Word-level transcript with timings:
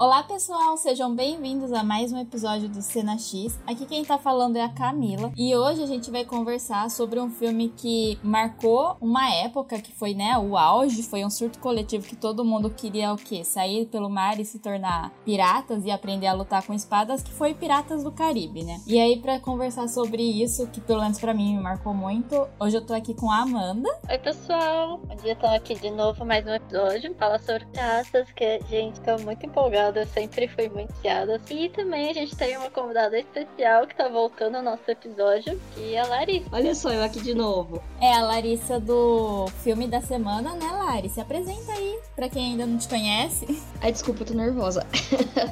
Olá 0.00 0.22
pessoal, 0.22 0.78
sejam 0.78 1.14
bem-vindos 1.14 1.74
a 1.74 1.84
mais 1.84 2.10
um 2.10 2.18
episódio 2.18 2.70
do 2.70 2.80
Cena 2.80 3.18
X. 3.18 3.60
Aqui 3.66 3.84
quem 3.84 4.02
tá 4.02 4.16
falando 4.16 4.56
é 4.56 4.62
a 4.62 4.68
Camila 4.70 5.30
e 5.36 5.54
hoje 5.54 5.82
a 5.82 5.86
gente 5.86 6.10
vai 6.10 6.24
conversar 6.24 6.88
sobre 6.88 7.20
um 7.20 7.28
filme 7.28 7.68
que 7.76 8.18
marcou 8.22 8.96
uma 8.98 9.30
época 9.30 9.78
que 9.78 9.92
foi, 9.92 10.14
né, 10.14 10.38
o 10.38 10.56
auge, 10.56 11.02
foi 11.02 11.22
um 11.22 11.28
surto 11.28 11.58
coletivo 11.58 12.06
que 12.06 12.16
todo 12.16 12.46
mundo 12.46 12.70
queria 12.70 13.12
o 13.12 13.16
quê? 13.18 13.44
Sair 13.44 13.84
pelo 13.88 14.08
mar 14.08 14.40
e 14.40 14.44
se 14.46 14.58
tornar 14.58 15.10
piratas 15.22 15.84
e 15.84 15.90
aprender 15.90 16.28
a 16.28 16.32
lutar 16.32 16.66
com 16.66 16.72
espadas, 16.72 17.22
que 17.22 17.30
foi 17.30 17.52
Piratas 17.52 18.02
do 18.02 18.10
Caribe, 18.10 18.64
né? 18.64 18.80
E 18.86 18.98
aí 18.98 19.20
para 19.20 19.38
conversar 19.38 19.86
sobre 19.86 20.22
isso, 20.22 20.66
que 20.68 20.80
pelo 20.80 21.02
menos 21.02 21.20
para 21.20 21.34
mim 21.34 21.54
me 21.54 21.62
marcou 21.62 21.92
muito, 21.92 22.48
hoje 22.58 22.78
eu 22.78 22.86
tô 22.86 22.94
aqui 22.94 23.12
com 23.12 23.30
a 23.30 23.42
Amanda. 23.42 23.90
Oi 24.08 24.16
pessoal, 24.16 24.96
bom 24.96 25.14
dia, 25.16 25.36
tô 25.36 25.46
aqui 25.46 25.74
de 25.74 25.90
novo 25.90 26.24
mais 26.24 26.46
um 26.46 26.54
episódio, 26.54 27.14
fala 27.16 27.38
sobre 27.38 27.66
piratas, 27.66 28.32
que 28.32 28.60
gente, 28.70 28.98
tô 29.02 29.18
muito 29.18 29.44
empolgada 29.44 29.89
eu 29.98 30.06
sempre 30.06 30.48
fui 30.48 30.68
muito 30.68 30.92
fiada. 30.96 31.40
E 31.50 31.68
também 31.70 32.10
a 32.10 32.14
gente 32.14 32.36
tem 32.36 32.56
uma 32.56 32.70
convidada 32.70 33.18
especial 33.18 33.86
que 33.86 33.94
tá 33.94 34.08
voltando 34.08 34.56
ao 34.56 34.62
nosso 34.62 34.88
episódio, 34.88 35.60
que 35.74 35.94
é 35.94 36.00
a 36.00 36.06
Larissa. 36.06 36.48
Olha 36.52 36.74
só, 36.74 36.92
eu 36.92 37.02
aqui 37.02 37.20
de 37.20 37.34
novo. 37.34 37.82
É 38.00 38.12
a 38.12 38.22
Larissa 38.22 38.78
do 38.78 39.46
filme 39.62 39.86
da 39.86 40.00
semana, 40.00 40.54
né, 40.54 40.70
Lari? 40.70 41.08
Se 41.08 41.20
apresenta 41.20 41.72
aí, 41.72 41.98
pra 42.14 42.28
quem 42.28 42.52
ainda 42.52 42.66
não 42.66 42.78
te 42.78 42.88
conhece. 42.88 43.62
Ai, 43.80 43.92
desculpa, 43.92 44.22
eu 44.22 44.26
tô 44.26 44.34
nervosa. 44.34 44.86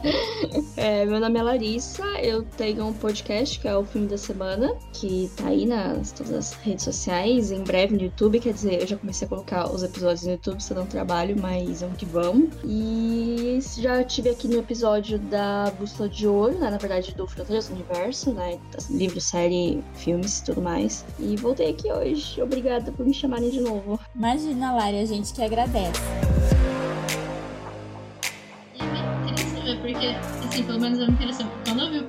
é, 0.76 1.04
meu 1.04 1.20
nome 1.20 1.38
é 1.38 1.42
Larissa, 1.42 2.04
eu 2.22 2.42
tenho 2.42 2.86
um 2.86 2.92
podcast 2.92 3.58
que 3.58 3.68
é 3.68 3.76
o 3.76 3.84
filme 3.84 4.06
da 4.06 4.18
semana, 4.18 4.74
que 4.92 5.30
tá 5.36 5.48
aí 5.48 5.66
nas 5.66 6.12
todas 6.12 6.32
as 6.32 6.52
redes 6.52 6.84
sociais, 6.84 7.50
em 7.50 7.62
breve 7.62 7.96
no 7.96 8.02
YouTube, 8.02 8.40
quer 8.40 8.52
dizer, 8.52 8.80
eu 8.80 8.86
já 8.86 8.96
comecei 8.96 9.26
a 9.26 9.28
colocar 9.28 9.70
os 9.70 9.82
episódios 9.82 10.24
no 10.24 10.32
YouTube, 10.32 10.62
se 10.62 10.72
eu 10.72 10.76
não 10.76 10.86
trabalho, 10.86 11.36
mas 11.40 11.80
vamos 11.80 11.96
que 11.96 12.06
vamos. 12.06 12.50
E 12.64 13.58
já 13.78 14.02
tive 14.04 14.27
aqui 14.30 14.48
no 14.48 14.58
episódio 14.58 15.18
da 15.18 15.70
Bússola 15.78 16.08
de 16.08 16.26
Ouro, 16.26 16.58
né? 16.58 16.70
Na 16.70 16.78
verdade, 16.78 17.14
do 17.14 17.26
Fronteiras 17.26 17.68
do 17.68 17.74
Universo, 17.74 18.32
né? 18.32 18.58
Livro, 18.90 19.20
série, 19.20 19.82
filmes 19.94 20.38
e 20.38 20.44
tudo 20.44 20.62
mais. 20.62 21.04
E 21.18 21.36
voltei 21.36 21.70
aqui 21.70 21.92
hoje. 21.92 22.40
Obrigada 22.42 22.90
por 22.92 23.04
me 23.06 23.14
chamarem 23.14 23.50
de 23.50 23.60
novo. 23.60 23.98
Imagina, 24.14 24.72
Lari, 24.72 25.00
a 25.00 25.06
gente 25.06 25.32
que 25.32 25.42
agradece. 25.42 26.00
porque, 29.80 30.06
assim, 30.06 30.62
pelo 30.64 30.80
menos 30.80 30.98
eu 30.98 31.06
me 31.06 31.12
interessei. 31.12 31.46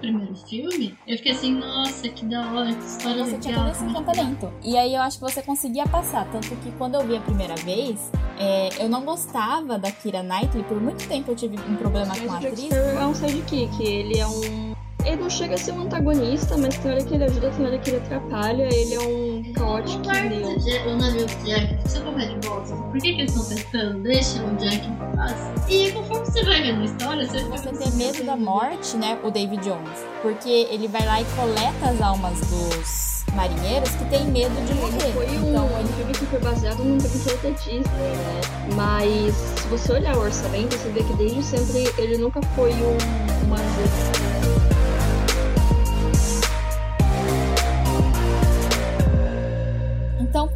Primeiro 0.09 0.35
filme, 0.35 0.97
eu 1.07 1.17
fiquei 1.17 1.31
assim, 1.31 1.55
nossa, 1.55 2.09
que 2.09 2.25
da 2.25 2.51
hora, 2.51 2.73
que 2.73 2.83
história 2.83 3.25
você 3.25 3.31
legal. 3.31 3.31
Você 3.31 3.37
tinha 3.39 3.55
todo 3.55 3.71
esse 3.71 3.83
encantamento. 3.83 4.53
E 4.63 4.77
aí 4.77 4.95
eu 4.95 5.01
acho 5.01 5.17
que 5.17 5.23
você 5.23 5.41
conseguia 5.41 5.87
passar. 5.87 6.29
Tanto 6.31 6.55
que 6.57 6.71
quando 6.73 6.95
eu 6.95 7.05
vi 7.05 7.17
a 7.17 7.21
primeira 7.21 7.55
vez, 7.55 8.11
é, 8.37 8.69
eu 8.83 8.89
não 8.89 9.03
gostava 9.03 9.77
da 9.77 9.91
Kira 9.91 10.23
Knightley. 10.23 10.63
Por 10.63 10.81
muito 10.81 11.07
tempo 11.07 11.31
eu 11.31 11.35
tive 11.35 11.57
um 11.59 11.75
problema 11.75 12.15
com 12.17 12.31
a 12.31 12.37
atriz. 12.37 12.71
É 12.71 13.05
um 13.05 13.13
sidekick, 13.13 13.83
ele 13.83 14.17
é 14.17 14.27
um 14.27 14.68
ele 15.05 15.15
não 15.17 15.29
chega 15.29 15.55
a 15.55 15.57
ser 15.57 15.71
um 15.71 15.83
antagonista, 15.83 16.57
mas 16.57 16.77
tem 16.77 16.91
hora 16.91 17.03
que 17.03 17.13
ele 17.13 17.23
ajuda, 17.23 17.49
tem 17.51 17.65
hora 17.65 17.77
que 17.79 17.89
ele 17.89 17.97
atrapalha. 17.97 18.69
Ele 18.71 18.93
é 18.93 18.99
um 18.99 19.53
caótico. 19.53 19.99
O 19.99 20.95
navio 20.97 21.25
do 21.25 21.45
Jack, 21.45 21.77
você 21.83 21.99
vai 21.99 22.27
de 22.27 22.47
volta. 22.47 22.75
Por 22.75 22.99
que, 22.99 23.13
que 23.13 23.21
eles 23.21 23.35
estão 23.35 23.55
tentando? 23.55 24.03
Deixa 24.03 24.43
o 24.43 24.55
Jack 24.57 24.87
em 24.87 24.95
paz. 25.15 25.35
E 25.67 25.91
conforme 25.91 26.25
você 26.25 26.43
vai 26.43 26.61
vendo 26.61 26.81
a 26.81 26.85
história, 26.85 27.27
você 27.27 27.43
Você 27.43 27.71
tem 27.71 27.91
medo 27.93 28.23
da 28.23 28.35
morte, 28.35 28.97
né? 28.97 29.17
O 29.23 29.31
David 29.31 29.63
Jones. 29.63 30.05
Porque 30.21 30.67
ele 30.69 30.87
vai 30.87 31.05
lá 31.05 31.21
e 31.21 31.25
coleta 31.35 31.89
as 31.89 32.01
almas 32.01 32.39
dos 32.41 33.23
marinheiros 33.33 33.89
que 33.91 34.05
tem 34.05 34.25
medo 34.25 34.53
de 34.65 34.73
morrer. 34.75 35.11
Foi 35.13 35.27
um, 35.27 35.49
então, 35.49 35.69
ele... 35.79 35.93
filme 35.93 36.13
que 36.13 36.25
foi 36.25 36.39
baseado 36.39 36.83
num 36.83 36.97
brinquedo 36.97 37.41
da 37.41 37.49
Disney, 37.49 37.81
né? 37.81 38.41
Mas 38.75 39.33
se 39.35 39.67
você 39.67 39.93
olhar 39.93 40.17
o 40.17 40.21
orçamento, 40.21 40.75
você 40.75 40.89
vê 40.89 41.03
que 41.03 41.13
desde 41.13 41.43
sempre 41.43 41.89
ele 41.97 42.17
nunca 42.17 42.41
foi 42.55 42.73
um, 42.73 42.97
uma 43.45 43.57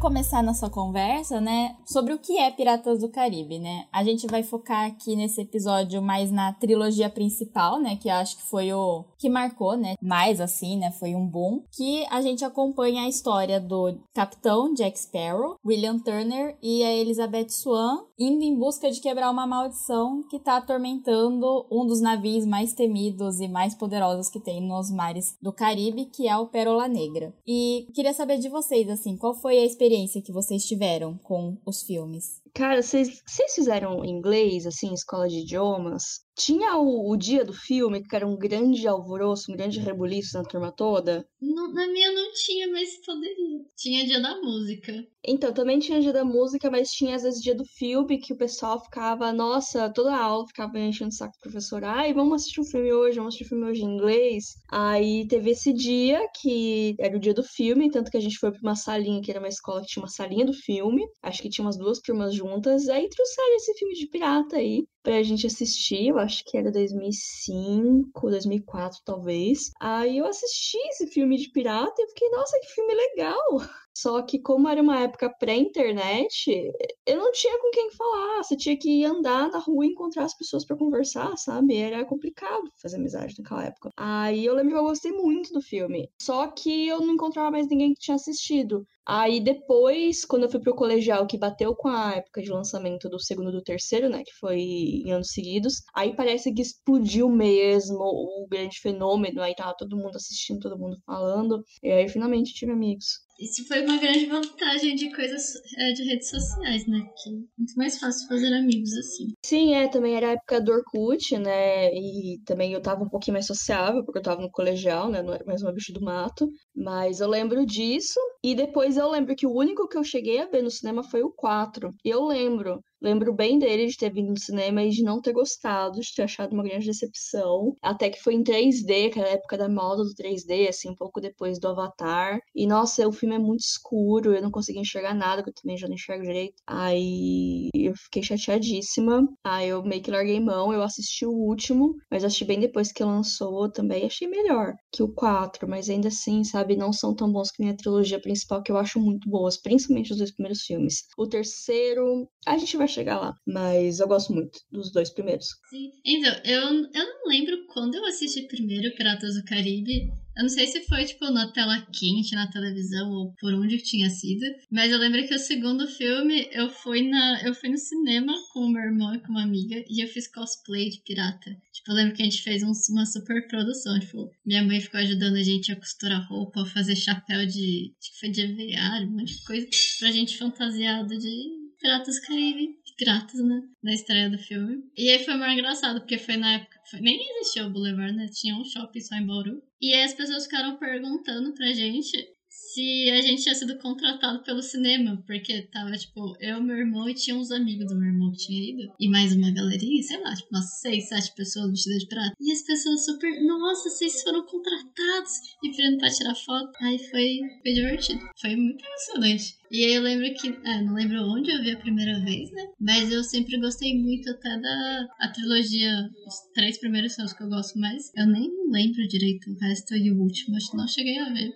começar 0.00 0.42
nossa 0.42 0.70
conversa, 0.70 1.40
né, 1.42 1.76
sobre 1.84 2.14
o 2.14 2.18
que 2.18 2.38
é 2.38 2.50
Piratas 2.50 3.00
do 3.00 3.10
Caribe, 3.10 3.58
né? 3.58 3.84
A 3.92 4.02
gente 4.02 4.26
vai 4.26 4.42
focar 4.42 4.86
aqui 4.86 5.14
nesse 5.14 5.42
episódio 5.42 6.00
mais 6.00 6.32
na 6.32 6.54
trilogia 6.54 7.10
principal, 7.10 7.78
né, 7.78 7.96
que 7.96 8.08
acho 8.08 8.38
que 8.38 8.48
foi 8.48 8.72
o 8.72 9.04
que 9.18 9.28
marcou, 9.28 9.76
né, 9.76 9.94
mais 10.00 10.40
assim, 10.40 10.78
né, 10.78 10.90
foi 10.90 11.14
um 11.14 11.26
boom, 11.26 11.62
que 11.70 12.06
a 12.10 12.22
gente 12.22 12.42
acompanha 12.44 13.02
a 13.02 13.08
história 13.08 13.60
do 13.60 13.94
capitão 14.14 14.72
Jack 14.72 14.98
Sparrow, 14.98 15.56
William 15.64 15.98
Turner 15.98 16.56
e 16.62 16.82
a 16.82 16.92
Elizabeth 16.96 17.50
Swan 17.50 17.98
indo 18.18 18.42
em 18.42 18.58
busca 18.58 18.90
de 18.90 19.00
quebrar 19.00 19.30
uma 19.30 19.46
maldição 19.46 20.22
que 20.30 20.38
tá 20.38 20.56
atormentando 20.56 21.66
um 21.70 21.86
dos 21.86 22.00
navios 22.00 22.46
mais 22.46 22.72
temidos 22.72 23.38
e 23.40 23.48
mais 23.48 23.74
poderosos 23.74 24.30
que 24.30 24.40
tem 24.40 24.66
nos 24.66 24.90
mares 24.90 25.36
do 25.42 25.52
Caribe, 25.52 26.06
que 26.06 26.26
é 26.26 26.36
o 26.36 26.46
Pérola 26.46 26.88
Negra. 26.88 27.34
E 27.46 27.86
queria 27.94 28.14
saber 28.14 28.38
de 28.38 28.48
vocês, 28.48 28.88
assim, 28.88 29.16
qual 29.16 29.34
foi 29.34 29.58
a 29.58 29.64
experiência 29.64 29.89
que 30.22 30.32
vocês 30.32 30.64
tiveram 30.64 31.18
com 31.18 31.56
os 31.66 31.82
filmes? 31.82 32.40
Cara, 32.54 32.82
vocês 32.82 33.22
fizeram 33.54 34.04
inglês, 34.04 34.66
assim, 34.66 34.92
escola 34.92 35.28
de 35.28 35.40
idiomas? 35.40 36.20
Tinha 36.36 36.76
o, 36.76 37.10
o, 37.10 37.16
dia 37.16 37.44
do 37.44 37.52
filme, 37.52 38.02
que 38.02 38.16
era 38.16 38.26
um 38.26 38.36
grande 38.36 38.88
alvoroço, 38.88 39.52
um 39.52 39.56
grande 39.56 39.78
rebuliço 39.78 40.38
na 40.38 40.42
turma 40.42 40.72
toda? 40.72 41.26
Não, 41.40 41.70
na 41.70 41.86
minha 41.86 42.10
não 42.12 42.32
tinha, 42.32 42.66
mas 42.68 42.96
poderia. 43.04 43.60
Tinha 43.76 44.06
dia 44.06 44.20
da 44.22 44.40
música. 44.40 45.06
Então, 45.22 45.52
também 45.52 45.78
tinha 45.78 46.00
dia 46.00 46.14
da 46.14 46.24
música, 46.24 46.70
mas 46.70 46.90
tinha 46.90 47.14
às 47.14 47.24
vezes 47.24 47.42
dia 47.42 47.54
do 47.54 47.64
filme, 47.64 48.18
que 48.18 48.32
o 48.32 48.38
pessoal 48.38 48.82
ficava, 48.82 49.30
nossa, 49.34 49.92
toda 49.92 50.14
a 50.14 50.22
aula 50.22 50.46
ficava 50.46 50.78
enchendo 50.78 51.10
o 51.10 51.14
saco 51.14 51.34
do 51.36 51.40
professor. 51.40 51.84
Ai, 51.84 52.14
vamos 52.14 52.36
assistir 52.36 52.62
um 52.62 52.64
filme 52.64 52.90
hoje, 52.90 53.18
vamos 53.18 53.34
assistir 53.34 53.44
um 53.44 53.58
filme 53.58 53.70
hoje 53.70 53.82
em 53.82 53.94
inglês. 53.94 54.44
Aí 54.70 55.28
teve 55.28 55.50
esse 55.50 55.74
dia, 55.74 56.26
que 56.40 56.94
era 56.98 57.14
o 57.14 57.20
dia 57.20 57.34
do 57.34 57.44
filme, 57.44 57.90
tanto 57.90 58.10
que 58.10 58.16
a 58.16 58.20
gente 58.20 58.38
foi 58.38 58.50
pra 58.50 58.60
uma 58.62 58.76
salinha, 58.76 59.20
que 59.20 59.30
era 59.30 59.40
uma 59.40 59.48
escola 59.48 59.82
que 59.82 59.88
tinha 59.88 60.02
uma 60.02 60.08
salinha 60.08 60.46
do 60.46 60.54
filme. 60.54 61.02
Acho 61.22 61.42
que 61.42 61.50
tinha 61.50 61.66
umas 61.66 61.76
duas 61.76 61.98
turmas 61.98 62.32
juntas. 62.40 62.88
Aí 62.88 63.08
trouxeram 63.08 63.56
esse 63.56 63.74
filme 63.74 63.94
de 63.94 64.06
pirata 64.06 64.56
aí 64.56 64.86
pra 65.02 65.22
gente 65.22 65.46
assistir. 65.46 66.08
Eu 66.08 66.18
acho 66.18 66.42
que 66.44 66.56
era 66.56 66.72
2005, 66.72 68.30
2004 68.30 69.00
talvez. 69.04 69.70
Aí 69.80 70.18
eu 70.18 70.26
assisti 70.26 70.78
esse 70.88 71.06
filme 71.08 71.36
de 71.36 71.50
pirata 71.50 71.94
e 71.98 72.08
fiquei, 72.08 72.28
nossa, 72.30 72.58
que 72.60 72.74
filme 72.74 72.94
legal! 72.94 73.60
Só 74.00 74.22
que 74.22 74.38
como 74.38 74.66
era 74.66 74.80
uma 74.80 74.98
época 74.98 75.28
pré-internet, 75.28 76.72
eu 77.04 77.18
não 77.18 77.30
tinha 77.32 77.58
com 77.60 77.70
quem 77.70 77.90
falar. 77.90 78.42
Você 78.42 78.56
tinha 78.56 78.74
que 78.74 79.04
andar 79.04 79.50
na 79.50 79.58
rua 79.58 79.84
e 79.84 79.90
encontrar 79.90 80.24
as 80.24 80.34
pessoas 80.34 80.64
para 80.64 80.74
conversar, 80.76 81.36
sabe? 81.36 81.76
Era 81.76 82.02
complicado 82.06 82.62
fazer 82.80 82.96
amizade 82.96 83.34
naquela 83.38 83.66
época. 83.66 83.90
Aí 83.98 84.42
eu 84.42 84.54
lembro 84.54 84.72
que 84.72 84.78
eu 84.78 84.84
gostei 84.84 85.12
muito 85.12 85.52
do 85.52 85.60
filme. 85.60 86.08
Só 86.22 86.46
que 86.46 86.88
eu 86.88 87.00
não 87.00 87.12
encontrava 87.12 87.50
mais 87.50 87.68
ninguém 87.68 87.92
que 87.92 88.00
tinha 88.00 88.14
assistido. 88.14 88.86
Aí 89.06 89.38
depois, 89.38 90.24
quando 90.24 90.44
eu 90.44 90.50
fui 90.50 90.60
pro 90.60 90.74
colegial, 90.74 91.26
que 91.26 91.36
bateu 91.36 91.74
com 91.74 91.88
a 91.88 92.12
época 92.14 92.40
de 92.40 92.50
lançamento 92.50 93.08
do 93.08 93.18
segundo 93.18 93.50
e 93.50 93.52
do 93.52 93.62
terceiro, 93.62 94.08
né? 94.08 94.22
Que 94.24 94.32
foi 94.38 94.60
em 94.60 95.12
anos 95.12 95.32
seguidos, 95.32 95.82
aí 95.94 96.14
parece 96.14 96.54
que 96.54 96.62
explodiu 96.62 97.28
mesmo 97.28 97.98
o 98.00 98.46
grande 98.48 98.78
fenômeno. 98.80 99.42
Aí 99.42 99.54
tava 99.54 99.76
todo 99.76 99.96
mundo 99.96 100.16
assistindo, 100.16 100.60
todo 100.60 100.78
mundo 100.78 100.96
falando. 101.04 101.62
E 101.82 101.90
aí 101.90 102.08
finalmente 102.08 102.54
tive 102.54 102.72
amigos. 102.72 103.28
Isso 103.40 103.66
foi 103.66 103.82
uma 103.82 103.96
grande 103.96 104.26
vantagem 104.26 104.94
de 104.94 105.10
coisas 105.14 105.54
é, 105.78 105.92
de 105.92 106.04
redes 106.04 106.28
sociais, 106.28 106.86
né? 106.86 107.00
Que 107.22 107.30
é 107.30 107.32
muito 107.32 107.74
mais 107.74 107.98
fácil 107.98 108.28
fazer 108.28 108.52
amigos 108.52 108.92
assim. 108.92 109.28
Sim, 109.42 109.74
é, 109.74 109.88
também 109.88 110.14
era 110.14 110.28
a 110.28 110.32
época 110.32 110.60
do 110.60 110.70
Orkut, 110.70 111.38
né? 111.38 111.90
E 111.94 112.38
também 112.44 112.74
eu 112.74 112.82
tava 112.82 113.02
um 113.02 113.08
pouquinho 113.08 113.34
mais 113.34 113.46
sociável, 113.46 114.04
porque 114.04 114.18
eu 114.18 114.22
tava 114.22 114.42
no 114.42 114.50
colegial, 114.50 115.10
né? 115.10 115.22
Não 115.22 115.32
era 115.32 115.44
mais 115.46 115.62
uma 115.62 115.72
bicho 115.72 115.92
do 115.92 116.02
mato. 116.02 116.46
Mas 116.76 117.20
eu 117.20 117.28
lembro 117.28 117.64
disso. 117.64 118.20
E 118.44 118.54
depois 118.54 118.98
eu 118.98 119.08
lembro 119.08 119.34
que 119.34 119.46
o 119.46 119.54
único 119.54 119.88
que 119.88 119.96
eu 119.96 120.04
cheguei 120.04 120.38
a 120.38 120.46
ver 120.46 120.62
no 120.62 120.70
cinema 120.70 121.02
foi 121.02 121.22
o 121.22 121.32
4. 121.32 121.90
E 122.04 122.10
eu 122.10 122.22
lembro 122.26 122.78
Lembro 123.00 123.32
bem 123.32 123.58
dele 123.58 123.86
de 123.86 123.96
ter 123.96 124.12
vindo 124.12 124.30
no 124.30 124.38
cinema 124.38 124.82
e 124.82 124.90
de 124.90 125.02
não 125.02 125.20
ter 125.20 125.32
gostado, 125.32 126.00
de 126.00 126.14
ter 126.14 126.22
achado 126.22 126.52
uma 126.52 126.62
grande 126.62 126.86
decepção. 126.86 127.76
Até 127.82 128.10
que 128.10 128.20
foi 128.22 128.34
em 128.34 128.42
3D, 128.42 129.06
aquela 129.06 129.28
época 129.28 129.56
da 129.56 129.68
moda 129.68 130.02
do 130.04 130.14
3D, 130.14 130.68
assim, 130.68 130.90
um 130.90 130.94
pouco 130.94 131.20
depois 131.20 131.58
do 131.58 131.68
Avatar. 131.68 132.40
E 132.54 132.66
nossa, 132.66 133.06
o 133.08 133.12
filme 133.12 133.34
é 133.36 133.38
muito 133.38 133.60
escuro, 133.60 134.34
eu 134.34 134.42
não 134.42 134.50
consegui 134.50 134.80
enxergar 134.80 135.14
nada, 135.14 135.42
que 135.42 135.50
eu 135.50 135.54
também 135.54 135.76
já 135.76 135.86
não 135.88 135.94
enxergo 135.94 136.22
direito. 136.24 136.54
Aí 136.66 137.68
eu 137.74 137.94
fiquei 137.96 138.22
chateadíssima. 138.22 139.26
Aí 139.44 139.68
eu 139.68 139.82
meio 139.82 140.02
que 140.02 140.10
larguei 140.10 140.40
mão, 140.40 140.72
eu 140.72 140.82
assisti 140.82 141.24
o 141.26 141.32
último, 141.32 141.94
mas 142.10 142.24
assisti 142.24 142.44
bem 142.44 142.60
depois 142.60 142.92
que 142.92 143.02
lançou 143.04 143.70
também. 143.70 144.04
Achei 144.06 144.28
melhor 144.28 144.74
que 144.92 145.02
o 145.02 145.12
4, 145.12 145.68
mas 145.68 145.88
ainda 145.88 146.08
assim, 146.08 146.44
sabe, 146.44 146.76
não 146.76 146.92
são 146.92 147.14
tão 147.14 147.30
bons 147.32 147.50
que 147.50 147.62
minha 147.62 147.76
trilogia 147.76 148.20
principal, 148.20 148.62
que 148.62 148.72
eu 148.72 148.76
acho 148.76 149.00
muito 149.00 149.28
boas, 149.28 149.56
principalmente 149.56 150.12
os 150.12 150.18
dois 150.18 150.32
primeiros 150.32 150.62
filmes. 150.62 151.04
O 151.16 151.26
terceiro, 151.26 152.28
a 152.46 152.56
gente 152.58 152.76
vai 152.76 152.88
chegar 152.90 153.18
lá. 153.18 153.34
Mas 153.46 154.00
eu 154.00 154.08
gosto 154.08 154.32
muito 154.32 154.58
dos 154.70 154.92
dois 154.92 155.10
primeiros. 155.10 155.46
Sim. 155.68 155.90
Então, 156.04 156.32
eu, 156.44 156.60
eu 156.60 157.06
não 157.06 157.28
lembro 157.28 157.66
quando 157.72 157.94
eu 157.94 158.04
assisti 158.06 158.46
primeiro 158.46 158.94
Piratas 158.94 159.34
do 159.34 159.44
Caribe. 159.44 160.10
Eu 160.36 160.44
não 160.44 160.48
sei 160.48 160.66
se 160.66 160.80
foi, 160.86 161.04
tipo, 161.04 161.30
na 161.30 161.52
tela 161.52 161.86
quente, 161.92 162.34
na 162.34 162.50
televisão, 162.50 163.10
ou 163.10 163.34
por 163.38 163.52
onde 163.52 163.82
tinha 163.82 164.08
sido. 164.08 164.46
Mas 164.70 164.90
eu 164.90 164.98
lembro 164.98 165.26
que 165.26 165.34
o 165.34 165.38
segundo 165.38 165.86
filme, 165.86 166.48
eu 166.52 166.70
fui, 166.70 167.02
na, 167.08 167.42
eu 167.44 167.54
fui 167.54 167.68
no 167.68 167.76
cinema 167.76 168.32
com 168.52 168.60
o 168.60 168.70
meu 168.70 168.82
irmão 168.82 169.14
e 169.14 169.20
com 169.20 169.28
uma 169.28 169.42
amiga. 169.42 169.84
E 169.88 170.02
eu 170.02 170.08
fiz 170.08 170.32
cosplay 170.32 170.88
de 170.88 171.02
pirata. 171.02 171.50
Tipo, 171.72 171.90
eu 171.90 171.94
lembro 171.94 172.14
que 172.14 172.22
a 172.22 172.24
gente 172.24 172.42
fez 172.42 172.62
um, 172.62 172.72
uma 172.90 173.04
super 173.04 173.46
produção. 173.48 173.98
Tipo, 173.98 174.30
minha 174.46 174.62
mãe 174.62 174.80
ficou 174.80 175.00
ajudando 175.00 175.36
a 175.36 175.42
gente 175.42 175.72
a 175.72 175.76
costurar 175.76 176.26
roupa, 176.28 176.62
a 176.62 176.66
fazer 176.66 176.96
chapéu 176.96 177.44
de... 177.44 177.92
Acho 177.98 178.12
que 178.12 178.20
foi 178.20 178.30
de 178.30 178.42
aviário, 178.42 179.08
um 179.08 179.18
monte 179.18 179.36
de 179.36 179.44
coisa. 179.44 179.66
Pra 179.98 180.10
gente 180.10 180.38
fantasiado 180.38 181.18
de 181.18 181.60
Piratas 181.80 182.18
Caribe, 182.20 182.68
grátis, 183.00 183.40
né? 183.40 183.62
Na 183.82 183.92
estreia 183.92 184.30
do 184.30 184.38
filme. 184.38 184.84
E 184.96 185.10
aí 185.10 185.24
foi 185.24 185.34
mais 185.34 185.52
engraçado, 185.52 186.00
porque 186.00 186.18
foi 186.18 186.36
na 186.36 186.54
época. 186.54 186.78
Foi, 186.90 187.00
nem 187.00 187.18
existia 187.38 187.66
o 187.66 187.70
Boulevard, 187.70 188.14
né? 188.14 188.26
Tinha 188.32 188.56
um 188.56 188.64
shopping 188.64 189.00
só 189.00 189.16
em 189.16 189.26
Bauru. 189.26 189.62
E 189.80 189.92
aí 189.94 190.04
as 190.04 190.14
pessoas 190.14 190.44
ficaram 190.44 190.76
perguntando 190.76 191.52
pra 191.54 191.72
gente 191.72 192.28
se 192.50 193.10
a 193.10 193.20
gente 193.20 193.42
tinha 193.42 193.54
sido 193.54 193.78
contratado 193.78 194.42
pelo 194.42 194.62
cinema, 194.62 195.22
porque 195.26 195.62
tava, 195.62 195.92
tipo, 195.92 196.36
eu, 196.40 196.62
meu 196.62 196.76
irmão 196.76 197.08
e 197.08 197.14
tinha 197.14 197.36
uns 197.36 197.50
amigos 197.50 197.86
do 197.86 197.96
meu 197.96 198.08
irmão 198.08 198.30
que 198.32 198.38
tinha 198.38 198.70
ido, 198.70 198.92
e 198.98 199.08
mais 199.08 199.34
uma 199.34 199.50
galerinha, 199.50 200.02
sei 200.02 200.20
lá, 200.20 200.34
tipo, 200.34 200.48
umas 200.50 200.80
seis, 200.80 201.08
sete 201.08 201.34
pessoas 201.34 201.70
vestidas 201.70 202.02
de 202.02 202.08
prata. 202.08 202.34
E 202.40 202.52
as 202.52 202.62
pessoas 202.62 203.04
super, 203.04 203.42
nossa, 203.44 203.88
vocês 203.88 204.22
foram 204.22 204.44
contratados, 204.44 205.32
e 205.62 205.70
pedindo 205.70 205.98
pra 205.98 206.10
tirar 206.10 206.34
foto. 206.34 206.72
Aí 206.82 206.98
foi, 206.98 207.38
foi 207.62 207.72
divertido, 207.72 208.20
foi 208.40 208.56
muito 208.56 208.84
emocionante. 208.84 209.59
E 209.70 209.84
aí 209.84 209.94
eu 209.94 210.02
lembro 210.02 210.34
que, 210.34 210.48
é, 210.48 210.82
não 210.82 210.94
lembro 210.94 211.22
onde 211.30 211.48
eu 211.48 211.62
vi 211.62 211.70
a 211.70 211.78
primeira 211.78 212.18
vez, 212.24 212.50
né? 212.50 212.66
Mas 212.80 213.12
eu 213.12 213.22
sempre 213.22 213.60
gostei 213.60 213.96
muito 213.96 214.28
até 214.28 214.58
da 214.58 215.06
a 215.20 215.28
trilogia, 215.28 216.10
os 216.26 216.34
três 216.52 216.76
primeiros 216.78 217.16
os 217.18 217.32
que 217.32 217.42
eu 217.44 217.48
gosto 217.48 217.78
mais. 217.78 218.10
Eu 218.16 218.26
nem 218.26 218.50
lembro 218.70 219.06
direito 219.06 219.48
o 219.48 219.58
resto 219.58 219.94
e 219.94 220.10
o 220.10 220.20
último, 220.20 220.56
acho 220.56 220.72
que 220.72 220.76
não 220.76 220.88
cheguei 220.88 221.18
a 221.20 221.32
ver. 221.32 221.52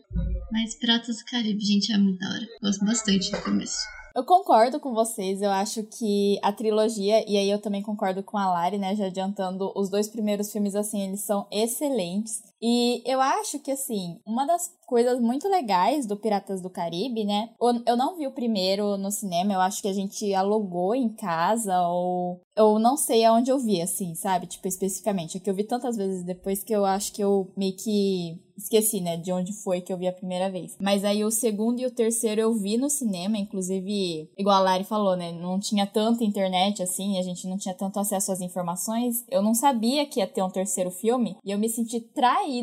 Mas 0.53 0.79
Piratas 0.79 1.19
do 1.19 1.25
Caribe, 1.25 1.65
gente, 1.65 1.93
é 1.93 1.99
muito 1.99 2.21
da 2.21 2.29
hora. 2.29 2.47
Gosto 2.63 2.85
bastante 2.85 3.33
do 3.33 3.43
começo. 3.43 3.79
Eu 4.15 4.23
concordo 4.23 4.79
com 4.79 4.95
vocês, 4.95 5.43
eu 5.43 5.51
acho 5.51 5.83
que 5.83 6.39
a 6.41 6.53
trilogia, 6.53 7.29
e 7.29 7.37
aí 7.37 7.51
eu 7.51 7.59
também 7.59 7.83
concordo 7.83 8.23
com 8.23 8.39
a 8.39 8.49
Lari, 8.49 8.79
né, 8.79 8.95
já 8.95 9.07
adiantando, 9.07 9.73
os 9.75 9.91
dois 9.91 10.07
primeiros 10.07 10.53
filmes, 10.53 10.77
assim, 10.77 11.03
eles 11.03 11.23
são 11.23 11.49
excelentes. 11.51 12.41
E 12.67 13.03
eu 13.05 13.21
acho 13.21 13.59
que, 13.59 13.71
assim, 13.71 14.19
uma 14.27 14.47
das 14.47 14.73
coisas 14.87 15.21
muito 15.21 15.47
legais 15.49 16.07
do 16.07 16.17
Piratas 16.17 16.63
do 16.63 16.71
Caribe, 16.71 17.23
né? 17.23 17.51
Eu 17.87 17.95
não 17.95 18.17
vi 18.17 18.27
o 18.27 18.33
primeiro 18.33 18.97
no 18.97 19.11
cinema, 19.11 19.53
eu 19.53 19.61
acho 19.61 19.83
que 19.83 19.89
a 19.89 19.93
gente 19.93 20.33
alugou 20.33 20.95
em 20.95 21.11
casa, 21.11 21.87
ou 21.89 22.41
eu 22.57 22.79
não 22.79 22.97
sei 22.97 23.23
aonde 23.23 23.51
eu 23.51 23.59
vi, 23.59 23.83
assim, 23.83 24.15
sabe? 24.15 24.47
Tipo, 24.47 24.67
especificamente. 24.67 25.37
É 25.37 25.41
que 25.41 25.51
eu 25.51 25.55
vi 25.55 25.65
tantas 25.65 25.95
vezes 25.95 26.23
depois 26.23 26.65
que 26.65 26.73
eu 26.73 26.87
acho 26.87 27.13
que 27.13 27.23
eu 27.23 27.53
meio 27.55 27.77
que 27.77 28.41
esqueci, 28.57 29.01
né, 29.01 29.17
de 29.17 29.33
onde 29.33 29.53
foi 29.53 29.81
que 29.81 29.93
eu 29.93 29.99
vi 29.99 30.07
a 30.07 30.13
primeira 30.13 30.49
vez. 30.49 30.77
Mas 30.81 31.05
aí 31.05 31.25
o 31.25 31.31
segundo 31.31 31.81
e 31.81 31.87
o 31.87 31.91
terceiro 31.91 32.41
eu 32.41 32.55
vi 32.55 32.77
no 32.77 32.89
cinema, 32.89 33.37
inclusive, 33.37 34.31
igual 34.39 34.59
a 34.59 34.61
Lari 34.61 34.85
falou, 34.85 35.17
né, 35.17 35.33
não 35.33 35.59
tinha 35.59 35.85
tanta 35.87 36.23
internet 36.23 36.81
assim, 36.81 37.19
a 37.19 37.23
gente 37.23 37.49
não 37.49 37.59
tinha 37.59 37.75
tanto 37.75 37.99
acesso 37.99 38.31
às 38.31 38.41
informações. 38.41 39.25
Eu 39.29 39.43
não 39.43 39.55
sabia 39.55 40.07
que 40.07 40.21
ia 40.21 40.27
ter 40.27 40.41
um 40.41 40.51
terceiro 40.51 40.93
filme 40.93 41.37
e 41.45 41.51
eu 41.51 41.59
me 41.59 41.69
senti 41.69 41.99
traída 42.01 42.54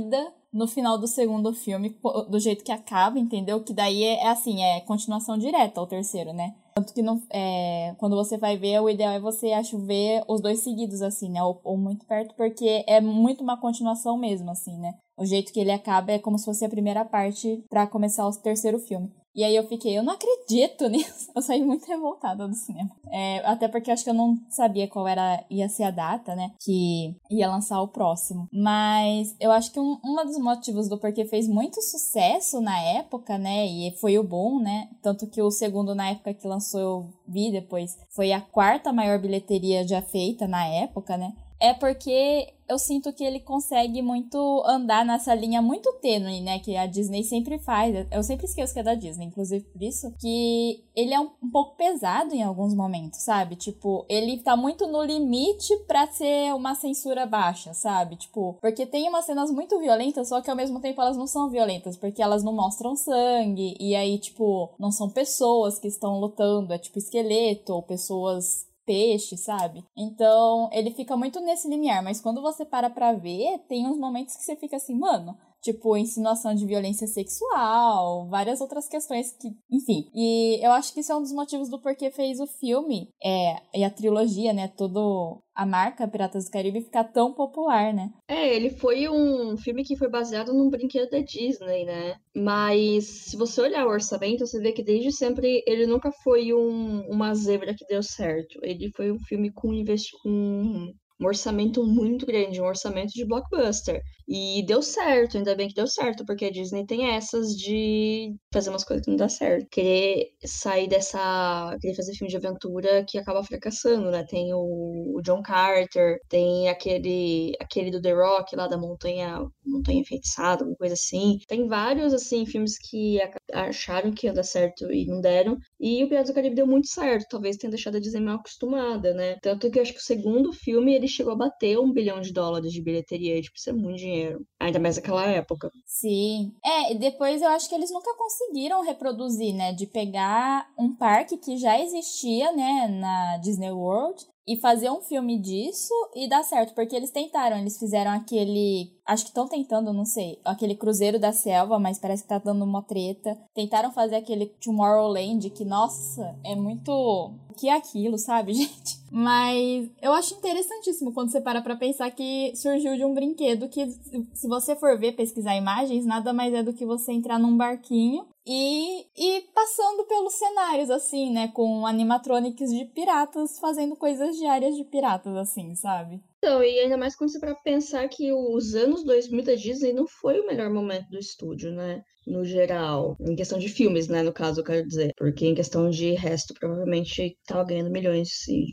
no 0.54 0.68
final 0.68 0.98
do 0.98 1.08
segundo 1.08 1.54
filme, 1.54 1.98
do 2.30 2.40
jeito 2.40 2.64
que 2.64 2.72
acaba, 2.72 3.18
entendeu? 3.18 3.64
Que 3.64 3.74
daí 3.74 4.04
é, 4.04 4.24
é 4.24 4.28
assim, 4.28 4.62
é 4.62 4.82
continuação 4.82 5.38
direta 5.38 5.80
ao 5.80 5.88
terceiro, 5.88 6.34
né? 6.34 6.54
Tanto 6.76 6.94
que 6.94 7.02
não, 7.02 7.22
é, 7.30 7.94
quando 7.98 8.16
você 8.16 8.38
vai 8.38 8.58
ver, 8.58 8.80
o 8.82 8.90
ideal 8.90 9.14
é 9.14 9.20
você, 9.20 9.52
acho, 9.52 9.78
ver 9.80 10.24
os 10.28 10.42
dois 10.42 10.60
seguidos, 10.60 11.02
assim, 11.02 11.30
né? 11.30 11.44
Ou, 11.44 11.60
ou, 11.64 11.78
muito 11.78 12.06
perto, 12.06 12.34
porque 12.36 12.84
é 12.88 13.02
muito 13.02 13.44
uma 13.44 13.60
continuação 13.60 14.18
mesmo, 14.18 14.52
assim, 14.52 14.78
né? 14.78 14.96
O 15.18 15.26
jeito 15.26 15.52
que 15.52 15.60
ele 15.60 15.72
acaba 15.72 16.14
é 16.14 16.20
como 16.20 16.38
se 16.38 16.46
fosse 16.46 16.64
a 16.66 16.70
primeira 16.70 17.04
parte 17.04 17.64
para 17.70 17.88
começar 17.88 18.26
o 18.28 18.32
terceiro 18.32 18.80
filme. 18.80 19.12
E 19.36 19.44
aí 19.44 19.56
eu 19.56 19.68
fiquei, 19.68 19.98
eu 19.98 20.04
não 20.04 20.14
acredito 20.14 20.88
nisso. 20.90 21.32
Eu 21.36 21.42
saí 21.42 21.64
muito 21.64 21.86
revoltada 21.86 22.48
do 22.48 22.54
cinema. 22.54 22.92
É, 23.12 23.40
até 23.46 23.68
porque 23.68 23.92
acho 23.92 24.04
que 24.04 24.10
eu 24.10 24.14
não 24.14 24.38
sabia 24.50 24.88
qual 24.88 25.08
era 25.08 25.44
ia 25.50 25.70
ser 25.70 25.84
a 25.84 25.92
data, 25.92 26.36
né? 26.36 26.52
Que 26.60 27.16
ia 27.30 27.50
lançar 27.50 27.82
o 27.82 27.88
próximo. 27.88 28.48
Mas 28.52 29.36
eu 29.40 29.52
acho 29.52 29.72
que 29.72 29.80
um, 29.80 29.98
um 30.04 30.16
dos 30.26 30.38
motivos 30.38 30.90
do 30.90 30.98
porquê 30.98 31.26
fez 31.26 31.48
muito 31.48 31.82
sucesso 31.82 32.62
na 32.62 32.80
época, 32.80 33.38
né? 33.38 33.66
E 33.66 33.96
foi 34.00 34.18
o 34.18 34.24
bom, 34.24 34.60
né? 34.60 34.90
Tanto 35.02 35.28
que 35.28 35.42
o 35.42 35.52
segundo, 35.52 35.96
na 35.96 36.10
época 36.10 36.34
que 36.34 36.48
lançou, 36.48 36.80
eu 36.80 37.10
vi 37.28 37.52
depois, 37.52 37.98
foi 38.10 38.32
a 38.32 38.42
quarta 38.42 38.92
maior 38.92 39.20
bilheteria 39.20 39.88
já 39.88 40.02
feita 40.02 40.48
na 40.48 40.66
época, 40.66 41.18
né? 41.18 41.34
É 41.62 41.76
porque 41.76 42.52
eu 42.68 42.80
sinto 42.80 43.14
que 43.14 43.24
ele 43.24 43.40
consegue 43.40 44.02
muito 44.02 44.64
andar 44.66 45.06
nessa 45.06 45.36
linha 45.36 45.62
muito 45.62 45.92
tênue, 46.02 46.42
né? 46.42 46.58
Que 46.58 46.76
a 46.76 46.88
Disney 46.88 47.24
sempre 47.24 47.60
faz. 47.60 48.08
Eu 48.10 48.24
sempre 48.24 48.46
esqueço 48.46 48.74
que 48.74 48.80
é 48.80 48.84
da 48.84 48.96
Disney, 48.96 49.26
inclusive 49.26 49.64
por 49.66 49.84
isso. 49.84 50.12
Que 50.18 50.84
ele 50.96 51.14
é 51.14 51.20
um, 51.20 51.30
um 51.44 51.52
pouco 51.52 51.76
pesado 51.76 52.34
em 52.34 52.42
alguns 52.42 52.74
momentos, 52.74 53.20
sabe? 53.20 53.56
Tipo, 53.56 54.06
ele 54.10 54.40
tá 54.40 54.56
muito 54.56 54.88
no 54.88 55.04
limite 55.04 55.76
pra 55.86 56.08
ser 56.08 56.54
uma 56.56 56.74
censura 56.74 57.26
baixa, 57.26 57.74
sabe? 57.74 58.16
Tipo, 58.16 58.58
porque 58.60 58.86
tem 58.86 59.08
umas 59.08 59.26
cenas 59.26 59.52
muito 59.52 59.78
violentas, 59.80 60.30
só 60.30 60.42
que 60.42 60.50
ao 60.50 60.56
mesmo 60.56 60.80
tempo 60.80 61.02
elas 61.02 61.18
não 61.18 61.28
são 61.28 61.50
violentas, 61.50 61.96
porque 61.98 62.24
elas 62.24 62.42
não 62.42 62.54
mostram 62.54 62.96
sangue. 62.96 63.76
E 63.80 63.94
aí, 63.96 64.18
tipo, 64.18 64.70
não 64.80 64.92
são 64.92 65.10
pessoas 65.10 65.78
que 65.78 65.88
estão 65.88 66.20
lutando, 66.20 66.74
é 66.74 66.78
tipo 66.80 66.98
esqueleto 66.98 67.74
ou 67.74 67.84
pessoas 67.84 68.71
peixe, 68.86 69.38
sabe? 69.38 69.84
Então, 69.96 70.70
ele 70.72 70.92
fica 70.92 71.16
muito 71.18 71.40
nesse 71.40 71.68
limiar, 71.68 72.04
mas 72.04 72.22
quando 72.22 72.42
você 72.42 72.66
para 72.66 72.90
pra 72.90 73.14
ver, 73.14 73.60
tem 73.68 73.88
uns 73.88 73.98
momentos 73.98 74.36
que 74.36 74.44
você 74.44 74.56
fica 74.56 74.78
assim, 74.78 74.96
mano, 74.96 75.38
tipo 75.62 75.96
insinuação 75.96 76.54
de 76.56 76.66
violência 76.66 77.08
sexual, 77.08 78.28
várias 78.30 78.62
outras 78.62 78.88
questões 78.88 79.32
que, 79.40 79.50
enfim. 79.72 80.10
E 80.14 80.60
eu 80.66 80.72
acho 80.72 80.94
que 80.94 81.02
isso 81.02 81.12
é 81.12 81.16
um 81.16 81.22
dos 81.22 81.32
motivos 81.32 81.70
do 81.70 81.80
porquê 81.80 82.12
fez 82.12 82.40
o 82.40 82.48
filme 82.48 83.10
é, 83.24 83.56
e 83.76 83.84
a 83.84 83.90
trilogia, 83.90 84.54
né, 84.54 84.68
todo 84.68 85.42
a 85.54 85.66
marca 85.66 86.08
Piratas 86.08 86.46
do 86.46 86.52
Caribe 86.52 86.82
ficar 86.82 87.04
tão 87.04 87.34
popular, 87.34 87.94
né? 87.94 88.10
É, 88.28 88.56
ele 88.56 88.70
foi 88.70 89.08
um 89.10 89.58
filme 89.58 89.84
que 89.84 89.98
foi 89.98 90.10
baseado 90.10 90.54
num 90.54 90.70
brinquedo 90.70 91.10
da 91.10 91.20
Disney, 91.20 91.86
né? 91.86 92.16
Mas 92.36 93.06
se 93.06 93.38
você 93.38 93.62
olhar 93.62 93.86
o 93.86 93.90
orçamento, 93.90 94.48
você 94.48 94.60
vê 94.60 94.72
que 94.72 94.84
desde 94.84 95.12
sempre 95.12 95.62
ele 95.68 95.86
nunca 95.86 96.12
foi 96.24 96.54
um, 96.54 97.02
uma 97.08 97.36
zebra 97.36 97.76
que 97.76 97.86
deu 97.86 98.02
certo. 98.02 98.60
Ele 98.64 98.90
foi 98.96 99.12
um 99.12 99.20
filme 99.20 99.52
com, 99.52 99.74
investi 99.74 100.12
com 100.24 100.92
um 101.22 101.26
orçamento 101.26 101.86
muito 101.86 102.26
grande, 102.26 102.60
um 102.60 102.66
orçamento 102.66 103.14
de 103.14 103.26
blockbuster. 103.26 104.02
E 104.34 104.64
deu 104.66 104.82
certo, 104.82 105.36
ainda 105.38 105.54
bem 105.56 105.68
que 105.68 105.76
deu 105.76 105.86
certo, 105.86 106.26
porque 106.26 106.46
a 106.46 106.50
Disney 106.52 106.86
tem 106.86 107.10
essas 107.10 107.50
de 107.50 108.34
fazer 108.54 108.70
umas 108.70 108.86
coisas 108.86 109.04
que 109.04 109.12
não 109.12 109.18
dá 109.18 109.28
certo. 109.28 109.68
Querer 109.70 110.30
sair 110.46 110.88
dessa. 110.88 111.78
querer 111.82 111.96
fazer 111.96 112.14
filme 112.14 112.30
de 112.32 112.38
aventura 112.38 113.04
que 113.06 113.18
acaba 113.18 113.44
fracassando, 113.44 114.10
né? 114.10 114.24
Tem 114.24 114.54
o, 114.54 115.18
o 115.18 115.22
John 115.22 115.42
Carter, 115.42 116.18
tem 116.30 116.70
aquele 116.70 117.52
aquele 117.60 117.92
do 117.92 118.02
The 118.02 118.14
Rock 118.14 118.56
lá 118.56 118.68
da 118.70 118.78
montanha, 118.78 119.46
montanha 119.66 120.00
enfeitiçada, 120.00 120.62
alguma 120.64 120.78
coisa 120.78 120.94
assim. 120.94 121.38
Tem 121.46 121.68
vários, 121.68 122.14
assim, 122.14 122.46
filmes 122.46 122.78
que 122.78 123.20
acharam 123.54 124.14
que 124.14 124.28
ia 124.28 124.34
dar 124.34 124.44
certo 124.44 124.90
e 124.94 125.06
não 125.08 125.20
deram. 125.20 125.58
E 125.78 126.04
o 126.06 126.08
Piratas 126.08 126.30
do 126.30 126.36
Caribe 126.36 126.56
deu 126.56 126.66
muito 126.68 126.88
certo, 126.88 127.28
talvez 127.30 127.58
tenha 127.58 127.70
deixado 127.72 127.98
a 127.98 128.00
Disney 128.00 128.22
mal 128.22 128.36
acostumada, 128.38 129.14
né? 129.14 129.36
Tanto 129.42 129.70
que 129.70 129.78
eu 129.78 129.82
acho 129.84 129.92
que 129.94 130.00
o 130.00 130.02
segundo 130.02 130.54
filme 130.54 130.94
ele 130.96 131.08
chegou 131.08 131.34
a 131.34 131.36
bater 131.36 131.78
um 131.78 131.92
bilhão 131.92 132.22
de 132.22 132.32
dólares 132.32 132.72
de 132.72 132.82
bilheteria, 132.82 133.42
tipo, 133.42 133.58
isso 133.58 133.70
é 133.70 133.74
muito 133.74 133.98
dinheiro 133.98 134.21
dinheiro. 134.22 134.46
Ainda 134.60 134.80
mais 134.80 134.96
naquela 134.96 135.26
época. 135.26 135.72
Sim. 135.86 136.54
É, 136.64 136.94
e 136.94 136.98
depois 136.98 137.42
eu 137.42 137.50
acho 137.50 137.68
que 137.68 137.76
eles 137.76 137.92
nunca 137.92 138.14
conseguiram 138.16 138.84
reproduzir, 138.84 139.54
né? 139.54 139.74
De 139.74 139.88
pegar 139.88 140.68
um 140.78 140.96
parque 140.96 141.38
que 141.38 141.58
já 141.58 141.80
existia, 141.80 142.52
né, 142.52 142.88
na 142.88 143.38
Disney 143.38 143.72
World 143.72 144.26
e 144.48 144.58
fazer 144.58 144.90
um 144.90 145.02
filme 145.02 145.40
disso 145.40 145.94
e 146.16 146.28
dar 146.28 146.44
certo, 146.44 146.74
porque 146.74 146.96
eles 146.96 147.12
tentaram, 147.12 147.58
eles 147.58 147.78
fizeram 147.78 148.12
aquele, 148.12 148.92
acho 149.06 149.24
que 149.24 149.30
estão 149.30 149.48
tentando, 149.48 149.94
não 149.94 150.06
sei, 150.06 150.40
aquele 150.44 150.76
Cruzeiro 150.76 151.20
da 151.20 151.32
Selva, 151.32 151.80
mas 151.80 152.00
parece 152.00 152.24
que 152.24 152.30
tá 152.30 152.40
dando 152.40 152.66
uma 152.66 152.82
treta. 152.82 153.38
Tentaram 153.54 153.92
fazer 153.92 154.16
aquele 154.16 154.48
Tomorrowland, 154.48 155.50
que 155.52 155.64
nossa, 155.64 156.36
é 156.44 156.56
muito 156.56 156.92
o 156.92 157.54
que 157.56 157.70
é 157.70 157.74
aquilo, 157.74 158.18
sabe, 158.18 158.54
gente? 158.56 159.00
Mas 159.12 159.90
eu 160.02 160.14
acho 160.14 160.34
interessantíssimo 160.36 161.14
quando 161.14 161.32
você 161.32 161.42
para 161.42 161.62
pra 161.62 161.76
pensar 161.76 162.10
que 162.12 162.56
surgiu 162.56 162.96
de 162.96 163.04
um 163.04 163.14
brinquedo 163.14 163.68
que, 163.68 163.86
se 164.34 164.48
você 164.48 164.76
for 164.76 164.98
ver, 164.98 165.12
pesquisar 165.12 165.56
imagens, 165.56 166.06
nada 166.06 166.32
mais 166.32 166.54
é 166.54 166.64
do 166.64 166.74
que 166.74 166.86
você 166.86 167.12
entrar 167.12 167.38
num 167.38 167.58
barquinho 167.58 168.26
e, 168.46 169.06
e 169.16 169.42
passando 169.54 170.06
pelos 170.06 170.34
cenários, 170.34 170.90
assim, 170.90 171.32
né? 171.32 171.48
Com 171.50 171.86
animatronics 171.86 172.70
de 172.70 172.86
piratas 172.86 173.60
fazendo 173.60 173.96
coisas 173.96 174.36
diárias 174.38 174.76
de 174.76 174.84
piratas, 174.84 175.36
assim, 175.36 175.76
sabe? 175.76 176.22
Então, 176.38 176.64
e 176.64 176.80
ainda 176.80 176.98
mais 176.98 177.16
quando 177.16 177.32
você 177.32 177.40
para 177.40 177.54
pensar 177.54 178.08
que 178.10 178.32
os 178.34 178.74
anos 178.74 179.04
2000 179.04 179.44
da 179.44 179.54
Disney 179.54 179.94
não 179.94 180.08
foi 180.08 180.40
o 180.40 180.48
melhor 180.48 180.72
momento 180.72 181.08
do 181.10 181.20
estúdio, 181.20 181.72
né? 181.72 182.04
No 182.26 182.44
geral. 182.44 183.16
Em 183.20 183.36
questão 183.36 183.60
de 183.60 183.70
filmes, 183.70 184.08
né? 184.08 184.24
No 184.24 184.34
caso, 184.34 184.62
eu 184.62 184.66
quero 184.66 184.88
dizer. 184.88 185.14
Porque 185.16 185.46
em 185.46 185.56
questão 185.56 185.90
de 185.90 186.14
resto, 186.14 186.54
provavelmente 186.56 187.38
tava 187.46 187.64
ganhando 187.64 187.92
milhões 187.92 188.30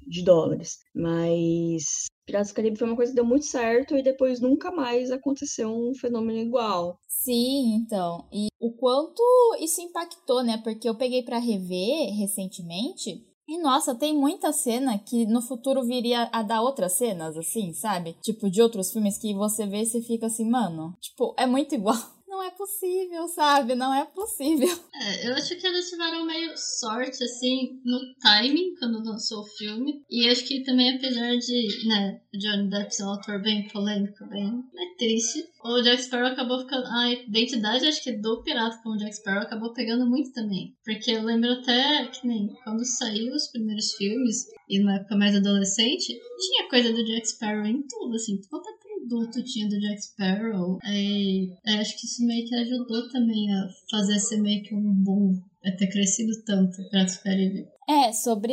de 0.07 0.25
dólares. 0.25 0.79
Mas 0.95 2.09
Piratas 2.29 2.49
do 2.49 2.55
Caribe 2.57 2.79
foi 2.79 2.87
uma 2.87 2.97
coisa 2.97 3.11
que 3.11 3.17
deu 3.17 3.25
muito 3.25 3.47
certo 3.47 3.97
e 3.97 4.03
depois 4.03 4.39
nunca 4.39 4.71
mais 4.71 5.11
aconteceu 5.11 5.71
um 5.71 5.95
fenômeno 5.95 6.39
igual. 6.39 7.01
Sim, 7.23 7.75
então. 7.75 8.27
E 8.33 8.47
o 8.61 8.73
quanto 8.73 9.23
isso 9.61 9.81
impactou, 9.81 10.43
né? 10.43 10.59
Porque 10.59 10.89
eu 10.89 10.95
peguei 10.95 11.23
para 11.23 11.39
rever 11.39 12.15
recentemente. 12.17 13.27
E 13.47 13.59
nossa, 13.59 13.95
tem 13.95 14.15
muita 14.15 14.53
cena 14.53 14.99
que 14.99 15.27
no 15.27 15.43
futuro 15.43 15.83
viria 15.83 16.29
a 16.33 16.43
dar 16.43 16.63
outras 16.63 16.93
cenas, 16.93 17.37
assim, 17.37 17.73
sabe? 17.73 18.15
Tipo, 18.23 18.51
de 18.51 18.63
outros 18.63 18.93
filmes 18.93 19.19
que 19.19 19.35
você 19.35 19.67
vê 19.67 19.83
e 19.83 19.87
você 19.87 20.01
fica 20.03 20.27
assim, 20.27 20.49
mano, 20.49 20.95
tipo, 21.01 21.35
é 21.37 21.47
muito 21.47 21.75
igual 21.75 21.97
não 22.39 22.45
é 22.45 22.51
possível, 22.53 23.27
sabe? 23.27 23.75
Não 23.75 23.93
é 23.93 24.05
possível. 24.05 24.69
É, 24.99 25.29
eu 25.29 25.35
acho 25.35 25.57
que 25.57 25.65
eles 25.65 25.89
tiveram 25.89 26.27
meio 26.27 26.53
sorte, 26.57 27.23
assim, 27.23 27.81
no 27.85 28.01
timing, 28.21 28.75
quando 28.81 29.05
lançou 29.05 29.43
o 29.43 29.47
filme. 29.47 30.03
E 30.11 30.29
acho 30.29 30.45
que 30.45 30.65
também, 30.65 30.97
apesar 30.97 31.37
de, 31.37 31.87
né, 31.87 32.21
Johnny 32.35 32.69
Depp 32.69 32.93
ser 32.93 33.05
um 33.05 33.11
autor 33.11 33.41
bem 33.41 33.69
polêmico, 33.69 34.27
bem 34.29 34.51
né, 34.51 34.95
triste, 34.99 35.45
o 35.65 35.81
Jack 35.83 36.03
Sparrow 36.03 36.29
acabou 36.29 36.61
ficando. 36.61 36.87
A 36.87 37.13
identidade, 37.13 37.87
acho 37.87 38.03
que 38.03 38.13
do 38.13 38.43
pirata 38.43 38.81
com 38.83 38.91
o 38.91 38.97
Jack 38.97 39.15
Sparrow 39.17 39.43
acabou 39.43 39.73
pegando 39.73 40.05
muito 40.05 40.33
também. 40.33 40.75
Porque 40.85 41.13
eu 41.13 41.23
lembro 41.23 41.53
até 41.53 42.07
que 42.07 42.27
nem 42.27 42.49
quando 42.65 42.85
saiu 42.85 43.33
os 43.35 43.49
primeiros 43.49 43.93
filmes, 43.93 44.47
e 44.69 44.79
numa 44.81 44.97
época 44.97 45.17
mais 45.17 45.37
adolescente, 45.37 46.19
tinha 46.41 46.69
coisa 46.69 46.93
do 46.93 47.05
Jack 47.05 47.29
Sparrow 47.29 47.67
em 47.67 47.83
tudo, 47.87 48.17
assim, 48.17 48.41
qualquer 48.49 48.78
produto 49.09 49.43
tinha 49.43 49.69
do 49.69 49.81
Jack 49.81 50.03
Sparrow. 50.03 50.79
É, 50.85 51.73
é, 51.73 51.81
acho 51.81 51.99
que 51.99 52.07
isso 52.07 52.25
meio 52.27 52.47
que 52.47 52.55
ajudou 52.55 53.09
também 53.11 53.53
a 53.53 53.69
fazer 53.91 54.19
ser 54.19 54.41
meio 54.41 54.63
que 54.63 54.75
um 54.75 54.93
bom. 54.93 55.33
a 55.65 55.73
ter 55.73 55.89
crescido 55.89 56.33
tanto 56.45 56.77
Piratas 56.89 57.17
do 57.17 57.23
Caribe. 57.23 57.69
É, 57.89 58.13
sobre 58.13 58.53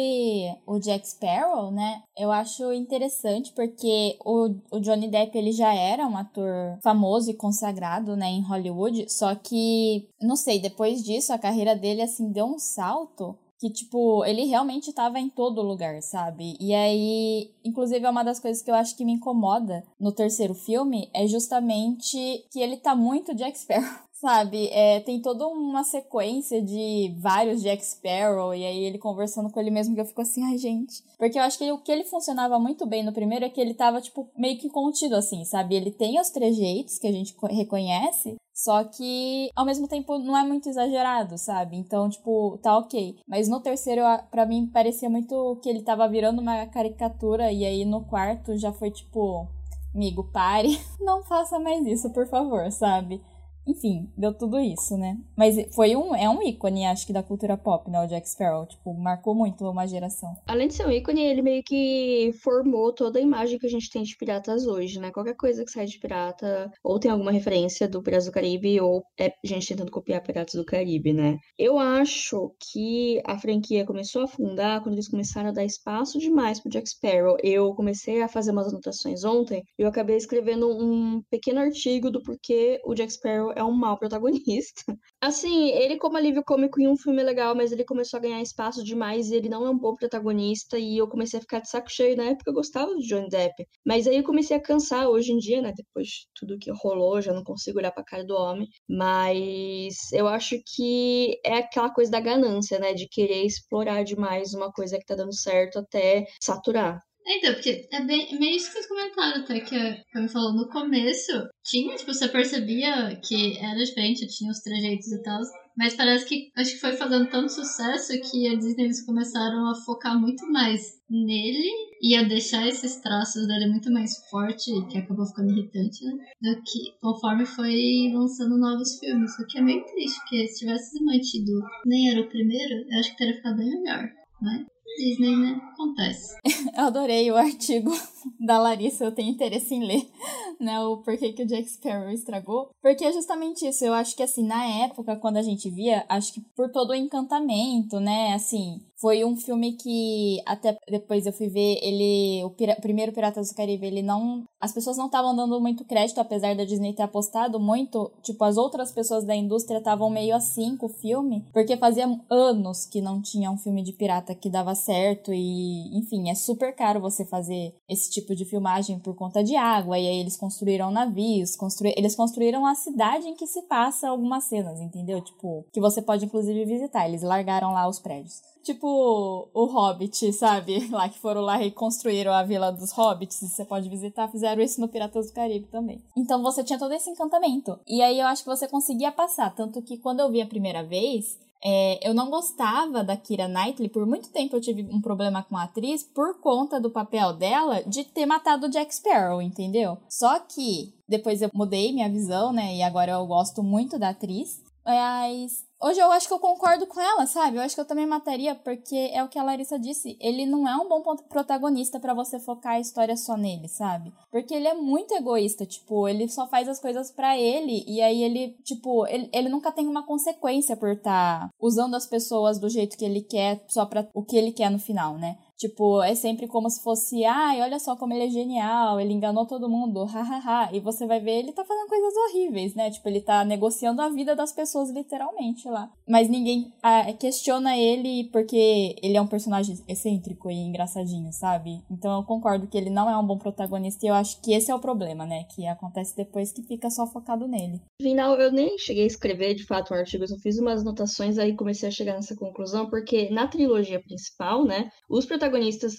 o 0.66 0.80
Jack 0.80 1.08
Sparrow, 1.08 1.70
né? 1.70 2.02
Eu 2.18 2.32
acho 2.32 2.72
interessante 2.72 3.52
porque 3.54 4.18
o, 4.24 4.56
o 4.72 4.80
Johnny 4.80 5.10
Depp 5.10 5.38
ele 5.38 5.52
já 5.52 5.74
era 5.74 6.08
um 6.08 6.18
ator 6.18 6.80
famoso 6.82 7.30
e 7.30 7.34
consagrado, 7.34 8.16
né, 8.16 8.28
em 8.28 8.42
Hollywood, 8.42 9.12
só 9.12 9.36
que, 9.36 10.08
não 10.22 10.38
sei, 10.38 10.58
depois 10.58 11.04
disso 11.04 11.34
a 11.34 11.38
carreira 11.38 11.76
dele 11.76 12.02
assim 12.02 12.32
deu 12.32 12.46
um 12.46 12.58
salto 12.58 13.38
que, 13.60 13.70
tipo, 13.70 14.24
ele 14.26 14.46
realmente 14.46 14.94
tava 14.94 15.20
em 15.20 15.30
todo 15.30 15.62
lugar, 15.62 16.02
sabe? 16.02 16.58
E 16.60 16.74
aí, 16.74 17.52
inclusive, 17.64 18.06
é 18.06 18.10
uma 18.10 18.24
das 18.24 18.40
coisas 18.40 18.62
que 18.62 18.70
eu 18.70 18.76
acho 18.76 18.96
que 18.96 19.06
me 19.06 19.14
incomoda 19.14 19.84
no 20.00 20.12
terceiro 20.12 20.54
filme 20.54 21.10
é 21.14 21.28
justamente 21.28 22.18
que 22.52 22.60
ele 22.60 22.78
tá 22.78 22.96
muito 22.96 23.34
Jack 23.36 23.58
Sparrow. 23.58 24.06
Sabe, 24.26 24.70
é, 24.70 25.02
tem 25.02 25.22
toda 25.22 25.46
uma 25.46 25.84
sequência 25.84 26.60
de 26.60 27.14
vários 27.20 27.62
Jack 27.62 27.86
Sparrow, 27.86 28.56
e 28.56 28.66
aí 28.66 28.84
ele 28.86 28.98
conversando 28.98 29.52
com 29.52 29.60
ele 29.60 29.70
mesmo, 29.70 29.94
que 29.94 30.02
eu 30.02 30.06
fico 30.06 30.20
assim, 30.20 30.44
ai 30.44 30.58
gente. 30.58 31.04
Porque 31.16 31.38
eu 31.38 31.44
acho 31.44 31.60
que 31.60 31.72
o 31.72 31.78
que 31.78 31.92
ele 31.92 32.04
funcionava 32.06 32.58
muito 32.58 32.88
bem 32.88 33.04
no 33.04 33.14
primeiro 33.14 33.46
é 33.46 33.50
que 33.50 33.62
ele 33.62 33.76
tava, 33.76 34.02
tipo, 34.02 34.28
meio 34.36 34.58
que 34.58 34.68
contido, 34.68 35.16
assim, 35.16 35.46
sabe? 35.46 35.76
Ele 35.76 35.92
tem 35.92 36.20
os 36.20 36.32
trejeitos 36.32 36.98
que 36.98 37.06
a 37.06 37.12
gente 37.12 37.36
reconhece, 37.52 38.36
só 38.52 38.84
que, 38.84 39.52
ao 39.56 39.64
mesmo 39.64 39.88
tempo, 39.88 40.18
não 40.18 40.36
é 40.36 40.44
muito 40.44 40.68
exagerado, 40.70 41.38
sabe? 41.38 41.78
Então, 41.78 42.10
tipo, 42.10 42.58
tá 42.64 42.76
ok. 42.80 43.20
Mas 43.28 43.48
no 43.48 43.60
terceiro, 43.60 44.02
para 44.32 44.48
mim, 44.48 44.66
parecia 44.66 45.08
muito 45.08 45.60
que 45.62 45.70
ele 45.70 45.84
tava 45.84 46.08
virando 46.08 46.42
uma 46.42 46.66
caricatura. 46.66 47.52
E 47.52 47.64
aí 47.64 47.86
no 47.86 48.04
quarto 48.04 48.58
já 48.58 48.74
foi 48.74 48.90
tipo, 48.90 49.48
amigo, 49.94 50.24
pare. 50.34 50.82
Não 51.00 51.22
faça 51.22 51.60
mais 51.60 51.86
isso, 51.86 52.10
por 52.10 52.26
favor, 52.28 52.72
sabe? 52.72 53.22
Enfim, 53.68 54.10
deu 54.16 54.34
tudo 54.34 54.60
isso, 54.60 54.98
né? 54.98 55.18
Mas 55.36 55.56
foi 55.74 55.96
um, 55.96 56.16
é 56.16 56.30
um 56.30 56.42
ícone, 56.42 56.86
acho 56.86 57.06
que, 57.06 57.14
da 57.14 57.24
cultura 57.24 57.58
pop, 57.58 57.90
né? 57.90 58.00
O 58.00 58.08
Jack 58.08 58.30
Sparrow. 58.30 58.66
Tipo, 58.66 58.94
marcou 58.94 59.34
muito 59.34 59.68
uma 59.68 59.88
geração. 59.88 60.36
Além 60.48 60.68
de 60.68 60.76
ser 60.76 60.86
um 60.86 60.92
ícone, 60.92 61.22
ele 61.22 61.42
meio 61.42 61.64
que 61.64 62.32
formou 62.44 62.94
toda 62.94 63.18
a 63.20 63.22
imagem 63.22 63.58
que 63.58 63.66
a 63.66 63.70
gente 63.70 63.90
tem 63.90 64.04
de 64.04 64.16
piratas 64.16 64.68
hoje, 64.68 65.00
né? 65.00 65.12
Qualquer 65.12 65.36
coisa 65.36 65.66
que 65.66 65.72
sai 65.72 65.86
de 65.86 66.00
pirata, 66.00 66.72
ou 66.84 67.00
tem 67.00 67.10
alguma 67.10 67.32
referência 67.32 67.88
do 67.88 68.04
Piratas 68.04 68.26
do 68.26 68.32
Caribe, 68.32 68.80
ou 68.80 69.04
é 69.20 69.34
gente 69.44 69.68
tentando 69.68 69.92
copiar 69.92 70.22
Piratas 70.22 70.54
do 70.56 70.66
Caribe, 70.66 71.14
né? 71.14 71.38
Eu 71.58 71.80
acho 71.80 72.54
que 72.72 73.22
a 73.26 73.38
franquia 73.38 73.86
começou 73.86 74.22
a 74.22 74.26
afundar 74.26 74.82
quando 74.82 74.96
eles 74.96 75.10
começaram 75.10 75.50
a 75.50 75.54
dar 75.54 75.66
espaço 75.66 76.20
demais 76.20 76.60
pro 76.60 76.70
Jack 76.70 76.88
Sparrow. 76.88 77.38
Eu 77.44 77.74
comecei 77.74 78.22
a 78.22 78.28
fazer 78.28 78.52
umas 78.52 78.68
anotações 78.68 79.24
ontem, 79.24 79.64
e 79.78 79.82
eu 79.82 79.88
acabei 79.88 80.18
escrevendo 80.18 80.68
um 80.70 81.22
pequeno 81.30 81.60
artigo 81.60 82.12
do 82.12 82.22
porquê 82.22 82.80
o 82.86 82.94
Jack 82.94 83.12
Sparrow 83.12 83.55
é 83.56 83.64
um 83.64 83.72
mau 83.72 83.98
protagonista. 83.98 84.84
Assim, 85.22 85.70
ele 85.72 85.98
como 85.98 86.18
alívio 86.18 86.44
cômico 86.44 86.80
em 86.80 86.88
um 86.88 86.98
filme 86.98 87.22
é 87.22 87.24
legal, 87.26 87.56
mas 87.56 87.72
ele 87.72 87.84
começou 87.84 88.18
a 88.18 88.22
ganhar 88.22 88.42
espaço 88.42 88.84
demais 88.84 89.30
e 89.30 89.36
ele 89.36 89.50
não 89.50 89.66
é 89.66 89.70
um 89.70 89.78
bom 89.78 89.96
protagonista 89.96 90.78
e 90.78 90.98
eu 90.98 91.08
comecei 91.08 91.40
a 91.40 91.42
ficar 91.42 91.60
de 91.60 91.70
saco 91.70 91.90
cheio. 91.92 92.18
Na 92.18 92.26
época 92.26 92.50
eu 92.50 92.54
gostava 92.54 92.94
do 92.94 93.02
Johnny 93.02 93.30
Depp, 93.30 93.66
mas 93.86 94.08
aí 94.08 94.18
eu 94.18 94.24
comecei 94.24 94.56
a 94.58 94.62
cansar 94.62 95.08
hoje 95.08 95.32
em 95.32 95.38
dia, 95.38 95.62
né? 95.62 95.74
Depois 95.76 96.08
de 96.08 96.28
tudo 96.36 96.58
que 96.60 96.72
rolou, 96.72 97.22
já 97.22 97.34
não 97.34 97.44
consigo 97.44 97.80
olhar 97.80 97.92
pra 97.92 98.04
cara 98.04 98.24
do 98.26 98.36
homem. 98.36 98.68
Mas 98.88 100.12
eu 100.12 100.28
acho 100.28 100.58
que 100.66 101.40
é 101.44 101.58
aquela 101.58 101.90
coisa 101.90 102.12
da 102.12 102.20
ganância, 102.20 102.80
né? 102.80 102.94
De 102.94 103.08
querer 103.08 103.46
explorar 103.46 104.04
demais 104.04 104.54
uma 104.54 104.72
coisa 104.72 104.98
que 105.00 105.06
tá 105.06 105.16
dando 105.16 105.34
certo 105.34 105.80
até 105.80 106.26
saturar. 106.42 107.02
Então, 107.28 107.54
porque 107.54 107.88
é 107.92 108.06
bem, 108.06 108.38
meio 108.40 108.56
isso 108.56 108.68
que 108.68 108.74
vocês 108.74 108.88
comentaram 108.88 109.42
até, 109.42 109.60
que 109.60 109.76
a 109.76 110.22
me 110.22 110.30
falou 110.30 110.54
no 110.54 110.70
começo, 110.70 111.32
tinha, 111.64 111.96
tipo, 111.96 112.14
você 112.14 112.28
percebia 112.28 113.20
que 113.28 113.58
era 113.58 113.84
diferente, 113.84 114.28
tinha 114.28 114.52
os 114.52 114.60
trejeitos 114.60 115.12
e 115.12 115.24
tal, 115.24 115.42
mas 115.76 115.96
parece 115.96 116.26
que, 116.26 116.52
acho 116.56 116.74
que 116.74 116.80
foi 116.80 116.94
fazendo 116.94 117.30
tanto 117.30 117.52
sucesso 117.52 118.14
que 118.30 118.48
a 118.48 118.56
Disney 118.56 118.86
eles 118.86 119.04
começaram 119.06 119.70
a 119.70 119.76
focar 119.76 120.20
muito 120.20 120.46
mais 120.52 120.82
nele 121.10 121.68
e 122.02 122.16
a 122.16 122.24
deixar 122.24 122.68
esses 122.68 122.98
traços 122.98 123.48
dele 123.48 123.68
muito 123.68 123.92
mais 123.92 124.18
forte, 124.30 124.72
que 124.90 124.98
acabou 125.00 125.26
ficando 125.26 125.52
irritante, 125.52 126.06
né? 126.06 126.14
Do 126.42 126.62
que 126.62 126.94
conforme 127.02 127.46
foi 127.46 128.12
lançando 128.14 128.58
novos 128.58 129.00
filmes. 129.00 129.38
O 129.40 129.48
que 129.48 129.58
é 129.58 129.62
meio 129.62 129.84
triste, 129.84 130.20
porque 130.20 130.48
se 130.48 130.60
tivesse 130.60 131.04
mantido 131.04 131.60
nem 131.86 132.12
era 132.12 132.22
o 132.22 132.30
primeiro, 132.30 132.86
eu 132.90 133.00
acho 133.00 133.12
que 133.12 133.18
teria 133.18 133.36
ficado 133.36 133.58
bem 133.58 133.70
melhor, 133.70 134.04
né? 134.42 134.66
Disney, 134.98 135.36
né? 135.36 135.62
Acontece. 135.74 136.36
Eu 136.78 136.86
adorei 136.86 137.32
o 137.32 137.36
artigo 137.36 137.92
da 138.40 138.58
Larissa, 138.58 139.06
eu 139.06 139.12
tenho 139.12 139.32
interesse 139.32 139.74
em 139.74 139.86
ler, 139.86 140.10
né? 140.60 140.80
O 140.82 140.98
porquê 140.98 141.34
que 141.34 141.44
o 141.44 141.48
Jack 141.48 141.70
Sparrow 141.70 142.10
estragou. 142.10 142.70
Porque 142.82 143.06
é 143.06 143.12
justamente 143.12 143.68
isso. 143.68 143.86
Eu 143.86 143.94
acho 143.94 144.16
que, 144.16 144.24
assim, 144.24 144.46
na 144.46 144.66
época, 144.86 145.16
quando 145.16 145.38
a 145.38 145.42
gente 145.42 145.70
via, 145.70 146.06
acho 146.10 146.34
que 146.34 146.42
por 146.56 146.72
todo 146.72 146.92
o 146.92 146.96
encantamento, 146.96 148.00
né? 148.00 148.34
Assim, 148.34 148.82
foi 148.98 149.26
um 149.26 149.36
filme 149.36 149.74
que 149.74 150.42
até 150.46 150.78
depois 150.90 151.26
eu 151.26 151.34
fui 151.34 151.48
ver 151.48 151.80
ele, 151.82 152.44
o 152.44 152.50
Pira, 152.50 152.76
primeiro 152.76 153.12
Piratas 153.12 153.50
do 153.50 153.56
Caribe, 153.56 153.86
ele 153.86 154.02
não, 154.02 154.44
as 154.60 154.72
pessoas 154.72 154.98
não 154.98 155.08
estavam 155.08 155.36
dando 155.36 155.60
muito 155.60 155.84
crédito 155.84 156.20
apesar 156.20 156.56
da 156.56 156.64
Disney 156.64 156.94
ter 156.94 157.04
apostado 157.04 157.60
muito, 157.60 158.12
tipo 158.24 158.44
as 158.44 158.58
outras 158.58 158.92
pessoas 158.92 159.26
da 159.26 159.36
indústria 159.36 159.80
estavam 159.80 160.10
meio 160.10 160.36
assim 160.36 160.78
com 160.78 160.86
o 160.86 160.90
filme, 160.90 161.46
porque 161.54 161.78
fazia 161.78 162.08
anos 162.30 162.86
que 162.86 163.02
não 163.02 163.22
tinha 163.22 163.52
um 163.52 163.58
filme 163.58 163.84
de 163.84 163.94
pirata 163.94 164.34
que 164.34 164.50
dava 164.50 164.74
certo 164.74 165.34
e, 165.34 165.98
enfim, 165.98 166.30
é 166.30 166.36
super 166.36 166.74
caro 166.74 167.02
você 167.02 167.26
fazer 167.26 167.76
esse 167.90 168.10
tipo 168.16 168.36
de 168.36 168.46
filmagem 168.46 169.00
por 169.00 169.16
conta 169.16 169.44
de 169.44 169.56
água 169.56 170.00
e 170.00 170.08
aí 170.08 170.20
eles 170.20 170.36
construíram 170.38 170.92
navios, 170.92 171.56
constru, 171.56 171.88
eles 171.96 172.16
construíram 172.16 172.66
a 172.66 172.76
cidade 172.76 173.28
em 173.28 173.36
que 173.36 173.46
se 173.46 173.62
passa 173.64 174.10
algumas 174.10 174.46
cenas, 174.46 174.80
entendeu? 174.80 175.22
Tipo, 175.22 175.66
que 175.72 175.80
você 175.80 176.02
pode 176.02 176.26
inclusive 176.26 176.66
visitar, 176.66 177.08
eles 177.08 177.22
largaram 177.22 177.72
lá 177.72 177.88
os 177.88 178.00
prédios 178.00 178.42
tipo 178.66 179.48
o 179.54 179.66
Hobbit, 179.66 180.34
sabe? 180.34 180.88
Lá 180.90 181.08
que 181.08 181.20
foram 181.20 181.42
lá 181.42 181.62
e 181.62 181.66
reconstruíram 181.66 182.34
a 182.34 182.42
vila 182.42 182.72
dos 182.72 182.92
Hobbits, 182.92 183.40
você 183.40 183.64
pode 183.64 183.88
visitar, 183.88 184.28
fizeram 184.28 184.62
isso 184.62 184.82
no 184.82 184.88
Piratas 184.88 185.28
do 185.28 185.34
Caribe 185.34 185.68
também. 185.68 186.02
Então 186.18 186.42
você 186.42 186.64
tinha 186.64 186.80
todo 186.80 186.92
esse 186.92 187.08
encantamento. 187.10 187.80
E 187.88 188.02
aí 188.02 188.20
eu 188.20 188.26
acho 188.26 188.44
que 188.44 188.50
você 188.50 188.68
conseguia 188.68 189.12
passar, 189.12 189.54
tanto 189.54 189.84
que 189.84 190.00
quando 190.00 190.22
eu 190.22 190.32
vi 190.32 190.42
a 190.42 190.48
primeira 190.48 190.84
vez, 190.84 191.38
é, 191.64 192.08
eu 192.08 192.14
não 192.14 192.30
gostava 192.30 193.04
da 193.04 193.18
Kira 193.18 193.48
Knightley, 193.48 193.90
por 193.90 194.06
muito 194.06 194.30
tempo 194.30 194.56
eu 194.56 194.62
tive 194.62 194.84
um 194.92 195.02
problema 195.02 195.44
com 195.44 195.58
a 195.58 195.64
atriz 195.64 196.04
por 196.04 196.40
conta 196.40 196.80
do 196.80 196.92
papel 196.92 197.34
dela 197.34 197.84
de 197.84 198.04
ter 198.04 198.26
matado 198.26 198.68
o 198.68 198.70
Jack 198.70 198.94
Sparrow, 198.94 199.42
entendeu? 199.42 199.98
Só 200.10 200.40
que 200.40 200.94
depois 201.08 201.42
eu 201.42 201.50
mudei 201.54 201.92
minha 201.92 202.10
visão, 202.10 202.54
né? 202.54 202.76
E 202.76 202.84
agora 202.84 203.14
eu 203.14 203.26
gosto 203.26 203.64
muito 203.64 203.98
da 203.98 204.10
atriz. 204.10 204.64
Mas 204.86 205.66
Hoje 205.86 206.00
eu 206.00 206.12
acho 206.12 206.28
que 206.28 206.34
eu 206.34 206.40
concordo 206.40 206.88
com 206.88 207.00
ela, 207.00 207.28
sabe? 207.28 207.58
Eu 207.58 207.62
acho 207.62 207.76
que 207.76 207.82
eu 207.82 207.86
também 207.86 208.08
mataria, 208.08 208.56
porque 208.56 209.12
é 209.14 209.24
o 209.24 209.28
que 209.28 209.38
a 209.38 209.44
Larissa 209.44 209.78
disse. 209.78 210.18
Ele 210.20 210.44
não 210.44 210.68
é 210.68 210.76
um 210.76 210.90
bom 210.90 211.04
protagonista 211.30 212.00
para 212.00 212.12
você 212.12 212.40
focar 212.40 212.72
a 212.72 212.80
história 212.80 213.16
só 213.16 213.38
nele, 213.38 213.68
sabe? 213.68 214.12
Porque 214.32 214.56
ele 214.56 214.68
é 214.68 214.74
muito 214.74 215.14
egoísta, 215.14 215.64
tipo, 215.64 216.08
ele 216.08 216.28
só 216.28 216.48
faz 216.48 216.68
as 216.68 216.80
coisas 216.80 217.12
para 217.12 217.38
ele, 217.38 217.84
e 217.86 218.02
aí 218.02 218.24
ele, 218.24 218.58
tipo, 218.64 219.06
ele, 219.06 219.30
ele 219.32 219.48
nunca 219.48 219.72
tem 219.72 219.88
uma 219.88 220.02
consequência 220.02 220.76
por 220.76 220.90
estar 220.90 221.42
tá 221.42 221.50
usando 221.60 221.94
as 221.94 222.08
pessoas 222.08 222.58
do 222.58 222.68
jeito 222.68 222.98
que 222.98 223.06
ele 223.06 223.22
quer, 223.22 223.64
só 223.68 223.86
pra 223.86 224.08
o 224.12 224.24
que 224.24 224.36
ele 224.36 224.52
quer 224.52 224.72
no 224.72 224.80
final, 224.80 225.20
né? 225.20 225.38
Tipo, 225.58 226.04
é 226.04 226.14
sempre 226.16 226.48
como 226.48 226.70
se 226.70 226.84
fosse, 226.84 227.24
ai, 227.24 227.62
olha 227.62 227.80
só 227.80 227.96
como 227.96 228.14
ele 228.14 228.26
é 228.26 228.30
genial, 228.30 229.00
ele 229.00 229.14
enganou 229.14 229.46
todo 229.46 229.70
mundo, 229.70 230.04
hahaha. 230.06 230.70
e 230.74 230.80
você 230.80 231.06
vai 231.08 231.20
ver, 231.20 231.40
ele 231.40 231.54
tá 231.54 231.64
fazendo 231.64 231.88
coisas 231.88 232.14
horríveis, 232.16 232.76
né? 232.76 232.92
Tipo, 232.92 233.08
ele 233.08 233.22
tá 233.22 233.44
negociando 233.46 234.02
a 234.02 234.10
vida 234.10 234.36
das 234.36 234.52
pessoas 234.52 234.90
literalmente 234.90 235.68
lá. 235.70 235.90
Mas 236.08 236.30
ninguém 236.30 236.74
ah, 236.84 237.12
questiona 237.14 237.78
ele 237.78 238.26
porque 238.32 238.96
ele 239.02 239.18
é 239.18 239.22
um 239.22 239.28
personagem 239.28 239.78
excêntrico 239.88 240.50
e 240.52 240.56
engraçadinho, 240.56 241.32
sabe? 241.32 241.82
Então 241.90 242.18
eu 242.18 242.24
concordo 242.24 242.68
que 242.68 242.78
ele 242.78 242.90
não 242.90 243.10
é 243.10 243.18
um 243.18 243.26
bom 243.26 243.38
protagonista 243.38 244.06
e 244.06 244.10
eu 244.10 244.14
acho 244.14 244.42
que 244.42 244.54
esse 244.54 244.70
é 244.70 244.76
o 244.76 244.80
problema, 244.80 245.26
né? 245.26 245.46
Que 245.56 245.66
acontece 245.68 246.16
depois 246.16 246.52
que 246.52 246.62
fica 246.62 246.90
só 246.90 247.08
focado 247.08 247.48
nele. 247.48 247.82
Final, 248.02 248.36
eu 248.36 248.52
nem 248.52 248.78
cheguei 248.78 249.04
a 249.04 249.08
escrever 249.08 249.56
de 249.56 249.66
fato 249.66 249.94
um 249.94 249.98
artigo, 249.98 250.24
eu 250.24 250.40
fiz 250.40 250.60
umas 250.60 250.82
anotações 250.82 251.38
aí 251.38 251.56
comecei 251.56 251.88
a 251.88 251.92
chegar 251.92 252.14
nessa 252.14 252.36
conclusão, 252.36 252.90
porque 252.90 253.30
na 253.30 253.48
trilogia 253.48 254.00
principal, 254.00 254.66
né, 254.66 254.90
os 255.10 255.26
protagonistas 255.26 255.45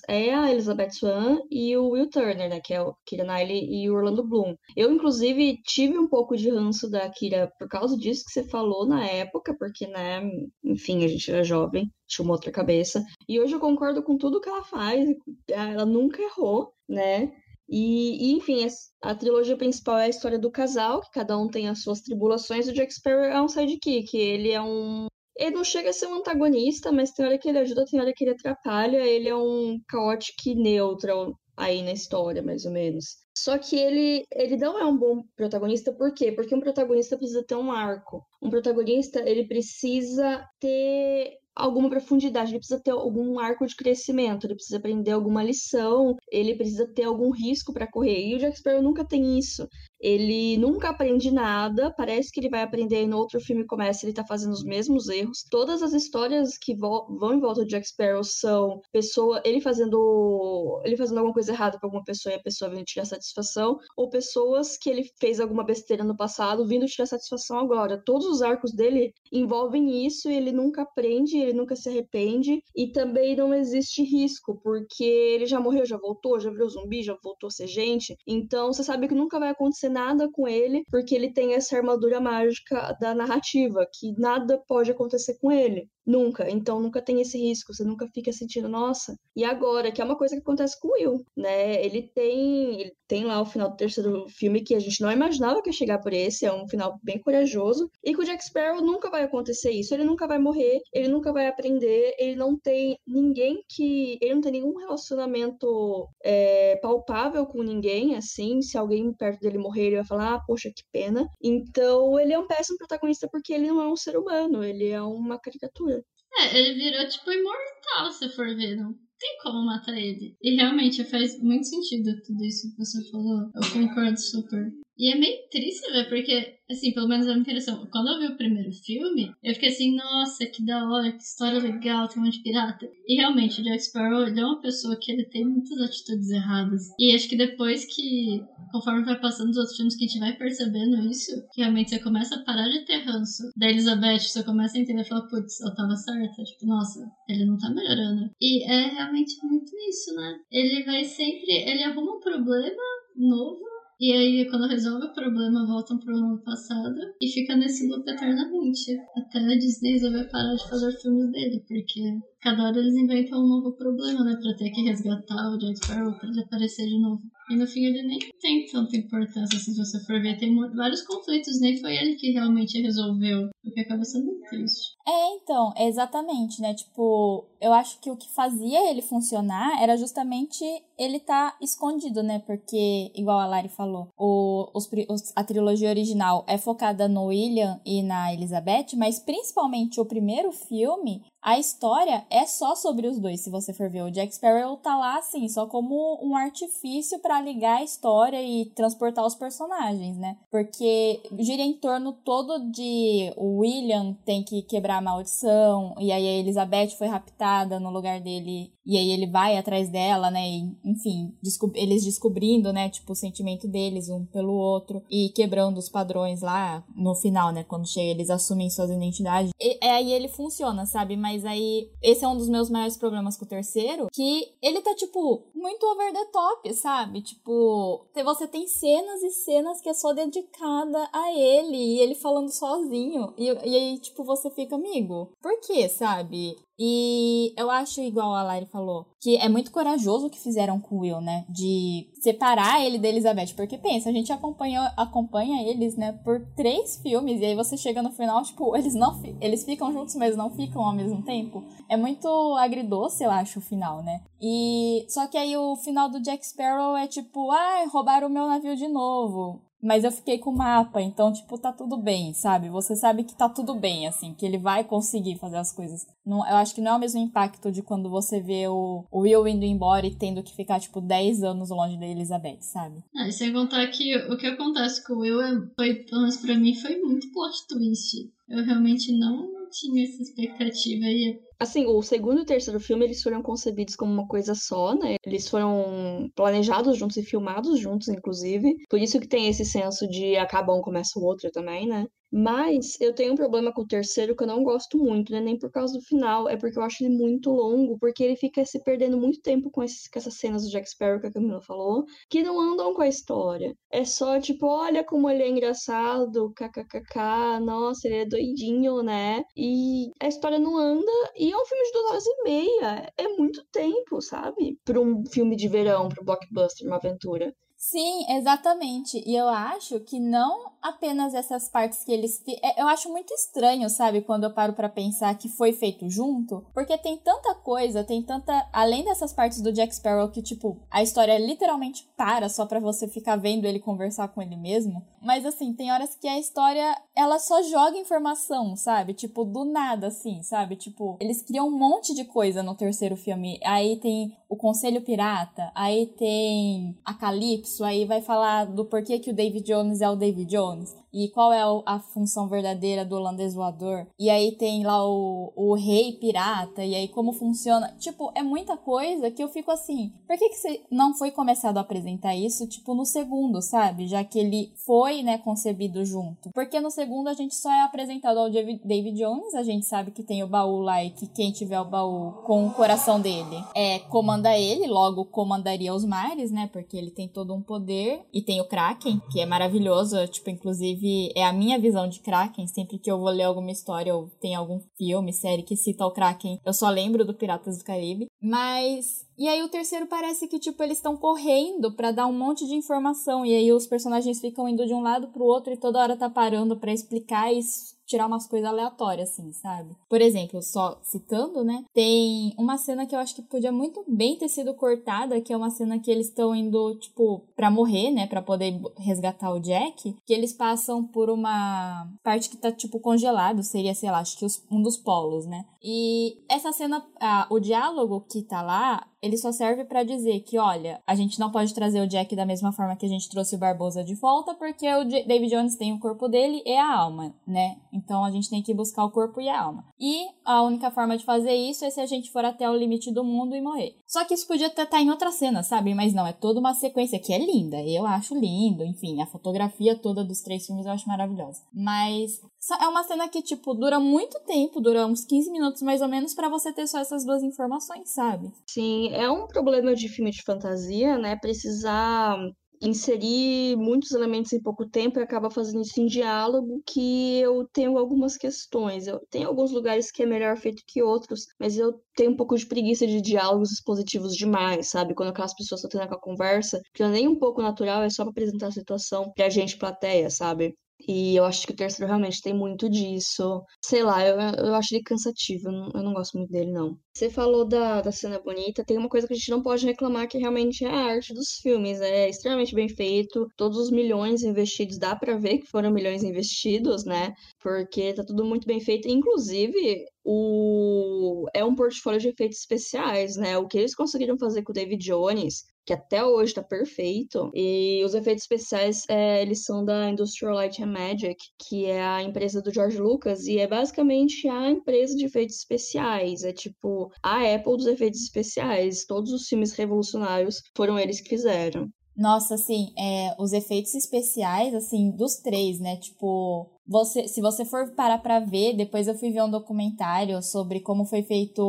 é 0.08 0.34
a 0.34 0.50
Elizabeth 0.50 0.90
Swan 0.90 1.38
e 1.50 1.76
o 1.76 1.90
Will 1.90 2.08
Turner, 2.08 2.48
né, 2.48 2.60
que 2.60 2.74
é 2.74 2.80
o 2.80 2.94
Kira 3.04 3.24
Knightley 3.24 3.82
e 3.82 3.90
o 3.90 3.94
Orlando 3.94 4.26
Bloom. 4.26 4.54
Eu, 4.76 4.92
inclusive, 4.92 5.60
tive 5.64 5.98
um 5.98 6.08
pouco 6.08 6.36
de 6.36 6.50
ranço 6.50 6.90
da 6.90 7.08
Kira 7.10 7.52
por 7.58 7.68
causa 7.68 7.96
disso 7.96 8.24
que 8.24 8.32
você 8.32 8.44
falou 8.48 8.86
na 8.86 9.04
época, 9.06 9.54
porque, 9.58 9.86
né, 9.86 10.22
enfim, 10.64 11.04
a 11.04 11.08
gente 11.08 11.30
era 11.30 11.44
jovem, 11.44 11.90
tinha 12.06 12.24
uma 12.24 12.34
outra 12.34 12.50
cabeça. 12.50 13.04
E 13.28 13.40
hoje 13.40 13.54
eu 13.54 13.60
concordo 13.60 14.02
com 14.02 14.16
tudo 14.16 14.40
que 14.40 14.48
ela 14.48 14.64
faz, 14.64 15.08
ela 15.48 15.84
nunca 15.84 16.22
errou, 16.22 16.72
né? 16.88 17.32
E, 17.68 18.30
e, 18.30 18.36
enfim, 18.36 18.64
a 19.02 19.14
trilogia 19.14 19.56
principal 19.56 19.98
é 19.98 20.04
a 20.04 20.08
história 20.08 20.38
do 20.38 20.50
casal, 20.50 21.00
que 21.00 21.10
cada 21.10 21.36
um 21.36 21.48
tem 21.48 21.68
as 21.68 21.82
suas 21.82 22.00
tribulações. 22.00 22.68
O 22.68 22.72
Jack 22.72 22.94
Sparrow 22.94 23.24
é 23.24 23.42
um 23.42 23.48
sidekick, 23.48 24.16
ele 24.16 24.52
é 24.52 24.62
um. 24.62 25.06
Ele 25.38 25.56
não 25.56 25.64
chega 25.64 25.90
a 25.90 25.92
ser 25.92 26.06
um 26.06 26.16
antagonista, 26.16 26.90
mas 26.90 27.10
tem 27.10 27.26
hora 27.26 27.38
que 27.38 27.48
ele 27.48 27.58
ajuda, 27.58 27.84
tem 27.84 28.00
hora 28.00 28.12
que 28.12 28.24
ele 28.24 28.32
atrapalha. 28.32 28.98
Ele 28.98 29.28
é 29.28 29.36
um 29.36 29.78
caótico 29.88 30.54
neutro 30.54 31.36
aí 31.56 31.82
na 31.82 31.92
história, 31.92 32.42
mais 32.42 32.64
ou 32.64 32.72
menos. 32.72 33.16
Só 33.36 33.58
que 33.58 33.76
ele, 33.76 34.24
ele 34.32 34.56
não 34.56 34.78
é 34.78 34.84
um 34.84 34.96
bom 34.96 35.22
protagonista, 35.36 35.92
por 35.92 36.12
quê? 36.14 36.32
Porque 36.32 36.54
um 36.54 36.60
protagonista 36.60 37.16
precisa 37.16 37.44
ter 37.44 37.54
um 37.54 37.70
arco. 37.70 38.24
Um 38.42 38.50
protagonista, 38.50 39.20
ele 39.28 39.46
precisa 39.46 40.44
ter 40.58 41.38
alguma 41.54 41.88
profundidade, 41.88 42.50
ele 42.50 42.58
precisa 42.58 42.80
ter 42.82 42.90
algum 42.90 43.38
arco 43.38 43.66
de 43.66 43.74
crescimento, 43.74 44.46
ele 44.46 44.54
precisa 44.54 44.76
aprender 44.76 45.12
alguma 45.12 45.42
lição, 45.42 46.14
ele 46.30 46.54
precisa 46.54 46.86
ter 46.86 47.04
algum 47.04 47.30
risco 47.30 47.72
para 47.72 47.90
correr. 47.90 48.26
E 48.26 48.36
o 48.36 48.38
Jack 48.38 48.58
Sparrow 48.58 48.82
nunca 48.82 49.06
tem 49.06 49.38
isso. 49.38 49.66
Ele 50.08 50.56
nunca 50.56 50.90
aprende 50.90 51.32
nada, 51.32 51.90
parece 51.90 52.30
que 52.30 52.38
ele 52.38 52.48
vai 52.48 52.62
aprender 52.62 53.02
e 53.02 53.08
no 53.08 53.18
outro 53.18 53.40
filme 53.40 53.66
começa 53.66 54.06
ele 54.06 54.12
tá 54.12 54.24
fazendo 54.24 54.52
os 54.52 54.62
mesmos 54.62 55.08
erros. 55.08 55.44
Todas 55.50 55.82
as 55.82 55.92
histórias 55.92 56.56
que 56.56 56.76
vão 56.76 57.34
em 57.34 57.40
volta 57.40 57.64
de 57.64 57.70
Jack 57.70 57.88
Sparrow 57.88 58.22
são 58.22 58.80
pessoa, 58.92 59.42
ele 59.44 59.60
fazendo, 59.60 60.80
ele 60.84 60.96
fazendo 60.96 61.18
alguma 61.18 61.34
coisa 61.34 61.50
errada 61.50 61.76
para 61.76 61.88
alguma 61.88 62.04
pessoa 62.04 62.32
e 62.32 62.36
a 62.36 62.42
pessoa 62.42 62.70
vindo 62.70 62.84
tirar 62.84 63.04
satisfação, 63.04 63.80
ou 63.96 64.08
pessoas 64.08 64.76
que 64.76 64.88
ele 64.88 65.10
fez 65.18 65.40
alguma 65.40 65.64
besteira 65.64 66.04
no 66.04 66.16
passado 66.16 66.68
vindo 66.68 66.86
tirar 66.86 67.06
satisfação 67.06 67.58
agora. 67.58 68.00
Todos 68.00 68.28
os 68.28 68.42
arcos 68.42 68.72
dele 68.72 69.12
envolvem 69.32 70.06
isso 70.06 70.30
e 70.30 70.36
ele 70.36 70.52
nunca 70.52 70.82
aprende, 70.82 71.36
ele 71.36 71.52
nunca 71.52 71.74
se 71.74 71.88
arrepende 71.88 72.62
e 72.76 72.92
também 72.92 73.34
não 73.34 73.52
existe 73.52 74.04
risco, 74.04 74.60
porque 74.62 75.02
ele 75.02 75.46
já 75.46 75.58
morreu, 75.58 75.84
já 75.84 75.96
voltou, 75.96 76.38
já 76.38 76.48
virou 76.48 76.68
zumbi, 76.68 77.02
já 77.02 77.16
voltou 77.20 77.48
a 77.48 77.50
ser 77.50 77.66
gente. 77.66 78.16
Então 78.24 78.72
você 78.72 78.84
sabe 78.84 79.08
que 79.08 79.14
nunca 79.14 79.40
vai 79.40 79.48
acontecer 79.50 79.95
nada 79.96 80.30
com 80.30 80.46
ele, 80.46 80.84
porque 80.90 81.14
ele 81.14 81.32
tem 81.32 81.54
essa 81.54 81.74
armadura 81.74 82.20
mágica 82.20 82.92
da 83.00 83.14
narrativa, 83.14 83.88
que 83.90 84.12
nada 84.18 84.58
pode 84.68 84.90
acontecer 84.90 85.38
com 85.40 85.50
ele. 85.50 85.88
Nunca. 86.06 86.48
Então 86.48 86.80
nunca 86.80 87.02
tem 87.02 87.20
esse 87.20 87.36
risco. 87.36 87.74
Você 87.74 87.82
nunca 87.84 88.06
fica 88.08 88.32
sentindo, 88.32 88.68
nossa. 88.68 89.18
E 89.34 89.44
agora, 89.44 89.90
que 89.90 90.00
é 90.00 90.04
uma 90.04 90.16
coisa 90.16 90.36
que 90.36 90.40
acontece 90.40 90.80
com 90.80 90.88
o 90.88 90.92
Will, 90.92 91.26
né? 91.36 91.84
Ele 91.84 92.02
tem, 92.02 92.80
ele 92.80 92.96
tem 93.08 93.24
lá 93.24 93.40
o 93.40 93.46
final 93.46 93.68
do 93.70 93.76
terceiro 93.76 94.28
filme 94.28 94.62
que 94.62 94.74
a 94.74 94.78
gente 94.78 95.00
não 95.00 95.10
imaginava 95.10 95.60
que 95.60 95.68
ia 95.68 95.72
chegar 95.72 95.98
por 95.98 96.12
esse. 96.12 96.46
É 96.46 96.52
um 96.52 96.68
final 96.68 96.98
bem 97.02 97.18
corajoso. 97.18 97.90
E 98.04 98.14
com 98.14 98.22
o 98.22 98.24
Jack 98.24 98.44
Sparrow 98.44 98.80
nunca 98.80 99.10
vai 99.10 99.24
acontecer 99.24 99.70
isso. 99.72 99.92
Ele 99.94 100.04
nunca 100.04 100.26
vai 100.28 100.38
morrer, 100.38 100.80
ele 100.92 101.08
nunca 101.08 101.32
vai 101.32 101.48
aprender, 101.48 102.14
ele 102.18 102.36
não 102.36 102.56
tem 102.56 102.98
ninguém 103.06 103.64
que. 103.68 104.18
Ele 104.20 104.34
não 104.34 104.40
tem 104.40 104.52
nenhum 104.52 104.76
relacionamento 104.76 106.08
é, 106.22 106.76
palpável 106.76 107.46
com 107.46 107.62
ninguém, 107.62 108.14
assim. 108.16 108.62
Se 108.62 108.78
alguém 108.78 109.12
perto 109.12 109.40
dele 109.40 109.58
morrer, 109.58 109.86
ele 109.86 109.96
vai 109.96 110.04
falar, 110.04 110.34
ah, 110.34 110.40
poxa, 110.46 110.70
que 110.74 110.84
pena. 110.92 111.28
Então 111.42 112.18
ele 112.18 112.32
é 112.32 112.38
um 112.38 112.46
péssimo 112.46 112.78
protagonista 112.78 113.28
porque 113.30 113.52
ele 113.52 113.66
não 113.68 113.80
é 113.82 113.88
um 113.88 113.96
ser 113.96 114.16
humano, 114.16 114.62
ele 114.62 114.88
é 114.88 115.02
uma 115.02 115.38
caricatura. 115.38 115.95
É, 116.38 116.58
ele 116.58 116.74
virou 116.74 117.08
tipo 117.08 117.32
imortal, 117.32 118.12
se 118.12 118.28
for 118.30 118.46
ver. 118.54 118.76
Não 118.76 118.92
tem 119.18 119.38
como 119.42 119.64
matar 119.64 119.96
ele. 119.96 120.36
E 120.42 120.54
realmente 120.56 121.04
faz 121.04 121.40
muito 121.42 121.66
sentido 121.66 122.10
tudo 122.26 122.44
isso 122.44 122.70
que 122.70 122.76
você 122.76 123.10
falou. 123.10 123.50
Eu 123.54 123.72
concordo 123.72 124.20
super. 124.20 124.72
E 124.98 125.12
é 125.12 125.14
meio 125.14 125.36
triste, 125.50 125.92
ver, 125.92 126.08
porque, 126.08 126.54
assim, 126.70 126.92
pelo 126.92 127.08
menos 127.08 127.26
a 127.26 127.30
minha 127.30 127.42
impressão, 127.42 127.86
quando 127.92 128.08
eu 128.08 128.18
vi 128.18 128.34
o 128.34 128.36
primeiro 128.36 128.72
filme, 128.72 129.30
eu 129.42 129.52
fiquei 129.54 129.68
assim, 129.68 129.94
nossa, 129.94 130.46
que 130.46 130.64
da 130.64 130.88
hora, 130.88 131.12
que 131.12 131.22
história 131.22 131.58
legal, 131.58 132.08
tem 132.08 132.20
um 132.20 132.24
monte 132.24 132.38
de 132.38 132.42
pirata. 132.42 132.86
E 133.06 133.16
realmente, 133.16 133.60
o 133.60 133.64
Jack 133.64 133.82
Sparrow, 133.84 134.26
ele 134.26 134.40
é 134.40 134.44
uma 134.44 134.60
pessoa 134.60 134.98
que 135.00 135.12
ele 135.12 135.28
tem 135.28 135.44
muitas 135.44 135.78
atitudes 135.78 136.30
erradas. 136.30 136.82
E 136.98 137.14
acho 137.14 137.28
que 137.28 137.36
depois 137.36 137.84
que, 137.84 138.42
conforme 138.72 139.04
vai 139.04 139.20
passando 139.20 139.50
os 139.50 139.56
outros 139.56 139.76
filmes, 139.76 139.96
que 139.96 140.04
a 140.04 140.08
gente 140.08 140.18
vai 140.18 140.36
percebendo 140.36 140.98
isso, 141.10 141.30
que 141.52 141.60
realmente 141.60 141.90
você 141.90 141.98
começa 141.98 142.34
a 142.34 142.44
parar 142.44 142.68
de 142.68 142.84
ter 142.86 143.04
ranço 143.04 143.50
da 143.54 143.68
Elizabeth, 143.68 144.20
você 144.20 144.42
começa 144.42 144.78
a 144.78 144.80
entender 144.80 145.02
e 145.02 145.08
falar, 145.08 145.28
putz, 145.28 145.60
eu 145.60 145.74
tava 145.74 145.94
certa. 145.94 146.42
Tipo, 146.42 146.66
nossa, 146.66 147.06
ele 147.28 147.44
não 147.44 147.58
tá 147.58 147.68
melhorando. 147.70 148.30
E 148.40 148.64
é 148.64 148.86
realmente 148.94 149.34
muito 149.44 149.70
isso, 149.90 150.14
né? 150.14 150.38
Ele 150.50 150.84
vai 150.84 151.04
sempre, 151.04 151.52
ele 151.52 151.82
arruma 151.82 152.16
um 152.16 152.20
problema 152.20 152.82
novo 153.14 153.75
e 153.98 154.12
aí, 154.12 154.46
quando 154.50 154.68
resolve 154.68 155.06
o 155.06 155.12
problema, 155.14 155.66
voltam 155.66 155.98
pro 155.98 156.14
ano 156.14 156.38
passado 156.42 156.96
e 157.20 157.28
fica 157.28 157.56
nesse 157.56 157.88
loop 157.88 158.06
eternamente. 158.06 158.94
Até 159.16 159.38
a 159.38 159.56
Disney 159.56 159.92
resolver 159.92 160.28
parar 160.30 160.54
de 160.54 160.68
fazer 160.68 160.92
filmes 161.00 161.30
dele, 161.32 161.64
porque 161.66 162.02
cada 162.40 162.64
hora 162.64 162.78
eles 162.78 162.94
inventam 162.94 163.42
um 163.42 163.48
novo 163.48 163.72
problema, 163.72 164.22
né? 164.22 164.36
Pra 164.40 164.54
ter 164.54 164.70
que 164.70 164.82
resgatar 164.82 165.50
o 165.50 165.58
Jack 165.58 165.78
Sparrow 165.78 166.12
pra 166.18 166.28
ele 166.28 166.40
aparecer 166.40 166.86
de 166.86 167.00
novo. 167.00 167.22
E 167.50 167.56
no 167.56 167.66
fim 167.66 167.84
ele 167.84 168.02
nem 168.02 168.18
tem 168.40 168.66
tanta 168.66 168.96
importância, 168.96 169.56
assim, 169.56 169.72
se 169.72 169.78
você 169.78 170.04
for 170.04 170.20
ver. 170.20 170.36
Tem 170.36 170.54
vários 170.74 171.02
conflitos, 171.02 171.60
nem 171.60 171.78
foi 171.78 171.96
ele 171.96 172.16
que 172.16 172.32
realmente 172.32 172.80
resolveu. 172.82 173.48
O 173.64 173.70
que 173.70 173.80
acaba 173.80 174.04
sendo 174.04 174.30
triste. 174.48 174.96
É, 175.06 175.36
então, 175.36 175.72
exatamente, 175.76 176.60
né? 176.60 176.74
Tipo, 176.74 177.44
eu 177.60 177.72
acho 177.72 178.00
que 178.00 178.10
o 178.10 178.16
que 178.16 178.28
fazia 178.32 178.90
ele 178.90 179.02
funcionar 179.02 179.80
era 179.80 179.96
justamente 179.96 180.64
ele 180.98 181.20
tá 181.20 181.56
escondido, 181.60 182.22
né? 182.22 182.40
Porque, 182.40 183.12
igual 183.14 183.38
a 183.38 183.46
Lari 183.46 183.68
falou, 183.68 184.08
o, 184.18 184.68
os, 184.74 185.32
a 185.36 185.44
trilogia 185.44 185.90
original 185.90 186.44
é 186.46 186.58
focada 186.58 187.08
no 187.08 187.26
William 187.26 187.80
e 187.84 188.02
na 188.02 188.32
Elizabeth, 188.32 188.96
mas 188.96 189.18
principalmente 189.18 190.00
o 190.00 190.06
primeiro 190.06 190.50
filme 190.52 191.22
a 191.46 191.60
história 191.60 192.26
é 192.28 192.44
só 192.44 192.74
sobre 192.74 193.06
os 193.06 193.20
dois, 193.20 193.40
se 193.40 193.50
você 193.50 193.72
for 193.72 193.88
ver. 193.88 194.02
O 194.02 194.10
Jack 194.10 194.34
Sparrow 194.34 194.76
tá 194.78 194.96
lá, 194.96 195.18
assim, 195.18 195.48
só 195.48 195.64
como 195.64 196.18
um 196.20 196.34
artifício 196.34 197.20
para 197.20 197.40
ligar 197.40 197.78
a 197.78 197.84
história 197.84 198.42
e 198.42 198.64
transportar 198.74 199.24
os 199.24 199.36
personagens, 199.36 200.18
né? 200.18 200.36
Porque 200.50 201.22
gira 201.38 201.62
em 201.62 201.74
torno 201.74 202.12
todo 202.12 202.68
de 202.72 203.32
o 203.36 203.60
William 203.60 204.14
tem 204.24 204.35
que 204.44 204.62
quebrar 204.62 204.98
a 204.98 205.00
maldição, 205.02 205.94
e 205.98 206.12
aí 206.12 206.26
a 206.26 206.38
Elizabeth 206.38 206.90
foi 206.98 207.06
raptada 207.08 207.80
no 207.80 207.90
lugar 207.90 208.20
dele, 208.20 208.72
e 208.86 208.96
aí 208.96 209.10
ele 209.10 209.26
vai 209.26 209.56
atrás 209.56 209.90
dela, 209.90 210.30
né? 210.30 210.48
E, 210.48 210.76
enfim, 210.84 211.34
eles 211.74 212.04
descobrindo, 212.04 212.72
né, 212.72 212.88
tipo, 212.88 213.12
o 213.12 213.16
sentimento 213.16 213.66
deles 213.66 214.08
um 214.08 214.24
pelo 214.24 214.52
outro, 214.52 215.02
e 215.10 215.30
quebrando 215.30 215.78
os 215.78 215.88
padrões 215.88 216.40
lá 216.40 216.84
no 216.94 217.14
final, 217.14 217.52
né? 217.52 217.64
Quando 217.64 217.88
chega, 217.88 218.10
eles 218.10 218.30
assumem 218.30 218.70
suas 218.70 218.90
identidades. 218.90 219.52
E 219.60 219.78
aí 219.84 220.12
ele 220.12 220.28
funciona, 220.28 220.86
sabe? 220.86 221.16
Mas 221.16 221.44
aí 221.44 221.90
esse 222.02 222.24
é 222.24 222.28
um 222.28 222.36
dos 222.36 222.48
meus 222.48 222.70
maiores 222.70 222.96
problemas 222.96 223.36
com 223.36 223.44
o 223.44 223.48
terceiro, 223.48 224.08
que 224.12 224.52
ele 224.62 224.80
tá, 224.80 224.94
tipo, 224.94 225.42
muito 225.54 225.84
over 225.86 226.12
the 226.12 226.24
top, 226.26 226.74
sabe? 226.74 227.22
Tipo, 227.22 228.06
você 228.24 228.46
tem 228.46 228.66
cenas 228.66 229.22
e 229.22 229.30
cenas 229.30 229.80
que 229.80 229.88
é 229.88 229.94
só 229.94 230.12
dedicada 230.12 231.08
a 231.12 231.32
ele, 231.32 231.76
e 231.76 231.98
ele 231.98 232.14
falando 232.14 232.50
sozinho. 232.50 233.32
E, 233.36 233.46
e 233.46 233.76
aí, 233.76 233.98
tipo, 233.98 234.22
você 234.24 234.50
fica, 234.50 234.76
amigo, 234.76 235.32
por 235.42 235.60
quê, 235.60 235.88
sabe? 235.88 236.56
E 236.78 237.54
eu 237.56 237.70
acho, 237.70 238.00
igual 238.02 238.34
a 238.34 238.42
Lari 238.42 238.66
falou, 238.66 239.06
que 239.20 239.36
é 239.36 239.48
muito 239.48 239.70
corajoso 239.70 240.26
o 240.26 240.30
que 240.30 240.38
fizeram 240.38 240.78
com 240.78 240.96
o 240.96 240.98
Will, 241.00 241.20
né? 241.20 241.44
De 241.48 242.10
separar 242.20 242.84
ele 242.84 242.98
da 242.98 243.08
Elizabeth. 243.08 243.54
Porque 243.56 243.78
pensa, 243.78 244.10
a 244.10 244.12
gente 244.12 244.32
acompanha, 244.32 244.92
acompanha 244.96 245.68
eles, 245.68 245.96
né, 245.96 246.12
por 246.24 246.40
três 246.54 247.00
filmes, 247.02 247.40
e 247.40 247.44
aí 247.44 247.54
você 247.54 247.76
chega 247.76 248.02
no 248.02 248.12
final, 248.12 248.42
tipo, 248.42 248.76
eles 248.76 248.94
não 248.94 249.16
eles 249.40 249.64
ficam 249.64 249.92
juntos, 249.92 250.14
mas 250.16 250.36
não 250.36 250.50
ficam 250.50 250.82
ao 250.82 250.94
mesmo 250.94 251.22
tempo. 251.22 251.64
É 251.88 251.96
muito 251.96 252.28
agridoce, 252.56 253.24
eu 253.24 253.30
acho, 253.30 253.58
o 253.58 253.62
final, 253.62 254.02
né? 254.02 254.22
E 254.40 255.06
só 255.08 255.26
que 255.26 255.38
aí 255.38 255.56
o 255.56 255.76
final 255.76 256.10
do 256.10 256.20
Jack 256.20 256.46
Sparrow 256.46 256.96
é 256.96 257.06
tipo, 257.06 257.50
ah, 257.50 257.86
roubaram 257.90 258.28
o 258.28 258.30
meu 258.30 258.46
navio 258.46 258.76
de 258.76 258.88
novo. 258.88 259.65
Mas 259.82 260.04
eu 260.04 260.10
fiquei 260.10 260.38
com 260.38 260.50
o 260.50 260.56
mapa, 260.56 261.00
então, 261.00 261.32
tipo, 261.32 261.58
tá 261.58 261.72
tudo 261.72 261.96
bem, 261.96 262.32
sabe? 262.32 262.68
Você 262.68 262.96
sabe 262.96 263.24
que 263.24 263.36
tá 263.36 263.48
tudo 263.48 263.74
bem, 263.74 264.06
assim, 264.06 264.34
que 264.34 264.44
ele 264.44 264.58
vai 264.58 264.84
conseguir 264.84 265.36
fazer 265.38 265.56
as 265.56 265.72
coisas. 265.72 266.06
Não, 266.24 266.38
eu 266.38 266.56
acho 266.56 266.74
que 266.74 266.80
não 266.80 266.92
é 266.92 266.96
o 266.96 267.00
mesmo 267.00 267.20
impacto 267.20 267.70
de 267.70 267.82
quando 267.82 268.10
você 268.10 268.40
vê 268.40 268.66
o, 268.68 269.04
o 269.10 269.20
Will 269.20 269.46
indo 269.46 269.64
embora 269.64 270.06
e 270.06 270.14
tendo 270.14 270.42
que 270.42 270.56
ficar, 270.56 270.80
tipo, 270.80 271.00
10 271.00 271.42
anos 271.42 271.70
longe 271.70 271.98
da 271.98 272.06
Elizabeth, 272.06 272.62
sabe? 272.62 273.02
Ah, 273.14 273.28
e 273.28 273.32
sem 273.32 273.52
contar 273.52 273.86
que 273.88 274.16
o 274.16 274.36
que 274.36 274.46
acontece 274.46 275.04
com 275.06 275.14
o 275.14 275.18
Will, 275.20 275.40
é, 275.40 275.52
foi, 275.76 275.94
pelo 275.94 276.22
menos 276.22 276.36
pra 276.38 276.56
mim, 276.56 276.74
foi 276.74 276.96
muito 277.00 277.30
plot 277.32 277.66
twist. 277.68 278.30
Eu 278.48 278.64
realmente 278.64 279.16
não 279.16 279.46
tinha 279.70 280.04
essa 280.04 280.22
expectativa 280.22 281.04
e 281.04 281.38
Assim, 281.58 281.86
o 281.86 282.02
segundo 282.02 282.40
e 282.40 282.42
o 282.42 282.46
terceiro 282.46 282.78
filme, 282.78 283.04
eles 283.06 283.22
foram 283.22 283.42
concebidos 283.42 283.96
como 283.96 284.12
uma 284.12 284.26
coisa 284.28 284.54
só, 284.54 284.94
né? 284.94 285.16
Eles 285.24 285.48
foram 285.48 286.30
planejados 286.34 286.98
juntos 286.98 287.16
e 287.16 287.22
filmados 287.22 287.78
juntos, 287.78 288.08
inclusive. 288.08 288.74
Por 288.90 289.00
isso 289.00 289.18
que 289.18 289.26
tem 289.28 289.48
esse 289.48 289.64
senso 289.64 290.06
de 290.08 290.36
acaba 290.36 290.74
um, 290.74 290.82
começa 290.82 291.18
o 291.18 291.24
outro 291.24 291.50
também, 291.50 291.86
né? 291.88 292.06
Mas 292.38 293.00
eu 293.00 293.14
tenho 293.14 293.32
um 293.32 293.34
problema 293.34 293.72
com 293.72 293.80
o 293.80 293.86
terceiro 293.86 294.36
que 294.36 294.42
eu 294.42 294.46
não 294.46 294.62
gosto 294.62 294.98
muito, 294.98 295.32
né? 295.32 295.40
Nem 295.40 295.58
por 295.58 295.70
causa 295.70 295.94
do 295.94 296.04
final, 296.04 296.46
é 296.46 296.54
porque 296.54 296.78
eu 296.78 296.82
acho 296.82 297.02
ele 297.02 297.16
muito 297.16 297.50
longo, 297.50 297.98
porque 297.98 298.22
ele 298.22 298.36
fica 298.36 298.62
se 298.62 298.78
perdendo 298.84 299.16
muito 299.16 299.40
tempo 299.40 299.70
com, 299.70 299.82
esses, 299.82 300.06
com 300.06 300.18
essas 300.18 300.34
cenas 300.34 300.62
do 300.62 300.70
Jack 300.70 300.86
Sparrow 300.86 301.18
que 301.18 301.28
a 301.28 301.32
Camila 301.32 301.62
falou, 301.62 302.04
que 302.28 302.42
não 302.42 302.60
andam 302.60 302.92
com 302.92 303.00
a 303.00 303.08
história. 303.08 303.74
É 303.90 304.04
só 304.04 304.38
tipo, 304.38 304.66
olha 304.66 305.02
como 305.02 305.30
ele 305.30 305.44
é 305.44 305.48
engraçado, 305.48 306.52
kkkk, 306.54 307.58
nossa, 307.64 308.06
ele 308.06 308.16
é 308.16 308.26
doidinho, 308.26 309.02
né? 309.02 309.42
E 309.56 310.10
a 310.20 310.28
história 310.28 310.58
não 310.58 310.76
anda, 310.76 311.12
e 311.34 311.50
é 311.50 311.56
um 311.56 311.64
filme 311.64 311.84
de 311.84 311.92
duas 311.92 312.10
horas 312.10 312.26
e 312.26 312.42
meia. 312.42 313.12
É 313.16 313.28
muito 313.28 313.64
tempo, 313.72 314.20
sabe? 314.20 314.78
Para 314.84 315.00
um 315.00 315.24
filme 315.24 315.56
de 315.56 315.68
verão, 315.68 316.10
para 316.10 316.20
um 316.20 316.26
blockbuster, 316.26 316.86
uma 316.86 316.96
aventura. 316.96 317.50
Sim, 317.76 318.24
exatamente. 318.30 319.22
E 319.26 319.36
eu 319.36 319.48
acho 319.48 320.00
que 320.00 320.18
não 320.18 320.72
apenas 320.88 321.34
essas 321.34 321.68
partes 321.68 322.04
que 322.04 322.12
eles. 322.12 322.42
É, 322.62 322.80
eu 322.80 322.86
acho 322.86 323.10
muito 323.10 323.32
estranho, 323.34 323.88
sabe, 323.88 324.22
quando 324.22 324.44
eu 324.44 324.52
paro 324.52 324.72
para 324.72 324.88
pensar 324.88 325.36
que 325.36 325.48
foi 325.48 325.72
feito 325.72 326.08
junto, 326.08 326.64
porque 326.72 326.96
tem 326.98 327.16
tanta 327.16 327.54
coisa, 327.54 328.04
tem 328.04 328.22
tanta. 328.22 328.68
Além 328.72 329.04
dessas 329.04 329.32
partes 329.32 329.60
do 329.60 329.72
Jack 329.72 329.94
Sparrow 329.94 330.30
que, 330.30 330.42
tipo, 330.42 330.78
a 330.90 331.02
história 331.02 331.38
literalmente 331.38 332.08
para 332.16 332.48
só 332.48 332.66
para 332.66 332.80
você 332.80 333.08
ficar 333.08 333.36
vendo 333.36 333.64
ele 333.64 333.80
conversar 333.80 334.28
com 334.28 334.42
ele 334.42 334.56
mesmo. 334.56 335.04
Mas, 335.20 335.44
assim, 335.44 335.72
tem 335.72 335.90
horas 335.90 336.14
que 336.14 336.28
a 336.28 336.38
história, 336.38 336.96
ela 337.14 337.38
só 337.38 337.60
joga 337.62 337.98
informação, 337.98 338.76
sabe? 338.76 339.12
Tipo, 339.12 339.44
do 339.44 339.64
nada, 339.64 340.06
assim, 340.06 340.42
sabe? 340.42 340.76
Tipo, 340.76 341.16
eles 341.20 341.42
criam 341.42 341.66
um 341.66 341.76
monte 341.76 342.14
de 342.14 342.24
coisa 342.24 342.62
no 342.62 342.76
terceiro 342.76 343.16
filme. 343.16 343.58
Aí 343.64 343.96
tem 343.96 344.36
o 344.48 344.56
Conselho 344.56 345.00
Pirata, 345.00 345.72
aí 345.74 346.06
tem 346.06 346.96
a 347.04 347.12
Calypso, 347.12 347.82
aí 347.84 348.04
vai 348.04 348.22
falar 348.22 348.66
do 348.66 348.84
porquê 348.84 349.18
que 349.18 349.30
o 349.30 349.34
David 349.34 349.66
Jones 349.66 350.00
é 350.00 350.08
o 350.08 350.14
David 350.14 350.48
Jones 350.48 350.75
ones. 350.76 350.94
E 351.16 351.30
qual 351.30 351.50
é 351.50 351.62
a 351.86 351.98
função 351.98 352.46
verdadeira 352.46 353.02
do 353.02 353.16
holandês 353.16 353.54
voador. 353.54 354.06
E 354.18 354.28
aí 354.28 354.52
tem 354.52 354.84
lá 354.84 355.02
o, 355.08 355.50
o 355.56 355.74
rei 355.74 356.12
pirata, 356.12 356.84
e 356.84 356.94
aí 356.94 357.08
como 357.08 357.32
funciona. 357.32 357.96
Tipo, 357.98 358.30
é 358.34 358.42
muita 358.42 358.76
coisa 358.76 359.30
que 359.30 359.42
eu 359.42 359.48
fico 359.48 359.70
assim, 359.70 360.12
por 360.26 360.36
que, 360.36 360.50
que 360.50 360.56
você 360.56 360.82
não 360.90 361.14
foi 361.14 361.30
começado 361.30 361.78
a 361.78 361.80
apresentar 361.80 362.36
isso, 362.36 362.68
tipo, 362.68 362.94
no 362.94 363.06
segundo, 363.06 363.62
sabe? 363.62 364.06
Já 364.06 364.22
que 364.22 364.38
ele 364.38 364.74
foi, 364.84 365.22
né, 365.22 365.38
concebido 365.38 366.04
junto. 366.04 366.50
Porque 366.52 366.78
no 366.80 366.90
segundo 366.90 367.28
a 367.28 367.34
gente 367.34 367.54
só 367.54 367.72
é 367.72 367.82
apresentado 367.82 368.38
ao 368.38 368.50
David 368.50 369.16
Jones, 369.16 369.54
a 369.54 369.62
gente 369.62 369.86
sabe 369.86 370.10
que 370.10 370.22
tem 370.22 370.42
o 370.42 370.48
baú 370.48 370.80
lá 370.80 371.02
e 371.02 371.10
que 371.10 371.26
quem 371.28 371.50
tiver 371.50 371.80
o 371.80 371.84
baú 371.86 372.32
com 372.44 372.66
o 372.66 372.74
coração 372.74 373.18
dele 373.18 373.64
é 373.74 374.00
comanda 374.00 374.58
ele, 374.58 374.86
logo 374.86 375.24
comandaria 375.24 375.94
os 375.94 376.04
mares, 376.04 376.50
né? 376.50 376.68
Porque 376.70 376.94
ele 376.94 377.10
tem 377.10 377.26
todo 377.26 377.54
um 377.54 377.62
poder. 377.62 378.20
E 378.34 378.42
tem 378.42 378.60
o 378.60 378.68
Kraken, 378.68 379.22
que 379.30 379.40
é 379.40 379.46
maravilhoso, 379.46 380.26
tipo, 380.28 380.50
inclusive 380.50 381.05
Inclusive, 381.06 381.32
é 381.36 381.44
a 381.44 381.52
minha 381.52 381.78
visão 381.78 382.08
de 382.08 382.20
Kraken. 382.20 382.66
Sempre 382.66 382.98
que 382.98 383.10
eu 383.10 383.18
vou 383.18 383.30
ler 383.30 383.44
alguma 383.44 383.70
história 383.70 384.14
ou 384.14 384.28
tem 384.40 384.54
algum 384.54 384.80
filme, 384.98 385.32
série 385.32 385.62
que 385.62 385.76
cita 385.76 386.04
o 386.04 386.10
Kraken, 386.10 386.60
eu 386.64 386.72
só 386.72 386.88
lembro 386.90 387.24
do 387.24 387.34
Piratas 387.34 387.78
do 387.78 387.84
Caribe. 387.84 388.26
Mas. 388.42 389.24
E 389.38 389.48
aí 389.48 389.62
o 389.62 389.68
terceiro 389.68 390.06
parece 390.06 390.48
que, 390.48 390.58
tipo, 390.58 390.82
eles 390.82 390.96
estão 390.96 391.16
correndo 391.16 391.92
para 391.92 392.10
dar 392.10 392.26
um 392.26 392.32
monte 392.32 392.66
de 392.66 392.74
informação. 392.74 393.44
E 393.44 393.54
aí 393.54 393.72
os 393.72 393.86
personagens 393.86 394.40
ficam 394.40 394.68
indo 394.68 394.86
de 394.86 394.94
um 394.94 395.02
lado 395.02 395.28
pro 395.28 395.44
outro 395.44 395.72
e 395.72 395.76
toda 395.76 396.00
hora 396.00 396.16
tá 396.16 396.28
parando 396.28 396.76
para 396.76 396.92
explicar 396.92 397.52
isso 397.52 397.95
tirar 398.06 398.26
umas 398.26 398.46
coisas 398.46 398.68
aleatórias, 398.68 399.30
assim, 399.30 399.52
sabe? 399.52 399.96
Por 400.08 400.20
exemplo, 400.20 400.62
só 400.62 400.98
citando, 401.02 401.64
né? 401.64 401.84
Tem 401.92 402.54
uma 402.58 402.78
cena 402.78 403.06
que 403.06 403.14
eu 403.14 403.18
acho 403.18 403.34
que 403.34 403.42
podia 403.42 403.72
muito 403.72 404.04
bem 404.08 404.36
ter 404.36 404.48
sido 404.48 404.74
cortada, 404.74 405.40
que 405.40 405.52
é 405.52 405.56
uma 405.56 405.70
cena 405.70 405.98
que 405.98 406.10
eles 406.10 406.28
estão 406.28 406.54
indo, 406.54 406.94
tipo, 406.96 407.42
pra 407.54 407.70
morrer, 407.70 408.10
né? 408.10 408.26
Pra 408.26 408.40
poder 408.40 408.80
resgatar 408.96 409.52
o 409.52 409.60
Jack. 409.60 410.16
Que 410.24 410.32
eles 410.32 410.52
passam 410.52 411.04
por 411.04 411.28
uma 411.28 412.08
parte 412.22 412.48
que 412.48 412.56
tá, 412.56 412.70
tipo, 412.70 413.00
congelado. 413.00 413.62
Seria, 413.62 413.94
sei 413.94 414.10
lá, 414.10 414.18
acho 414.18 414.38
que 414.38 414.44
os, 414.44 414.62
um 414.70 414.80
dos 414.80 414.96
polos, 414.96 415.46
né? 415.46 415.64
E 415.82 416.38
essa 416.48 416.72
cena, 416.72 417.04
o 417.50 417.60
diálogo 417.60 418.24
que 418.28 418.42
tá 418.42 418.62
lá, 418.62 419.06
ele 419.26 419.36
só 419.36 419.52
serve 419.52 419.84
para 419.84 420.02
dizer 420.02 420.40
que, 420.40 420.58
olha, 420.58 421.00
a 421.06 421.14
gente 421.14 421.38
não 421.38 421.50
pode 421.50 421.74
trazer 421.74 422.00
o 422.00 422.06
Jack 422.06 422.34
da 422.34 422.46
mesma 422.46 422.72
forma 422.72 422.96
que 422.96 423.04
a 423.04 423.08
gente 423.08 423.28
trouxe 423.28 423.54
o 423.56 423.58
Barbosa 423.58 424.02
de 424.02 424.14
volta, 424.14 424.54
porque 424.54 424.88
o 424.94 425.04
David 425.04 425.48
Jones 425.48 425.76
tem 425.76 425.92
o 425.92 425.98
corpo 425.98 426.28
dele 426.28 426.62
e 426.64 426.76
a 426.76 426.96
alma, 426.96 427.34
né? 427.46 427.76
Então 427.92 428.24
a 428.24 428.30
gente 428.30 428.48
tem 428.48 428.62
que 428.62 428.72
buscar 428.72 429.04
o 429.04 429.10
corpo 429.10 429.40
e 429.40 429.48
a 429.48 429.60
alma. 429.60 429.84
E 429.98 430.26
a 430.44 430.62
única 430.62 430.90
forma 430.90 431.16
de 431.16 431.24
fazer 431.24 431.54
isso 431.54 431.84
é 431.84 431.90
se 431.90 432.00
a 432.00 432.06
gente 432.06 432.30
for 432.30 432.44
até 432.44 432.68
o 432.68 432.76
limite 432.76 433.12
do 433.12 433.24
mundo 433.24 433.54
e 433.56 433.60
morrer. 433.60 433.96
Só 434.06 434.24
que 434.24 434.34
isso 434.34 434.46
podia 434.46 434.68
estar 434.68 434.86
tá 434.86 435.00
em 435.00 435.10
outra 435.10 435.30
cena, 435.30 435.62
sabe? 435.62 435.94
Mas 435.94 436.14
não, 436.14 436.26
é 436.26 436.32
toda 436.32 436.60
uma 436.60 436.74
sequência 436.74 437.18
que 437.18 437.32
é 437.32 437.38
linda. 437.38 437.82
Eu 437.82 438.06
acho 438.06 438.38
lindo, 438.38 438.84
enfim, 438.84 439.20
a 439.20 439.26
fotografia 439.26 439.96
toda 439.96 440.24
dos 440.24 440.40
três 440.40 440.66
filmes 440.66 440.86
eu 440.86 440.92
acho 440.92 441.08
maravilhosa. 441.08 441.62
Mas 441.72 442.40
é 442.74 442.88
uma 442.88 443.04
cena 443.04 443.28
que, 443.28 443.42
tipo, 443.42 443.74
dura 443.74 444.00
muito 444.00 444.38
tempo, 444.40 444.80
dura 444.80 445.06
uns 445.06 445.24
15 445.24 445.50
minutos 445.50 445.82
mais 445.82 446.00
ou 446.00 446.08
menos, 446.08 446.34
para 446.34 446.48
você 446.48 446.72
ter 446.72 446.86
só 446.86 446.98
essas 446.98 447.24
duas 447.24 447.42
informações, 447.42 448.10
sabe? 448.10 448.52
Sim, 448.66 449.08
é 449.12 449.30
um 449.30 449.46
problema 449.46 449.94
de 449.94 450.08
filme 450.08 450.30
de 450.30 450.42
fantasia, 450.42 451.18
né? 451.18 451.36
Precisar 451.36 452.38
inserir 452.80 453.76
muitos 453.76 454.10
elementos 454.12 454.52
em 454.52 454.60
pouco 454.60 454.88
tempo 454.88 455.18
e 455.18 455.22
acaba 455.22 455.50
fazendo 455.50 455.80
isso 455.80 456.00
em 456.00 456.06
diálogo 456.06 456.82
que 456.86 457.38
eu 457.40 457.66
tenho 457.72 457.96
algumas 457.96 458.36
questões. 458.36 459.06
Eu 459.06 459.20
tenho 459.30 459.48
alguns 459.48 459.72
lugares 459.72 460.10
que 460.10 460.22
é 460.22 460.26
melhor 460.26 460.56
feito 460.56 460.82
que 460.86 461.02
outros, 461.02 461.46
mas 461.58 461.78
eu 461.78 462.00
tenho 462.14 462.32
um 462.32 462.36
pouco 462.36 462.56
de 462.56 462.66
preguiça 462.66 463.06
de 463.06 463.20
diálogos 463.20 463.72
expositivos 463.72 464.34
demais, 464.36 464.88
sabe? 464.88 465.14
Quando 465.14 465.30
aquelas 465.30 465.54
pessoas 465.54 465.80
estão 465.80 465.90
tendo 465.90 466.06
aquela 466.06 466.20
conversa, 466.20 466.80
que 466.92 467.02
não 467.02 467.10
é 467.10 467.12
nem 467.12 467.28
um 467.28 467.38
pouco 467.38 467.62
natural, 467.62 468.02
é 468.02 468.10
só 468.10 468.24
para 468.24 468.30
apresentar 468.32 468.68
a 468.68 468.72
situação 468.72 469.32
pra 469.34 469.48
gente 469.48 469.78
plateia, 469.78 470.28
sabe? 470.30 470.76
E 471.08 471.36
eu 471.36 471.44
acho 471.46 471.66
que 471.66 471.72
o 471.72 471.76
terceiro 471.76 472.06
realmente 472.08 472.42
tem 472.42 472.52
muito 472.54 472.88
disso. 472.90 473.64
Sei 473.84 474.02
lá, 474.02 474.24
eu, 474.26 474.38
eu 474.40 474.74
acho 474.74 474.94
ele 474.94 475.02
cansativo. 475.04 475.68
Eu 475.68 475.72
não, 475.72 475.90
eu 475.94 476.02
não 476.02 476.12
gosto 476.14 476.36
muito 476.38 476.50
dele, 476.50 476.70
não. 476.72 476.98
Você 477.16 477.30
falou 477.30 477.64
da, 477.64 478.02
da 478.02 478.12
cena 478.12 478.38
bonita. 478.38 478.84
Tem 478.84 478.98
uma 478.98 479.08
coisa 479.08 479.26
que 479.26 479.32
a 479.32 479.36
gente 479.36 479.50
não 479.50 479.62
pode 479.62 479.86
reclamar 479.86 480.28
que 480.28 480.36
realmente 480.36 480.84
é 480.84 480.88
a 480.88 481.06
arte 481.14 481.32
dos 481.32 481.52
filmes. 481.62 481.98
É 481.98 482.28
extremamente 482.28 482.74
bem 482.74 482.90
feito. 482.90 483.48
Todos 483.56 483.78
os 483.78 483.90
milhões 483.90 484.42
investidos, 484.42 484.98
dá 484.98 485.16
para 485.16 485.38
ver 485.38 485.60
que 485.60 485.66
foram 485.66 485.90
milhões 485.90 486.22
investidos, 486.22 487.06
né? 487.06 487.32
Porque 487.58 488.12
tá 488.12 488.22
tudo 488.22 488.44
muito 488.44 488.66
bem 488.66 488.80
feito. 488.80 489.08
Inclusive, 489.08 490.04
o... 490.22 491.46
é 491.54 491.64
um 491.64 491.74
portfólio 491.74 492.20
de 492.20 492.28
efeitos 492.28 492.58
especiais, 492.58 493.34
né? 493.36 493.56
O 493.56 493.66
que 493.66 493.78
eles 493.78 493.94
conseguiram 493.94 494.36
fazer 494.36 494.62
com 494.62 494.72
o 494.72 494.74
David 494.74 495.02
Jones 495.02 495.64
que 495.86 495.92
até 495.92 496.24
hoje 496.24 496.52
tá 496.52 496.62
perfeito. 496.64 497.50
E 497.54 498.02
os 498.04 498.12
efeitos 498.12 498.42
especiais, 498.42 499.04
é, 499.08 499.40
eles 499.40 499.62
são 499.64 499.84
da 499.84 500.10
Industrial 500.10 500.52
Light 500.52 500.82
and 500.82 500.88
Magic, 500.88 501.36
que 501.56 501.86
é 501.86 502.02
a 502.02 502.22
empresa 502.22 502.60
do 502.60 502.74
George 502.74 502.98
Lucas, 502.98 503.46
e 503.46 503.58
é 503.58 503.68
basicamente 503.68 504.48
a 504.48 504.68
empresa 504.68 505.14
de 505.14 505.26
efeitos 505.26 505.56
especiais. 505.56 506.42
É 506.42 506.52
tipo 506.52 507.05
a 507.22 507.38
Apple 507.54 507.76
dos 507.76 507.86
efeitos 507.86 508.22
especiais. 508.22 509.04
Todos 509.06 509.32
os 509.32 509.46
filmes 509.46 509.72
revolucionários 509.72 510.62
foram 510.76 510.98
eles 510.98 511.20
que 511.20 511.28
fizeram. 511.28 511.88
Nossa, 512.16 512.54
assim, 512.54 512.94
é, 512.98 513.34
os 513.38 513.52
efeitos 513.52 513.94
especiais, 513.94 514.74
assim, 514.74 515.10
dos 515.10 515.36
três, 515.36 515.78
né? 515.78 515.96
Tipo, 515.96 516.66
você, 516.88 517.28
se 517.28 517.42
você 517.42 517.62
for 517.64 517.94
parar 517.94 518.18
pra 518.18 518.40
ver, 518.40 518.74
depois 518.74 519.06
eu 519.06 519.18
fui 519.18 519.30
ver 519.30 519.42
um 519.42 519.50
documentário 519.50 520.42
sobre 520.42 520.80
como 520.80 521.04
foi 521.04 521.22
feito 521.22 521.62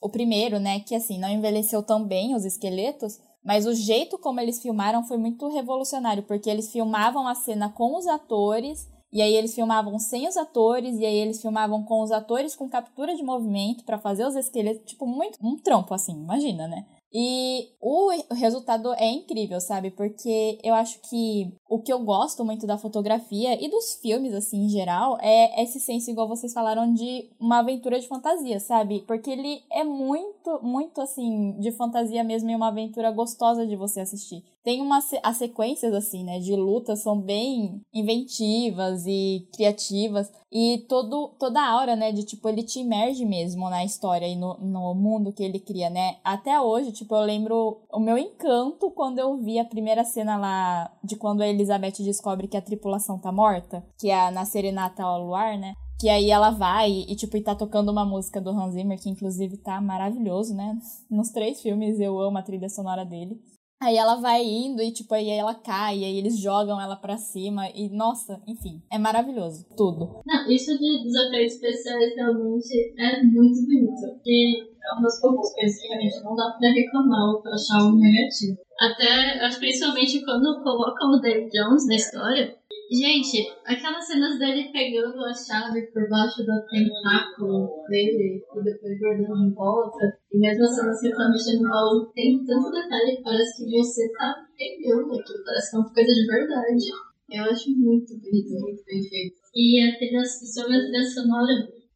o 0.00 0.08
primeiro, 0.08 0.58
né? 0.58 0.80
Que, 0.80 0.94
assim, 0.94 1.18
não 1.18 1.28
envelheceu 1.28 1.82
tão 1.82 2.06
bem 2.06 2.34
os 2.34 2.46
esqueletos, 2.46 3.18
mas 3.44 3.66
o 3.66 3.74
jeito 3.74 4.18
como 4.18 4.40
eles 4.40 4.62
filmaram 4.62 5.04
foi 5.04 5.18
muito 5.18 5.48
revolucionário, 5.48 6.22
porque 6.22 6.48
eles 6.48 6.72
filmavam 6.72 7.28
a 7.28 7.34
cena 7.34 7.70
com 7.70 7.98
os 7.98 8.06
atores, 8.06 8.88
e 9.12 9.20
aí 9.22 9.34
eles 9.34 9.54
filmavam 9.54 9.98
sem 9.98 10.28
os 10.28 10.36
atores, 10.36 10.98
e 10.98 11.04
aí 11.04 11.16
eles 11.16 11.40
filmavam 11.40 11.82
com 11.84 12.02
os 12.02 12.12
atores 12.12 12.54
com 12.54 12.68
captura 12.68 13.14
de 13.14 13.22
movimento 13.22 13.84
para 13.84 13.98
fazer 13.98 14.26
os 14.26 14.36
esqueletos, 14.36 14.84
tipo, 14.84 15.06
muito 15.06 15.38
um 15.42 15.56
trampo 15.56 15.94
assim, 15.94 16.12
imagina, 16.12 16.68
né? 16.68 16.86
E 17.12 17.70
o 17.80 18.12
resultado 18.34 18.94
é 18.94 19.10
incrível, 19.10 19.60
sabe? 19.60 19.90
Porque 19.90 20.58
eu 20.62 20.72
acho 20.74 21.00
que 21.08 21.52
o 21.68 21.82
que 21.82 21.92
eu 21.92 21.98
gosto 22.04 22.44
muito 22.44 22.68
da 22.68 22.78
fotografia 22.78 23.60
e 23.60 23.68
dos 23.68 23.94
filmes, 23.94 24.32
assim, 24.32 24.66
em 24.66 24.68
geral, 24.68 25.18
é 25.20 25.60
esse 25.60 25.80
senso, 25.80 26.08
igual 26.08 26.28
vocês 26.28 26.52
falaram, 26.52 26.94
de 26.94 27.28
uma 27.40 27.58
aventura 27.58 27.98
de 27.98 28.06
fantasia, 28.06 28.60
sabe? 28.60 29.02
Porque 29.08 29.28
ele 29.28 29.60
é 29.72 29.82
muito 29.82 30.40
muito, 30.40 30.60
muito 30.62 31.00
assim, 31.00 31.52
de 31.60 31.70
fantasia 31.70 32.24
mesmo 32.24 32.50
e 32.50 32.56
uma 32.56 32.68
aventura 32.68 33.10
gostosa 33.10 33.66
de 33.66 33.76
você 33.76 34.00
assistir. 34.00 34.42
Tem 34.62 34.80
umas 34.80 35.10
as 35.22 35.36
sequências, 35.36 35.94
assim, 35.94 36.22
né, 36.22 36.38
de 36.38 36.54
lutas 36.54 37.02
são 37.02 37.18
bem 37.20 37.80
inventivas 37.94 39.06
e 39.06 39.48
criativas. 39.54 40.30
E 40.52 40.84
todo, 40.88 41.34
toda 41.38 41.60
a 41.60 41.70
aura, 41.70 41.96
né, 41.96 42.12
de 42.12 42.24
tipo, 42.24 42.48
ele 42.48 42.62
te 42.62 42.80
imerge 42.80 43.24
mesmo 43.24 43.70
na 43.70 43.84
história 43.84 44.26
e 44.26 44.36
no, 44.36 44.58
no 44.58 44.94
mundo 44.94 45.32
que 45.32 45.42
ele 45.42 45.60
cria, 45.60 45.88
né? 45.88 46.16
Até 46.24 46.60
hoje, 46.60 46.92
tipo, 46.92 47.14
eu 47.14 47.22
lembro 47.22 47.80
o 47.92 48.00
meu 48.00 48.18
encanto 48.18 48.90
quando 48.90 49.18
eu 49.18 49.36
vi 49.38 49.58
a 49.58 49.64
primeira 49.64 50.04
cena 50.04 50.36
lá 50.36 50.92
de 51.04 51.16
quando 51.16 51.40
a 51.40 51.48
Elizabeth 51.48 52.02
descobre 52.02 52.48
que 52.48 52.56
a 52.56 52.62
tripulação 52.62 53.18
tá 53.18 53.30
morta, 53.30 53.84
que 53.98 54.10
é 54.10 54.30
na 54.30 54.44
Serenata 54.44 55.02
ao 55.04 55.24
Luar, 55.24 55.56
né? 55.58 55.74
Que 56.00 56.08
aí 56.08 56.30
ela 56.30 56.50
vai 56.50 56.90
e, 56.90 57.14
tipo, 57.14 57.36
e 57.36 57.42
tá 57.42 57.54
tocando 57.54 57.92
uma 57.92 58.04
música 58.04 58.40
do 58.40 58.50
Hans 58.50 58.72
Zimmer, 58.74 58.98
que 59.00 59.10
inclusive 59.10 59.58
tá 59.58 59.80
maravilhoso, 59.80 60.54
né? 60.54 60.76
Nos 61.10 61.30
três 61.30 61.60
filmes 61.60 62.00
eu 62.00 62.18
amo 62.18 62.38
a 62.38 62.42
trilha 62.42 62.68
sonora 62.68 63.04
dele. 63.04 63.38
Aí 63.80 63.96
ela 63.96 64.16
vai 64.16 64.44
indo 64.44 64.82
e, 64.82 64.92
tipo, 64.92 65.14
aí 65.14 65.30
ela 65.30 65.54
cai, 65.54 66.04
aí 66.04 66.18
eles 66.18 66.38
jogam 66.38 66.78
ela 66.78 66.96
pra 66.96 67.16
cima 67.16 67.68
e, 67.74 67.88
nossa, 67.88 68.40
enfim, 68.46 68.82
é 68.92 68.98
maravilhoso, 68.98 69.64
tudo. 69.74 70.20
Não, 70.26 70.50
isso 70.50 70.76
de 70.78 71.02
desafios 71.02 71.54
especiais 71.54 72.14
realmente 72.14 72.94
é 72.98 73.22
muito 73.22 73.62
bonito, 73.62 74.00
porque 74.12 74.70
é 74.84 74.92
uma 74.92 75.02
das 75.02 75.20
poucas 75.20 75.54
coisas 75.54 75.80
que 75.80 75.88
realmente 75.88 76.22
não 76.22 76.36
dá 76.36 76.50
pra 76.58 76.70
reclamar 76.70 77.30
ou 77.30 77.40
pra 77.40 77.54
achar 77.54 77.80
algo 77.80 77.98
negativo. 77.98 78.58
Até, 78.78 79.48
principalmente 79.58 80.24
quando 80.24 80.62
colocam 80.62 81.12
o 81.12 81.20
Dave 81.20 81.48
Jones 81.48 81.86
na 81.86 81.94
história, 81.94 82.59
Gente, 82.90 83.46
aquelas 83.64 84.04
cenas 84.04 84.36
dele 84.36 84.72
pegando 84.72 85.24
a 85.24 85.32
chave 85.32 85.80
por 85.92 86.08
baixo 86.08 86.42
do 86.42 86.66
tentáculo 86.66 87.84
dele 87.88 88.42
e 88.42 88.64
depois 88.64 88.98
guardando 88.98 89.46
em 89.46 89.54
volta, 89.54 90.18
e 90.32 90.38
mesmo 90.38 90.64
as 90.64 90.74
cenas 90.74 91.00
que 91.00 91.06
ele 91.06 91.14
tá 91.14 91.28
mexendo 91.30 91.62
no 91.62 91.68
baú, 91.68 92.10
tem 92.12 92.44
tanto 92.44 92.68
detalhe 92.72 93.16
que 93.16 93.22
parece 93.22 93.64
que 93.64 93.70
você 93.70 94.10
tá 94.14 94.34
pegando 94.58 95.06
aquilo, 95.06 95.44
parece 95.44 95.70
que 95.70 95.76
é 95.76 95.78
uma 95.78 95.94
coisa 95.94 96.12
de 96.12 96.26
verdade. 96.26 96.84
Eu 97.30 97.44
acho 97.44 97.70
muito 97.78 98.18
bonito, 98.18 98.50
muito 98.58 98.84
bem 98.84 99.08
feito. 99.08 99.36
E 99.54 99.80
a 99.86 99.96
trilha, 99.96 100.24
sobre 100.24 100.74
a 100.74 100.80
trilha 100.80 101.04
sonora, 101.04 101.52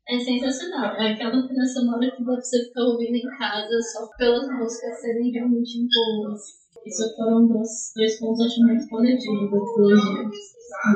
é 0.09 0.21
sensacional. 0.21 0.95
É 0.95 1.11
aquela 1.11 1.45
trilha 1.45 1.67
sonora 1.67 2.09
que 2.09 2.23
você 2.23 2.67
ficar 2.67 2.85
ouvindo 2.85 3.17
em 3.17 3.37
casa 3.37 3.83
só 3.83 4.09
pelas 4.17 4.47
músicas 4.47 5.01
serem 5.01 5.33
realmente 5.33 5.89
boas. 5.89 6.64
Isso 6.87 7.17
foram 7.17 7.47
dois, 7.47 7.93
dois 7.97 8.19
pontos, 8.19 8.47
acho, 8.47 8.61
muito 8.61 8.89
positivos 8.89 9.51
da 9.51 9.59
trilogia. 9.59 10.31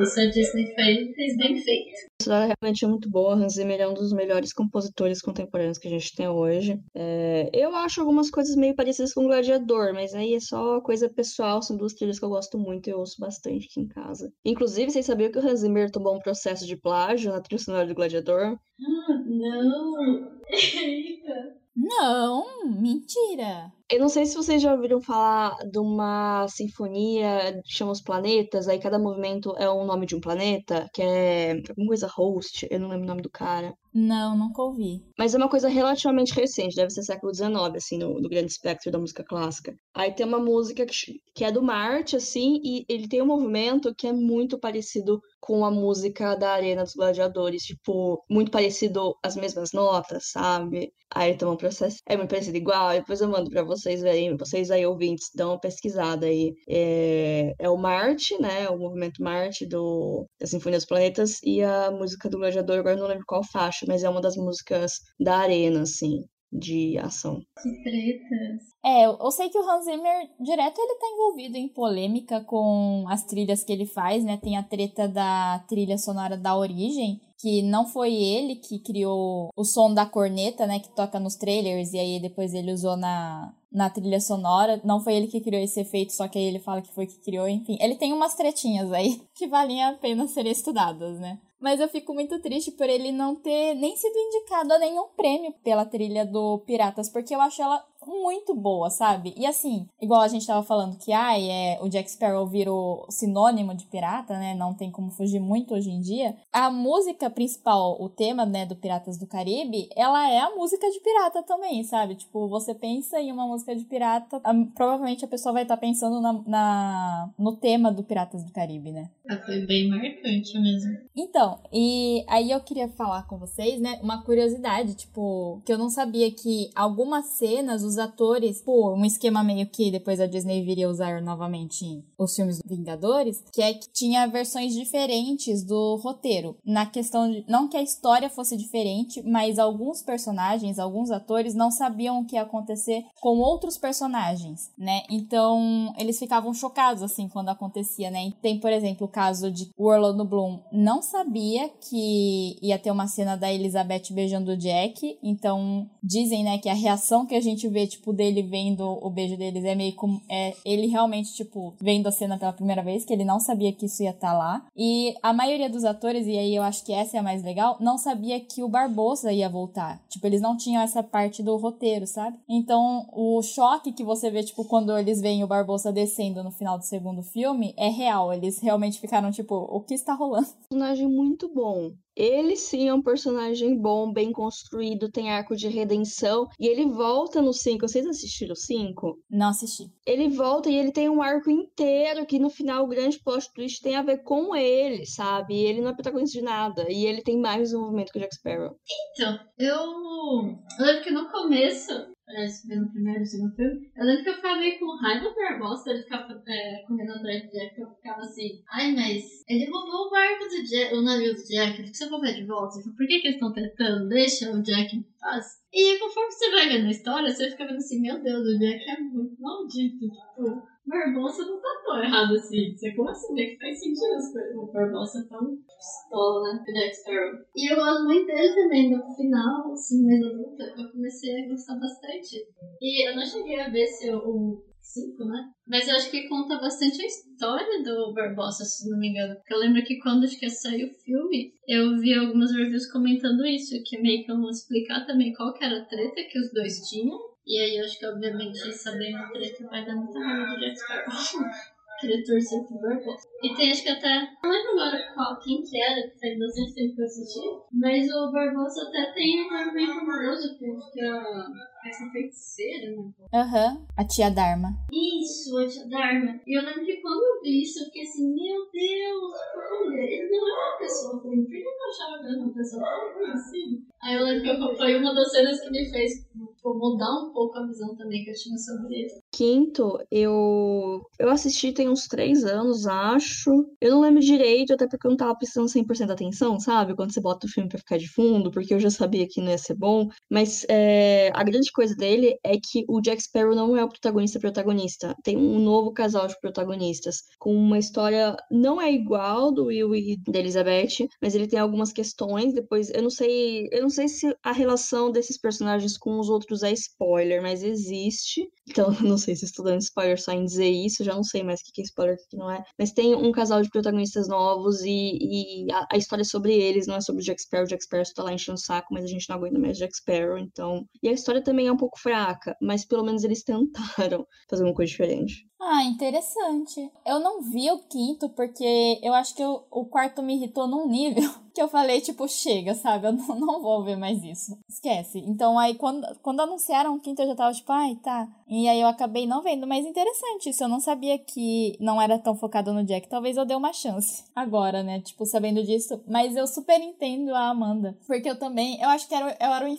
Isso 0.03 0.21
a 0.21 0.27
Disney 0.27 0.75
fez, 0.75 1.15
fez 1.15 1.37
bem 1.37 1.57
feito. 1.57 1.91
A 1.91 2.23
história 2.23 2.55
realmente 2.61 2.85
é 2.85 2.89
muito 2.89 3.09
boa. 3.09 3.35
Hans 3.35 3.55
Zimmer 3.55 3.81
é 3.81 3.89
um 3.89 3.95
dos 3.95 4.13
melhores 4.13 4.53
compositores 4.53 5.23
contemporâneos 5.23 5.79
que 5.79 5.89
a 5.89 5.91
gente 5.91 6.15
tem 6.15 6.29
hoje. 6.29 6.79
É, 6.95 7.49
eu 7.55 7.75
acho 7.75 8.01
algumas 8.01 8.31
coisas 8.31 8.57
meio 8.57 8.75
parecidas 8.75 9.15
com 9.15 9.27
Gladiador, 9.27 9.95
mas 9.95 10.15
aí 10.15 10.35
é 10.35 10.41
só 10.41 10.81
coisa 10.81 11.09
pessoal. 11.09 11.63
São 11.63 11.77
duas 11.77 11.95
trilhas 11.95 12.19
que 12.19 12.25
eu 12.25 12.29
gosto 12.29 12.59
muito 12.59 12.89
e 12.89 12.91
eu 12.91 12.99
ouço 12.99 13.17
bastante 13.19 13.67
aqui 13.71 13.81
em 13.81 13.89
casa. 13.89 14.33
Inclusive, 14.45 14.91
vocês 14.91 15.07
sabiam 15.07 15.31
que 15.31 15.39
o 15.39 15.47
Hans 15.47 15.61
Zimmer 15.61 15.91
tomou 15.91 16.17
um 16.17 16.21
processo 16.21 16.67
de 16.67 16.77
plágio 16.77 17.33
na 17.33 17.41
trilha 17.41 17.63
sonora 17.63 17.87
do 17.87 17.95
Gladiador? 17.95 18.59
Ah, 18.81 19.23
não! 19.27 20.39
Eita! 20.53 21.58
Não, 21.81 22.45
mentira! 22.67 23.73
Eu 23.91 24.01
não 24.01 24.09
sei 24.09 24.27
se 24.27 24.35
vocês 24.35 24.61
já 24.61 24.75
ouviram 24.75 25.01
falar 25.01 25.57
de 25.71 25.79
uma 25.79 26.47
sinfonia 26.49 27.63
que 27.65 27.73
chama 27.73 27.93
Os 27.93 28.03
Planetas, 28.03 28.67
aí 28.69 28.79
cada 28.81 28.99
movimento 28.99 29.55
é 29.57 29.69
o 29.69 29.85
nome 29.85 30.05
de 30.05 30.17
um 30.17 30.21
planeta, 30.21 30.89
que 30.93 31.01
é 31.01 31.53
alguma 31.69 31.87
coisa 31.87 32.09
host, 32.09 32.67
eu 32.71 32.81
não 32.81 32.89
lembro 32.89 33.05
o 33.05 33.09
nome 33.09 33.23
do 33.23 33.31
cara. 33.31 33.73
Não, 34.01 34.39
nunca 34.39 34.63
ouvi. 34.63 35.03
Mas 35.19 35.35
é 35.35 35.39
uma 35.39 35.49
coisa 35.49 35.69
relativamente 35.69 36.33
recente, 36.33 36.77
deve 36.77 36.91
ser 36.91 37.03
século 37.03 37.35
XIX, 37.35 37.75
assim, 37.77 37.99
no, 37.99 38.21
no 38.21 38.29
grande 38.29 38.53
espectro 38.53 38.93
da 38.93 38.99
música 38.99 39.25
clássica. 39.25 39.75
Aí 39.93 40.13
tem 40.13 40.25
uma 40.25 40.39
música 40.39 40.87
que, 40.87 40.95
que 41.35 41.45
é 41.45 41.51
do 41.51 41.61
Marte, 41.61 42.15
assim, 42.15 42.61
e 42.63 42.85
ele 42.89 43.09
tem 43.09 43.21
um 43.21 43.27
movimento 43.27 43.93
que 43.97 44.07
é 44.07 44.13
muito 44.13 44.57
parecido 44.57 45.21
com 45.41 45.65
a 45.65 45.71
música 45.71 46.37
da 46.37 46.53
Arena 46.53 46.85
dos 46.85 46.95
Gladiadores, 46.95 47.63
tipo, 47.63 48.23
muito 48.31 48.53
parecido 48.53 49.17
as 49.25 49.35
mesmas 49.35 49.73
notas, 49.73 50.31
sabe? 50.31 50.93
Aí 51.15 51.35
tem 51.37 51.49
um 51.49 51.57
processo, 51.57 51.97
é 52.07 52.17
muito 52.17 52.29
parecido 52.31 52.57
igual, 52.59 52.91
depois 52.93 53.21
eu 53.21 53.29
mando 53.29 53.49
pra 53.51 53.63
vocês 53.63 54.03
verem, 54.03 54.37
vocês 54.37 54.71
aí 54.71 54.85
ouvintes, 54.85 55.31
dão 55.35 55.51
uma 55.51 55.61
pesquisada 55.61 56.27
aí. 56.27 56.53
É, 56.69 57.55
é 57.59 57.69
o 57.71 57.79
Marte, 57.79 58.39
né? 58.41 58.69
O 58.69 58.79
movimento 58.79 59.23
Marte 59.23 59.67
do, 59.67 60.27
da 60.39 60.47
Sinfonia 60.47 60.79
dos 60.79 60.87
Planetas 60.87 61.41
e 61.43 61.63
a 61.63 61.91
música 61.91 62.29
do 62.29 62.39
Gladiador, 62.39 62.79
agora 62.79 62.95
eu 62.97 63.01
não 63.01 63.09
lembro 63.09 63.25
qual 63.27 63.43
faixa, 63.43 63.87
mas 63.89 64.05
é 64.05 64.09
uma 64.09 64.21
das 64.21 64.37
músicas 64.37 65.01
da 65.19 65.39
arena, 65.39 65.83
assim 65.83 66.23
de 66.53 66.99
ação. 66.99 67.41
Que 67.63 67.83
tretas. 67.83 68.69
É, 68.85 69.05
eu 69.05 69.31
sei 69.31 69.51
que 69.51 69.59
o 69.59 69.71
Hans 69.71 69.85
Zimmer, 69.85 70.31
direto, 70.41 70.79
ele 70.81 70.95
tá 70.95 71.07
envolvido 71.13 71.57
em 71.59 71.69
polêmica 71.69 72.41
com 72.43 73.05
as 73.09 73.25
trilhas 73.25 73.63
que 73.63 73.73
ele 73.73 73.87
faz, 73.87 74.25
né? 74.25 74.39
Tem 74.39 74.57
a 74.57 74.63
treta 74.63 75.07
da 75.07 75.59
trilha 75.69 75.99
sonora 75.99 76.37
da 76.37 76.57
origem, 76.57 77.21
que 77.39 77.63
não 77.63 77.87
foi 77.87 78.15
ele 78.15 78.57
que 78.57 78.79
criou 78.79 79.51
o 79.55 79.65
som 79.65 79.93
da 79.93 80.07
corneta, 80.07 80.67
né, 80.67 80.81
que 80.81 80.89
toca 80.89 81.21
nos 81.21 81.37
trailers, 81.37 81.93
e 81.93 81.99
aí 81.99 82.21
depois 82.21 82.53
ele 82.53 82.73
usou 82.73 82.97
na, 82.97 83.55
na 83.71 83.91
trilha 83.91 84.21
sonora. 84.21 84.81
Não 84.85 85.01
foi 85.01 85.15
ele 85.15 85.29
que 85.29 85.41
criou 85.41 85.63
esse 85.63 85.81
efeito, 85.81 86.13
só 86.13 86.27
que 86.27 86.39
aí 86.39 86.45
ele 86.45 86.59
fala 86.59 86.83
que 86.83 86.93
foi 86.93 87.07
que 87.07 87.21
criou, 87.21 87.49
enfim. 87.49 87.77
Ele 87.81 87.95
tem 87.95 88.13
umas 88.13 88.35
tretinhas 88.35 88.91
aí 88.93 89.21
que 89.37 89.47
valem 89.47 89.85
a 89.85 89.93
pena 89.95 90.27
serem 90.27 90.53
estudadas, 90.53 91.21
né? 91.21 91.39
Mas 91.61 91.81
eu 91.81 91.89
fico 91.89 92.15
muito 92.15 92.41
triste 92.41 92.71
por 92.71 92.89
ele 92.89 93.11
não 93.11 93.35
ter 93.35 93.75
nem 93.75 93.97
sido 93.97 94.17
indicado 94.17 94.73
a 94.73 94.79
nenhum 94.79 95.09
prêmio 95.17 95.53
pela 95.65 95.85
trilha 95.85 96.25
do 96.25 96.59
Piratas, 96.61 97.09
porque 97.09 97.35
eu 97.35 97.41
acho 97.41 97.61
ela 97.61 97.85
muito 98.09 98.55
boa, 98.55 98.89
sabe? 98.89 99.35
E 99.37 99.47
assim, 99.47 99.87
igual 100.01 100.23
a 100.23 100.29
gente 100.29 100.47
tava 100.47 100.63
falando 100.63 100.97
que 100.97 101.13
ai, 101.13 101.51
é, 101.51 101.79
o 101.83 101.89
Jack 101.89 102.11
Sparrow 102.11 102.47
virou 102.47 103.07
sinônimo 103.11 103.75
de 103.75 103.85
pirata, 103.85 104.39
né? 104.39 104.55
Não 104.55 104.73
tem 104.73 104.91
como 104.91 105.11
fugir 105.11 105.41
muito 105.41 105.75
hoje 105.75 105.91
em 105.91 106.01
dia. 106.01 106.35
A 106.51 106.71
música 106.71 107.29
principal, 107.29 108.01
o 108.01 108.09
tema, 108.09 108.47
né, 108.47 108.65
do 108.65 108.75
Piratas 108.75 109.19
do 109.19 109.27
Caribe, 109.27 109.89
ela 109.95 110.31
é 110.31 110.39
a 110.39 110.51
música 110.51 110.91
de 110.91 111.01
pirata 111.01 111.43
também, 111.43 111.85
sabe? 111.85 112.15
Tipo, 112.15 112.49
você 112.49 112.75
pensa 112.75 113.21
em 113.21 113.31
uma 113.31 113.47
música 113.47 113.77
de 113.77 113.85
pirata, 113.85 114.41
a, 114.43 114.55
provavelmente 114.75 115.25
a 115.25 115.29
pessoa 115.29 115.53
vai 115.53 115.63
estar 115.63 115.77
tá 115.77 115.81
pensando 115.81 116.21
na, 116.21 116.33
na, 116.47 117.31
no 117.39 117.57
tema 117.57 117.93
do 117.93 118.03
Piratas 118.03 118.43
do 118.43 118.53
Caribe, 118.53 118.91
né? 118.91 119.11
Ah, 119.29 119.37
foi 119.45 119.67
bem 119.67 119.89
marcante 119.89 120.59
mesmo. 120.59 120.99
Então, 121.15 121.59
e 121.71 122.25
aí 122.27 122.51
eu 122.51 122.61
queria 122.61 122.89
falar 122.89 123.27
com 123.27 123.37
vocês, 123.37 123.81
né, 123.81 123.99
uma 124.03 124.23
curiosidade, 124.23 124.95
tipo, 124.95 125.61
que 125.65 125.73
eu 125.73 125.79
não 125.79 125.91
sabia 125.91 126.31
que 126.31 126.71
algumas 126.75 127.27
cenas 127.27 127.83
os 127.83 127.98
atores, 127.99 128.61
pô, 128.63 128.95
um 128.95 129.05
esquema 129.05 129.43
meio 129.43 129.67
que 129.67 129.91
depois 129.91 130.21
a 130.21 130.27
Disney 130.27 130.65
viria 130.65 130.89
usar 130.89 131.23
novamente 131.23 131.85
em 131.85 132.05
os 132.19 132.35
filmes 132.35 132.61
Vingadores, 132.65 133.43
que 133.53 133.63
é 133.63 133.73
que 133.73 133.89
tinha 133.93 134.27
versões 134.27 134.75
diferentes 134.75 135.65
do 135.65 135.97
roteiro. 135.97 136.57
Na 136.65 136.87
questão 136.87 137.31
de. 137.31 137.45
Não 137.49 137.69
que 137.69 137.77
a 137.77 137.83
história 137.83 138.29
fosse 138.29 138.57
diferente, 138.57 139.23
mas 139.23 139.59
alguns 139.59 140.03
personagens, 140.03 140.79
alguns 140.79 141.11
atores 141.11 141.55
não 141.55 141.71
sabiam 141.71 142.21
o 142.21 142.25
que 142.27 142.37
ia 142.37 142.43
acontecer 142.43 143.05
com 143.21 143.39
outros 143.39 143.79
personagens, 143.79 144.71
né? 144.77 145.03
Então 145.11 145.95
eles 145.99 146.19
ficavam 146.19 146.53
chocados 146.53 147.03
assim 147.03 147.29
quando 147.29 147.49
acontecia, 147.49 148.11
né? 148.11 148.33
Tem, 148.43 148.59
por 148.59 148.73
exemplo, 148.73 149.07
o 149.07 149.11
caso 149.11 149.51
de 149.51 149.71
o 149.77 149.87
Orlando 149.87 150.25
Bloom 150.25 150.61
não 150.73 151.01
sabia 151.03 151.69
que 151.69 152.57
ia 152.61 152.79
ter 152.79 152.91
uma 152.91 153.07
cena 153.07 153.37
da 153.37 153.53
Elizabeth 153.53 154.13
beijando 154.13 154.53
o 154.53 154.57
Jack, 154.57 155.19
então 155.23 155.89
dizem, 156.03 156.45
né, 156.45 156.59
que 156.59 156.69
a 156.69 156.75
reação 156.75 157.27
que 157.27 157.35
a 157.35 157.41
gente 157.41 157.69
vê 157.79 157.87
tipo, 157.87 158.13
dele 158.13 158.43
vendo 158.43 158.83
o 158.83 159.09
beijo 159.09 159.37
deles 159.37 159.65
é 159.65 159.75
meio 159.75 159.95
como. 159.95 160.21
É 160.29 160.55
ele 160.65 160.87
realmente, 160.89 161.33
tipo, 161.35 161.75
vendo 161.81 162.09
a 162.09 162.13
cena 162.13 162.39
pela 162.39 162.53
primeira 162.53 162.83
vez, 162.83 163.05
que 163.05 163.13
ele 163.13 163.25
não 163.25 163.39
sabia 163.39 163.73
que 163.73 163.87
isso 163.87 164.03
ia 164.03 164.11
estar 164.11 164.33
tá 164.33 164.37
lá. 164.37 164.67
E 164.77 165.15
a 165.23 165.33
maioria 165.33 165.71
dos 165.71 165.85
atores, 165.85 166.27
e 166.27 166.37
aí 166.37 166.55
eu 166.55 166.63
acho 166.63 166.85
que 166.85 166.93
essa 166.93 167.17
é 167.17 167.21
a 167.21 167.23
mais 167.23 167.43
legal, 167.43 167.77
não 167.81 167.97
sabia 167.97 168.41
que 168.41 168.63
o 168.63 168.69
Barbosa 168.69 169.33
ia 169.33 169.49
voltar. 169.49 170.01
Tipo, 170.09 170.27
eles 170.27 170.41
não 170.41 170.57
tinham 170.57 170.83
essa 170.83 171.03
parte 171.03 171.43
do 171.43 171.57
roteiro, 171.57 172.07
sabe? 172.07 172.37
Então, 172.49 173.09
o 173.13 173.41
choque 173.43 173.93
que 173.93 174.05
você 174.05 174.31
vê, 174.31 174.43
tipo, 174.43 174.65
quando 174.65 174.97
eles 174.97 175.21
veem 175.21 175.45
o 175.45 175.47
Barbosa 175.47 175.93
descendo 175.93 176.43
no 176.43 176.51
final 176.51 176.79
do 176.79 176.85
segundo 176.85 177.23
filme 177.23 177.75
é 177.77 177.89
real. 177.89 178.33
Eles 178.33 178.59
realmente 178.59 179.01
ficaram, 179.01 179.31
tipo, 179.31 179.55
o 179.55 179.81
que 179.81 179.95
está 179.95 180.15
rolando? 180.15 180.49
Personagem 180.69 181.07
muito 181.07 181.49
bom. 181.53 181.93
Ele 182.19 182.57
sim 182.57 182.89
é 182.89 182.93
um 182.93 183.01
personagem 183.01 183.81
bom, 183.81 184.13
bem 184.13 184.33
construído, 184.33 185.09
tem 185.09 185.31
arco 185.31 185.55
de 185.55 185.69
redenção. 185.69 186.49
E 186.59 186.67
ele 186.67 186.85
volta 186.87 187.41
no 187.41 187.53
5. 187.53 187.87
Vocês 187.87 188.05
assistiram 188.05 188.55
o 188.55 188.57
5? 188.57 189.21
Não 189.31 189.51
assisti. 189.51 189.85
Ele 190.05 190.29
volta 190.29 190.69
e 190.69 190.75
ele 190.75 190.91
tem 190.91 191.09
um 191.09 191.23
arco 191.23 191.49
inteiro 191.49 192.27
que 192.27 192.41
no 192.41 192.51
final 192.51 192.83
o 192.83 192.89
grande 192.89 193.21
plot 193.21 193.49
twist 193.55 193.81
tem 193.81 193.95
a 193.95 194.03
ver 194.03 194.25
com 194.25 194.57
ele, 194.57 195.07
sabe? 195.07 195.55
E 195.55 195.65
ele 195.65 195.81
não 195.81 195.91
é 195.91 195.95
protagonista 195.95 196.37
de 196.37 196.45
nada. 196.45 196.91
E 196.91 197.07
ele 197.07 197.23
tem 197.23 197.39
mais 197.39 197.63
desenvolvimento 197.63 198.11
que 198.11 198.19
o 198.19 198.21
Jack 198.21 198.35
Sparrow. 198.35 198.77
Então, 199.13 199.39
eu, 199.57 199.77
eu 199.77 200.85
lembro 200.85 201.05
que 201.05 201.11
no 201.13 201.31
começo 201.31 202.18
parece 202.29 202.69
bem 202.69 202.79
no 202.79 202.93
primeiro 202.93 203.23
e 203.23 203.27
segundo 203.27 203.57
filme. 203.57 203.91
Eu 203.97 204.05
lembro 204.05 204.23
que 204.23 204.29
eu 204.29 204.35
ficava 204.35 204.59
meio 204.59 204.79
com 204.79 204.97
raiva 204.97 205.29
do 205.29 205.35
Barbosa, 205.35 205.91
ele 205.91 206.03
ficava 206.03 206.43
é, 206.47 206.85
correndo 206.87 207.13
atrás 207.13 207.43
do 207.43 207.51
Jack, 207.51 207.81
eu 207.81 207.89
ficava 207.95 208.21
assim, 208.21 208.63
ai, 208.71 208.95
mas 208.95 209.25
ele 209.49 209.71
roubou 209.71 210.07
o 210.07 210.11
barco 210.11 210.45
do 210.45 210.63
Jack, 210.63 210.95
o 210.95 211.03
navio 211.03 211.35
do 211.35 211.43
Jack, 211.43 211.77
por 211.77 211.85
que 211.85 211.97
você 211.97 212.05
roubar 212.07 212.35
de 212.35 212.45
volta? 212.45 212.81
Por 212.97 213.07
que, 213.07 213.19
que 213.19 213.29
eles 213.29 213.37
estão 213.37 213.53
tentando? 213.53 214.09
Deixa 214.09 214.51
o 214.51 214.63
Jack 214.63 214.95
em 214.95 215.05
paz. 215.19 215.59
E 215.73 215.99
conforme 215.99 216.33
você 216.33 216.51
vai 216.51 216.69
vendo 216.69 216.87
a 216.87 216.91
história, 216.91 217.31
você 217.31 217.51
fica 217.51 217.67
vendo 217.67 217.77
assim, 217.77 218.01
meu 218.01 218.23
Deus, 218.23 218.47
o 218.47 218.59
Jack 218.59 218.91
é 218.91 219.01
muito 219.01 219.41
maldito, 219.41 219.99
tipo, 219.99 220.63
Barbosa 220.89 221.45
não 221.45 221.61
tá 221.61 221.69
tão 221.85 222.03
errado 222.03 222.35
assim. 222.35 222.75
Você 222.75 222.95
começa 222.95 223.31
a 223.31 223.35
ver 223.35 223.47
que 223.47 223.59
faz 223.59 223.79
sentido 223.79 224.15
as 224.15 224.33
coisas. 224.33 224.57
O 224.57 224.73
Barbosa 224.73 225.19
é 225.21 225.29
tão 225.29 225.57
pistola, 225.57 226.55
né? 226.55 226.65
O 226.67 226.73
Jack 226.73 226.97
Sparrow. 226.97 227.39
E 227.55 227.73
eu 227.73 227.77
gosto 227.77 228.05
muito 228.05 228.27
dele 228.27 228.55
também. 228.55 228.91
No 228.91 229.15
final, 229.15 229.73
assim, 229.73 230.05
mais 230.05 230.23
adulta, 230.23 230.65
eu 230.77 230.91
comecei 230.91 231.45
a 231.45 231.49
gostar 231.49 231.79
bastante. 231.79 232.47
E 232.81 233.09
eu 233.09 233.15
não 233.15 233.25
cheguei 233.25 233.61
a 233.61 233.69
ver 233.69 233.87
se 233.87 234.11
o 234.11 234.65
5, 234.89 235.25
né? 235.27 235.51
Mas 235.67 235.87
eu 235.87 235.97
acho 235.97 236.11
que 236.11 236.29
conta 236.29 236.59
bastante 236.59 237.03
a 237.03 237.07
história 237.07 237.83
do 237.83 238.15
Barbosa, 238.15 238.65
se 238.65 238.89
não 238.89 238.99
me 238.99 239.09
engano. 239.11 239.35
Porque 239.37 239.55
eu 239.55 239.59
lembro 239.59 239.85
que 239.85 239.99
quando 239.99 240.25
acho 240.25 240.39
que 240.39 240.49
saiu 240.49 240.89
o 240.89 240.95
filme, 241.05 241.53
eu 241.69 241.99
vi 241.99 242.15
algumas 242.15 242.53
reviews 242.53 242.91
comentando 242.91 243.45
isso, 243.45 243.75
que 243.85 244.01
meio 244.01 244.25
que 244.25 244.33
vão 244.33 244.49
explicar 244.49 245.07
também 245.07 245.33
qual 245.35 245.53
que 245.53 245.65
era 245.65 245.79
a 245.79 245.85
treta 245.85 246.23
que 246.31 246.39
os 246.39 246.53
dois 246.53 246.81
tinham. 246.89 247.19
E 247.49 247.59
aí 247.59 247.79
eu 247.79 247.85
acho 247.87 247.99
que 247.99 248.07
obviamente 248.07 248.71
sabendo 248.73 249.17
a 249.17 249.31
treta 249.31 249.67
vai 249.69 249.83
dar 249.83 249.97
muita 249.97 250.21
raiva 250.21 250.55
do 250.55 250.61
Jack 250.61 250.79
Sparrow. 250.79 251.49
Queria 251.99 252.23
torcer 252.23 252.63
pro 252.65 252.79
Barbosa. 252.79 253.27
E 253.43 253.55
tem 253.57 253.73
acho 253.73 253.83
que 253.83 253.89
até. 253.89 254.31
Não 254.41 254.51
lembro 254.51 254.73
agora 254.73 255.13
qual, 255.15 255.41
quem 255.41 255.63
que 255.63 255.83
era, 255.83 256.09
que 256.09 256.21
faz 256.21 256.39
bastante 256.39 256.75
tempo 256.75 256.95
que 256.95 257.01
eu 257.01 257.05
assisti. 257.07 257.41
Mas 257.73 258.09
o 258.09 258.31
Barbosa 258.31 258.83
até 258.87 259.13
tem 259.15 259.43
um 259.43 259.53
argumento 259.53 259.93
amoroso, 259.93 260.57
que 260.57 260.71
acho 260.71 260.93
que 260.93 261.01
é 261.01 261.89
essa 261.89 262.09
feiticeira, 262.13 262.97
né? 262.97 263.13
Aham, 263.35 263.75
uhum. 263.75 263.87
a 263.97 264.05
tia 264.05 264.31
Dharma. 264.31 264.69
Isso, 264.93 265.59
a 265.59 265.67
tia 265.67 265.89
Dharma. 265.89 266.41
E 266.47 266.57
eu 266.57 266.63
lembro 266.63 266.85
que 266.85 267.01
quando 267.01 267.21
eu 267.21 267.43
vi 267.43 267.63
isso, 267.63 267.81
eu 267.81 267.87
fiquei 267.87 268.03
assim, 268.03 268.33
meu 268.33 268.71
Deus, 268.71 269.33
olha, 269.57 270.01
ele 270.01 270.29
não 270.31 270.49
é 270.49 270.69
uma 270.71 270.79
pessoa 270.79 271.21
ruim. 271.21 271.43
Por 271.43 271.51
que 271.51 271.65
eu 271.65 271.91
achava 271.91 272.23
que 272.23 272.29
era 272.29 272.39
uma 272.39 272.55
pessoa 272.55 273.13
ruim 273.13 273.31
assim? 273.33 273.85
Aí 274.03 274.15
eu 274.15 274.23
lembro 274.23 274.71
que 274.71 274.77
foi 274.77 274.97
uma 274.97 275.13
das 275.13 275.33
cenas 275.33 275.61
que 275.61 275.71
me 275.71 275.91
fez 275.91 276.29
tipo, 276.59 276.75
mudar 276.75 277.11
um 277.23 277.33
pouco 277.33 277.57
a 277.57 277.67
visão 277.67 277.97
também 277.97 278.25
que 278.25 278.31
eu 278.31 278.35
tinha 278.35 278.59
sobre. 278.59 279.07
Quinto, 279.31 279.99
eu 280.11 281.03
eu 281.19 281.29
assisti 281.31 281.73
tem 281.73 281.89
uns 281.89 282.07
três 282.07 282.45
anos, 282.45 282.87
acho. 282.87 283.51
Eu 283.81 283.91
não 283.93 284.01
lembro 284.01 284.21
direito, 284.21 284.73
até 284.73 284.87
porque 284.89 285.07
eu 285.07 285.11
não 285.11 285.17
tava 285.17 285.37
prestando 285.37 285.69
100% 285.69 286.11
atenção, 286.13 286.59
sabe? 286.59 286.95
Quando 286.97 287.13
você 287.13 287.21
bota 287.21 287.47
o 287.47 287.51
filme 287.51 287.69
pra 287.69 287.79
ficar 287.79 287.99
de 287.99 288.09
fundo, 288.09 288.51
porque 288.51 288.73
eu 288.75 288.81
já 288.81 288.91
sabia 288.91 289.27
que 289.29 289.41
não 289.41 289.51
ia 289.51 289.59
ser 289.59 289.75
bom. 289.75 290.09
Mas 290.31 290.65
é, 290.69 291.31
a 291.35 291.45
grande 291.45 291.71
coisa 291.73 291.95
dele 291.95 292.39
é 292.45 292.55
que 292.59 292.85
o 292.89 293.01
Jack 293.01 293.23
Sparrow 293.23 293.55
não 293.55 293.77
é 293.77 293.85
o 293.85 293.89
protagonista 293.89 294.41
protagonista. 294.41 295.15
Tem 295.23 295.37
um 295.37 295.59
novo 295.59 295.93
casal 295.93 296.27
de 296.27 296.39
protagonistas 296.41 297.23
com 297.39 297.55
uma 297.55 297.79
história 297.79 298.37
não 298.51 298.81
é 298.81 298.91
igual 298.93 299.53
do 299.53 299.67
Will 299.67 299.95
e 299.95 300.17
da 300.27 300.39
Elizabeth, 300.39 301.09
mas 301.21 301.35
ele 301.35 301.47
tem 301.47 301.59
algumas 301.59 301.93
questões. 301.93 302.55
Depois, 302.55 302.91
eu 302.91 303.03
não 303.03 303.11
sei, 303.11 303.69
eu 303.73 303.83
não 303.83 303.91
sei 303.91 304.09
se 304.09 304.35
a 304.43 304.53
relação 304.53 305.11
desses 305.11 305.39
personagens 305.39 305.97
com 305.99 306.19
os 306.19 306.29
outros 306.29 306.63
é 306.63 306.73
spoiler, 306.73 307.43
mas 307.43 307.63
existe. 307.63 308.49
Então, 308.69 308.91
não 309.03 309.18
sei 309.19 309.35
se 309.37 309.45
estou 309.45 309.65
dando 309.65 309.81
spoiler 309.81 310.21
só 310.21 310.33
em 310.33 310.45
dizer 310.45 310.69
isso, 310.69 311.05
já 311.05 311.15
não 311.15 311.25
sei 311.25 311.43
mais 311.43 311.61
o 311.61 311.65
que 311.65 311.81
é 311.81 311.85
spoiler 311.85 312.17
e 312.19 312.23
o 312.23 312.29
que 312.29 312.37
não 312.37 312.51
é. 312.51 312.63
Mas 312.79 312.93
tem 312.93 313.15
um 313.15 313.33
casal 313.33 313.63
de 313.63 313.71
protagonistas 313.71 314.29
novos 314.29 314.83
e, 314.83 315.19
e 315.67 315.73
a, 315.73 315.87
a, 315.93 315.97
história 315.97 316.23
é 316.23 316.25
sobre 316.25 316.55
eles, 316.55 316.87
não 316.87 316.97
é 316.97 317.01
sobre 317.01 317.23
o 317.23 317.25
Jack 317.25 317.43
Sparrow. 317.43 317.65
O 317.65 317.69
Jack 317.69 317.85
Sparrow 317.85 318.03
está 318.03 318.23
lá 318.23 318.33
enchendo 318.33 318.57
o 318.57 318.61
saco, 318.61 318.93
mas 318.93 319.05
a 319.05 319.09
gente 319.09 319.29
não 319.29 319.37
aguenta 319.37 319.59
mais 319.59 319.79
Jack 319.79 319.97
Sparrow, 319.97 320.39
então. 320.39 320.87
E 321.03 321.09
a 321.09 321.13
história 321.13 321.43
também 321.43 321.67
é 321.67 321.73
um 321.73 321.77
pouco 321.77 321.99
fraca, 321.99 322.57
mas 322.61 322.85
pelo 322.85 323.05
menos 323.05 323.25
eles 323.25 323.43
tentaram 323.45 324.27
fazer 324.49 324.65
uma 324.65 324.75
coisa 324.75 324.91
diferente. 324.91 325.48
Ah, 325.61 325.83
interessante. 325.85 326.91
Eu 327.05 327.19
não 327.19 327.43
vi 327.43 327.71
o 327.71 327.81
quinto 327.81 328.29
porque 328.29 329.01
eu 329.03 329.13
acho 329.13 329.35
que 329.35 329.43
eu, 329.43 329.65
o 329.71 329.85
quarto 329.85 330.23
me 330.23 330.37
irritou 330.37 330.69
num 330.69 330.87
nível 330.89 331.29
que 331.53 331.61
eu 331.61 331.69
falei, 331.69 332.01
tipo, 332.01 332.29
chega, 332.29 332.75
sabe? 332.75 333.09
Eu 333.09 333.13
não, 333.13 333.35
não 333.35 333.61
vou 333.61 333.83
ver 333.83 333.97
mais 333.97 334.23
isso. 334.23 334.57
Esquece. 334.69 335.19
Então 335.19 335.59
aí 335.59 335.75
quando, 335.75 336.07
quando 336.23 336.41
anunciaram 336.41 336.95
o 336.95 337.01
quinto 337.01 337.23
eu 337.23 337.27
já 337.27 337.35
tava 337.35 337.53
tipo, 337.53 337.73
ai, 337.73 337.97
tá. 337.97 338.29
E 338.49 338.67
aí 338.67 338.81
eu 338.81 338.89
acabei 338.89 339.27
não 339.27 339.43
vendo, 339.43 339.67
mas 339.67 339.85
interessante 339.85 340.49
isso. 340.49 340.65
Eu 340.65 340.69
não 340.69 340.81
sabia 340.81 341.19
que 341.19 341.77
não 341.81 342.01
era 342.01 342.19
tão 342.19 342.35
focado 342.35 342.73
no 342.73 342.85
Jack. 342.85 343.09
Talvez 343.09 343.37
eu 343.37 343.45
dê 343.45 343.55
uma 343.55 343.73
chance 343.73 344.25
agora, 344.35 344.83
né? 344.83 345.01
Tipo, 345.01 345.27
sabendo 345.27 345.63
disso. 345.63 346.01
Mas 346.07 346.35
eu 346.35 346.47
super 346.47 346.81
entendo 346.81 347.35
a 347.35 347.51
Amanda. 347.51 347.99
Porque 348.07 348.31
eu 348.31 348.39
também, 348.39 348.81
eu 348.81 348.89
acho 348.89 349.07
que 349.07 349.15
era, 349.15 349.37
eu 349.39 349.53
era 349.53 349.69
o 349.69 349.79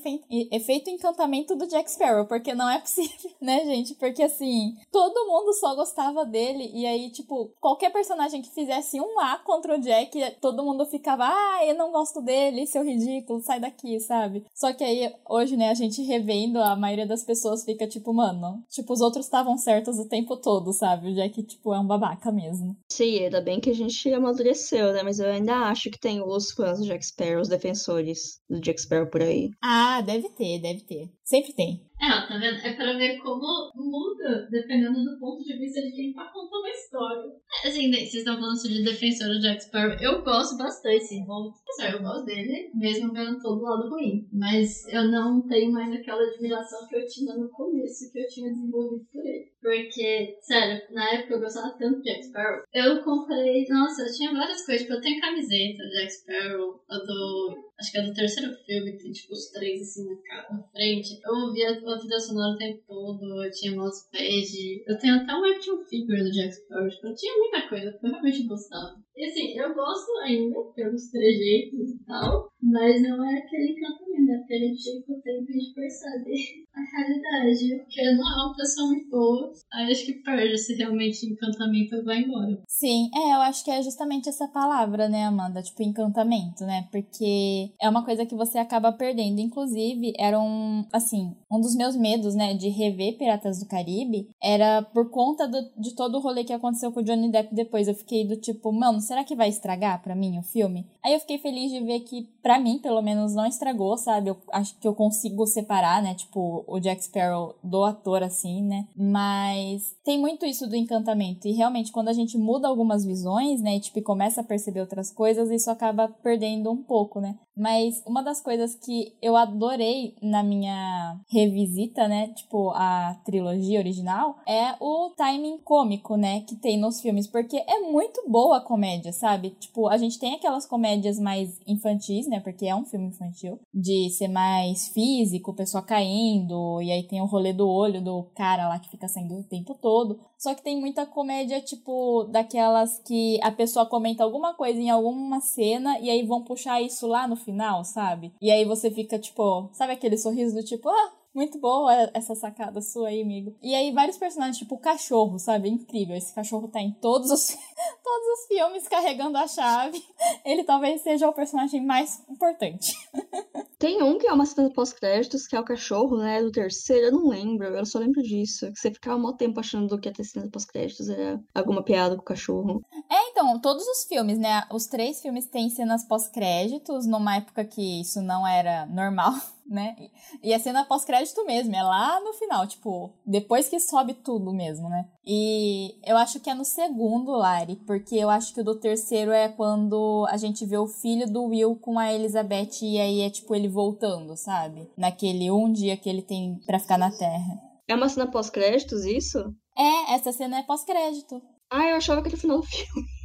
efeito 0.52 0.90
encantamento 0.90 1.56
do 1.56 1.66
Jack 1.66 1.90
Sparrow. 1.92 2.26
Porque 2.28 2.54
não 2.54 2.70
é 2.70 2.80
possível, 2.80 3.32
né, 3.42 3.66
gente? 3.66 3.96
Porque 3.96 4.22
assim, 4.22 4.76
todo 4.92 5.28
mundo 5.28 5.54
só 5.54 5.69
gostava 5.76 6.26
dele. 6.26 6.72
E 6.74 6.86
aí, 6.86 7.10
tipo, 7.12 7.52
qualquer 7.60 7.92
personagem 7.92 8.42
que 8.42 8.50
fizesse 8.50 9.00
um 9.00 9.20
A 9.20 9.38
contra 9.40 9.76
o 9.76 9.80
Jack, 9.80 10.38
todo 10.42 10.64
mundo 10.64 10.86
ficava, 10.86 11.26
ah, 11.26 11.66
eu 11.66 11.76
não 11.76 11.92
gosto 11.92 12.22
dele, 12.22 12.68
seu 12.68 12.84
ridículo, 12.84 13.42
sai 13.42 13.60
daqui, 13.60 14.00
sabe? 14.00 14.46
Só 14.54 14.74
que 14.74 14.84
aí, 14.84 15.14
hoje, 15.28 15.56
né, 15.58 15.70
a 15.70 15.74
gente 15.74 16.02
revendo, 16.04 16.60
a 16.60 16.76
maioria 16.76 17.08
das 17.08 17.24
pessoas 17.24 17.64
fica 17.64 17.88
tipo, 17.88 18.14
mano, 18.14 18.64
tipo, 18.70 18.94
os 18.94 19.02
outros 19.02 19.26
estavam 19.26 19.58
certos 19.58 19.98
o 20.00 20.08
tempo 20.08 20.38
todo, 20.38 20.74
sabe? 20.74 21.12
O 21.12 21.16
Jack, 21.16 21.44
tipo, 21.44 21.74
é 21.74 21.80
um 21.80 21.88
babaca 21.88 22.32
mesmo. 22.32 22.76
Sim, 22.92 23.20
ainda 23.20 23.42
bem 23.42 23.60
que 23.60 23.70
a 23.70 23.76
gente 23.76 24.12
amadureceu, 24.14 24.94
né? 24.94 25.04
Mas 25.04 25.20
eu 25.20 25.30
ainda 25.30 25.70
acho 25.70 25.90
que 25.90 26.00
tem 26.00 26.22
os 26.22 26.52
fãs 26.52 26.80
do 26.80 26.86
Jack 26.86 27.06
Sparrow, 27.06 27.42
os 27.42 27.50
defensores 27.50 28.40
do 28.50 28.60
Jack 28.60 28.82
Sparrow 28.82 29.08
por 29.08 29.22
aí. 29.22 29.52
Ah, 29.62 30.02
deve 30.02 30.30
ter, 30.30 30.60
deve 30.60 30.82
ter. 30.82 31.12
Sempre 31.24 31.54
tem. 31.54 31.89
É, 32.02 32.28
tá 32.28 32.38
vendo? 32.38 32.58
É 32.64 32.74
pra 32.74 32.98
ver 32.98 33.18
como 33.18 33.72
muda 33.76 34.48
dependendo 34.50 35.04
do 35.04 35.20
ponto 35.20 35.44
de 35.44 35.58
vista 35.58 35.82
de 35.82 35.92
quem 35.92 36.14
tá 36.14 36.32
contando 36.34 36.66
a 36.66 36.70
história. 36.70 37.32
É, 37.64 37.68
assim, 37.68 37.90
né, 37.90 37.98
vocês 37.98 38.16
estão 38.16 38.40
falando 38.40 38.58
de 38.58 38.84
defensor 38.84 39.28
do 39.28 39.42
Jack 39.42 39.64
Sparrow. 39.64 39.98
Eu 40.00 40.24
gosto 40.24 40.58
bastante, 40.58 41.04
sim. 41.04 41.26
Bom, 41.26 41.52
eu 41.92 42.02
gosto 42.02 42.26
dele, 42.26 42.72
mesmo 42.74 43.12
vendo 43.12 43.40
todo 43.40 43.62
lado 43.62 43.90
ruim. 43.90 44.28
Mas 44.32 44.88
eu 44.88 45.12
não 45.12 45.46
tenho 45.48 45.72
mais 45.74 45.94
aquela 45.94 46.24
admiração 46.24 46.88
que 46.88 46.96
eu 46.96 47.06
tinha 47.06 47.36
no 47.36 47.50
começo, 47.50 48.12
que 48.12 48.20
eu 48.20 48.28
tinha 48.28 48.50
desenvolvido 48.50 49.06
por 49.12 49.26
ele. 49.26 49.52
Porque, 49.62 50.38
sério, 50.42 50.82
na 50.92 51.16
época 51.16 51.34
eu 51.34 51.42
gostava 51.42 51.78
tanto 51.78 52.02
de 52.02 52.04
Jack 52.04 52.24
Sparrow. 52.28 52.64
Eu 52.74 53.04
comprei. 53.04 53.66
Nossa, 53.68 54.04
eu 54.04 54.14
tinha 54.16 54.32
várias 54.32 54.66
coisas. 54.66 54.84
Tipo, 54.84 54.94
eu 54.94 55.02
tenho 55.02 55.20
camiseta 55.20 55.84
do 55.84 55.90
Jack 55.90 56.12
Sparrow, 56.14 56.82
a 56.90 56.98
do 56.98 57.69
Acho 57.80 57.92
que 57.92 57.98
é 57.98 58.02
do 58.02 58.14
terceiro 58.14 58.54
filme, 58.66 58.98
tem 58.98 59.12
tipo 59.12 59.32
os 59.32 59.50
três 59.52 59.82
assim 59.82 60.06
na, 60.06 60.16
cara, 60.18 60.48
na 60.52 60.64
frente. 60.64 61.18
Eu 61.24 61.32
ouvia 61.32 61.72
a 61.72 61.98
trilha 61.98 62.20
sonora 62.20 62.54
o 62.54 62.58
tempo 62.58 62.84
todo, 62.86 63.44
eu 63.46 63.52
tinha 63.52 63.74
mousepad. 63.74 64.84
Eu 64.86 64.98
tenho 65.00 65.16
até 65.16 65.34
um 65.34 65.46
action 65.46 65.78
figure 65.86 66.22
do 66.22 66.30
Jack 66.30 66.54
Sparrow. 66.54 66.90
Tipo, 66.90 67.08
eu 67.08 67.16
tinha 67.16 67.38
muita 67.38 67.70
coisa 67.70 67.92
que 67.92 68.06
eu 68.06 68.12
realmente 68.12 68.44
gostava. 68.46 69.02
E 69.20 69.26
assim, 69.26 69.54
eu 69.60 69.76
gosto 69.76 70.10
ainda 70.24 70.62
pelos 70.74 71.10
trejeitos 71.12 71.90
e 71.90 72.06
tal, 72.06 72.54
mas 72.64 73.02
não 73.02 73.30
é 73.30 73.40
aquele 73.40 73.74
encantamento, 73.74 74.26
né? 74.26 74.38
Porque 74.38 74.54
a 74.54 74.60
gente 74.60 75.04
com 75.06 75.14
o 75.14 75.22
tempo 75.22 75.52
e 75.52 75.86
a 75.86 76.80
a 76.80 76.98
realidade. 76.98 77.80
Porque 77.80 78.12
não 78.14 78.32
é 78.32 78.46
uma 78.46 78.56
pessoa 78.56 78.88
muito 78.88 79.10
boa, 79.10 79.52
aí 79.74 79.92
acho 79.92 80.06
que 80.06 80.14
perde 80.14 80.58
se 80.58 80.76
realmente 80.76 81.26
encantamento 81.26 82.02
vai 82.06 82.22
embora. 82.22 82.62
Sim, 82.66 83.10
é, 83.14 83.36
eu 83.36 83.42
acho 83.42 83.66
que 83.66 83.72
é 83.72 83.82
justamente 83.82 84.30
essa 84.30 84.48
palavra, 84.48 85.10
né, 85.10 85.26
Amanda? 85.26 85.62
Tipo, 85.62 85.84
encantamento, 85.84 86.64
né? 86.64 86.88
Porque 86.90 87.74
é 87.82 87.90
uma 87.90 88.06
coisa 88.06 88.26
que 88.26 88.36
você 88.36 88.58
acaba 88.58 88.94
perdendo. 88.94 89.42
Inclusive, 89.42 90.14
era 90.18 90.40
um, 90.40 90.86
assim, 90.94 91.36
um 91.52 91.60
dos 91.60 91.76
meus 91.76 91.98
medos, 91.98 92.36
né, 92.36 92.54
de 92.54 92.70
rever 92.70 93.18
Piratas 93.18 93.60
do 93.60 93.68
Caribe 93.68 94.30
era 94.42 94.82
por 94.82 95.10
conta 95.10 95.46
do, 95.48 95.58
de 95.78 95.94
todo 95.94 96.16
o 96.16 96.22
rolê 96.22 96.44
que 96.44 96.54
aconteceu 96.54 96.92
com 96.92 97.02
o 97.02 97.04
Johnny 97.04 97.30
Depp 97.30 97.54
depois. 97.54 97.88
Eu 97.88 97.96
fiquei 97.96 98.26
do 98.26 98.38
tipo, 98.38 98.72
mano, 98.72 99.02
será 99.10 99.24
que 99.24 99.36
vai 99.36 99.50
estragar 99.50 100.02
para 100.04 100.16
mim 100.16 100.38
o 100.38 100.44
filme? 100.44 100.86
Aí 101.04 101.14
eu 101.14 101.20
fiquei 101.20 101.40
feliz 101.40 101.72
de 101.72 101.80
ver 101.80 102.02
que, 102.02 102.30
para 102.44 102.60
mim, 102.60 102.78
pelo 102.78 103.02
menos, 103.02 103.34
não 103.34 103.46
estragou, 103.46 103.98
sabe? 103.98 104.30
Eu 104.30 104.38
acho 104.52 104.78
que 104.80 104.88
eu 104.88 104.94
consigo 104.94 105.48
separar, 105.48 106.02
né, 106.04 106.14
tipo, 106.14 106.64
o 106.68 106.80
Jack 106.80 107.04
Sparrow 107.04 107.56
do 107.64 107.84
ator, 107.84 108.22
assim, 108.22 108.62
né? 108.62 108.88
Mas 108.96 109.96
tem 110.04 110.20
muito 110.20 110.46
isso 110.46 110.68
do 110.68 110.76
encantamento. 110.76 111.48
E 111.48 111.54
realmente, 111.54 111.92
quando 111.92 112.10
a 112.10 112.14
gente 112.14 112.38
muda 112.38 112.68
algumas 112.68 113.04
visões, 113.04 113.62
né, 113.62 113.78
e, 113.78 113.80
tipo, 113.80 114.00
começa 114.04 114.42
a 114.42 114.44
perceber 114.44 114.82
outras 114.82 115.12
coisas, 115.12 115.50
isso 115.50 115.72
acaba 115.72 116.08
perdendo 116.08 116.70
um 116.70 116.84
pouco, 116.84 117.20
né? 117.20 117.36
Mas 117.60 118.02
uma 118.06 118.24
das 118.24 118.42
coisas 118.42 118.74
que 118.74 119.14
eu 119.22 119.36
adorei 119.36 120.16
na 120.22 120.42
minha 120.42 121.20
revisita, 121.28 122.08
né? 122.08 122.30
Tipo, 122.30 122.72
a 122.72 123.20
trilogia 123.26 123.80
original, 123.80 124.38
é 124.48 124.76
o 124.80 125.10
timing 125.18 125.58
cômico, 125.58 126.16
né? 126.16 126.40
Que 126.42 126.56
tem 126.56 126.80
nos 126.80 127.02
filmes. 127.02 127.28
Porque 127.28 127.58
é 127.58 127.80
muito 127.92 128.24
boa 128.30 128.58
a 128.58 128.62
comédia, 128.62 129.12
sabe? 129.12 129.50
Tipo, 129.52 129.90
a 129.90 129.98
gente 129.98 130.18
tem 130.18 130.36
aquelas 130.36 130.66
comédias 130.66 131.20
mais 131.20 131.60
infantis, 131.68 132.28
né? 132.28 132.40
Porque 132.40 132.66
é 132.66 132.74
um 132.74 132.86
filme 132.86 133.08
infantil. 133.08 133.60
De 133.74 134.10
ser 134.12 134.30
mais 134.30 134.88
físico, 134.88 135.54
pessoa 135.54 135.84
caindo. 135.84 136.82
E 136.82 136.92
aí 136.92 137.04
tem 137.04 137.22
o 137.22 137.26
rolê 137.26 137.52
do 137.52 137.68
olho 137.68 138.02
do 138.02 138.24
cara 138.36 138.70
lá 138.70 138.80
que 138.80 138.90
fica 138.90 139.10
saindo 139.10 139.38
o 139.38 139.44
tempo 139.44 139.76
todo. 139.76 140.20
Só 140.40 140.56
que 140.56 140.64
tem 140.64 140.80
muita 140.80 141.06
comédia, 141.06 141.60
tipo, 141.60 142.24
daquelas 142.32 142.98
que 143.00 143.38
a 143.44 143.52
pessoa 143.52 143.86
comenta 143.86 144.24
alguma 144.24 144.54
coisa 144.54 144.80
em 144.80 144.90
alguma 144.90 145.42
cena 145.42 146.00
e 146.00 146.10
aí 146.10 146.26
vão 146.26 146.42
puxar 146.46 146.82
isso 146.82 147.06
lá 147.08 147.28
no 147.28 147.36
final, 147.36 147.84
sabe? 147.84 148.34
E 148.42 148.50
aí 148.50 148.64
você 148.64 148.90
fica, 148.90 149.20
tipo, 149.20 149.70
sabe 149.74 149.92
aquele 149.92 150.18
sorriso 150.18 150.56
do 150.56 150.64
tipo, 150.64 150.88
ah, 150.88 151.12
Muito 151.40 151.58
boa 151.58 151.94
essa 152.14 152.36
sacada 152.36 152.82
sua 152.82 153.08
aí, 153.08 153.22
amigo. 153.22 153.56
E 153.62 153.74
aí, 153.74 153.94
vários 153.94 154.18
personagens, 154.18 154.58
tipo 154.58 154.76
o 154.76 154.78
cachorro, 154.78 155.40
sabe? 155.40 155.70
É 155.70 155.72
incrível. 155.72 156.14
Esse 156.14 156.36
cachorro 156.36 156.68
tá 156.68 156.82
em 156.82 156.92
todos 156.92 157.32
os, 157.32 157.48
todos 158.04 158.28
os 158.34 158.48
filmes 158.50 158.90
carregando 158.90 159.38
a 159.38 159.48
chave. 159.48 160.04
Ele 160.44 160.66
talvez 160.66 161.00
seja 161.00 161.30
o 161.30 161.34
personagem 161.34 161.82
mais 161.82 162.22
importante. 162.30 162.94
Tem 163.80 164.04
um 164.04 164.18
que 164.18 164.28
é 164.28 164.34
uma 164.34 164.46
cena 164.46 164.70
pós-créditos, 164.70 165.48
que 165.48 165.56
é 165.56 165.60
o 165.62 165.64
cachorro, 165.64 166.18
né? 166.18 166.42
Do 166.42 166.52
terceiro, 166.52 167.06
eu 167.06 167.12
não 167.14 167.30
lembro, 167.30 167.68
eu 167.68 167.86
só 167.86 168.00
lembro 168.00 168.22
disso. 168.22 168.70
Que 168.74 168.78
você 168.78 168.92
ficava 168.92 169.16
um 169.16 169.32
tempo 169.32 169.62
achando 169.62 169.98
que 169.98 170.10
a 170.10 170.14
cena 170.22 170.50
pós-créditos 170.52 171.08
era 171.08 171.42
alguma 171.56 171.82
piada 171.82 172.18
com 172.18 172.22
o 172.22 172.26
cachorro. 172.26 172.82
É, 173.10 173.30
então, 173.30 173.58
todos 173.62 173.88
os 173.88 174.04
filmes, 174.04 174.38
né? 174.38 174.68
Os 174.70 174.88
três 174.88 175.22
filmes 175.22 175.46
têm 175.46 175.70
cenas 175.70 176.04
pós-créditos, 176.04 177.08
numa 177.08 177.38
época 177.38 177.64
que 177.64 178.02
isso 178.02 178.22
não 178.22 178.46
era 178.46 178.86
normal 178.88 179.32
né? 179.70 179.96
E 180.44 180.54
a 180.54 180.60
cena 180.60 180.84
pós-crédito 180.84 181.46
mesmo, 181.46 181.76
é 181.76 181.84
lá 181.84 182.20
no 182.22 182.34
final, 182.34 182.68
tipo, 182.68 183.14
depois 183.26 183.70
que 183.70 183.80
sobe 183.80 184.14
tudo 184.14 184.54
mesmo, 184.54 184.90
né? 184.90 185.06
E 185.26 185.96
eu 186.04 186.18
acho 186.18 186.40
que 186.40 186.50
é 186.50 186.54
no 186.54 186.66
segundo, 186.66 187.32
Lari, 187.32 187.76
porque 187.86 188.16
eu 188.16 188.30
acho 188.30 188.54
que 188.54 188.62
o 188.62 188.64
do 188.64 188.80
terceiro 188.80 189.32
é 189.32 189.48
quando 189.48 190.26
a 190.30 190.38
gente 190.38 190.66
vê 190.66 190.78
o 190.78 190.88
filho 190.88 191.32
do 191.32 191.46
Will 191.46 191.76
com 191.76 192.00
a 192.00 192.12
Elizabeth 192.12 192.82
e 192.82 193.00
aí 193.00 193.22
é 193.22 193.30
tipo 193.30 193.56
ele 193.56 193.68
voltando, 193.68 194.36
sabe? 194.36 194.90
Naquele 194.98 195.52
um 195.52 195.72
dia 195.72 195.96
que 195.96 196.10
ele 196.10 196.22
tem 196.22 196.60
para 196.66 196.80
ficar 196.80 196.98
na 196.98 197.12
Terra. 197.12 197.62
É 197.88 197.96
uma 197.96 198.10
cena 198.10 198.30
pós-créditos, 198.30 199.06
isso? 199.06 199.40
É, 199.78 200.14
essa 200.14 200.32
cena 200.32 200.60
é 200.60 200.64
pós-crédito. 200.64 201.42
Ah, 201.72 201.88
eu 201.88 201.96
achava 201.96 202.22
que 202.22 202.28
era 202.28 202.38
o 202.38 202.40
final 202.40 202.60
do 202.60 202.66
filme. 202.66 203.19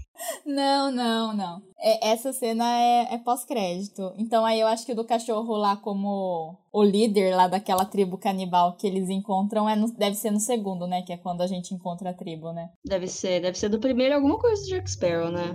Não, 0.44 0.90
não, 0.90 1.34
não. 1.34 1.62
É, 1.78 2.10
essa 2.10 2.32
cena 2.32 2.64
é, 2.78 3.14
é 3.14 3.18
pós-crédito. 3.18 4.12
Então 4.16 4.44
aí 4.44 4.60
eu 4.60 4.66
acho 4.66 4.84
que 4.86 4.92
o 4.92 4.96
do 4.96 5.04
cachorro 5.04 5.56
lá 5.56 5.76
como 5.76 6.56
o 6.72 6.82
líder 6.82 7.34
lá 7.34 7.48
daquela 7.48 7.84
tribo 7.84 8.18
canibal 8.18 8.76
que 8.76 8.86
eles 8.86 9.08
encontram 9.08 9.68
é 9.68 9.76
no, 9.76 9.90
deve 9.92 10.16
ser 10.16 10.30
no 10.30 10.40
segundo, 10.40 10.86
né? 10.86 11.02
Que 11.02 11.12
é 11.12 11.16
quando 11.16 11.42
a 11.42 11.46
gente 11.46 11.74
encontra 11.74 12.10
a 12.10 12.14
tribo, 12.14 12.52
né? 12.52 12.70
Deve 12.84 13.06
ser, 13.06 13.40
deve 13.40 13.58
ser 13.58 13.68
do 13.68 13.78
primeiro 13.78 14.14
alguma 14.14 14.38
coisa 14.38 14.62
do 14.62 14.68
Jack 14.68 14.90
Sparrow, 14.90 15.30
né? 15.30 15.54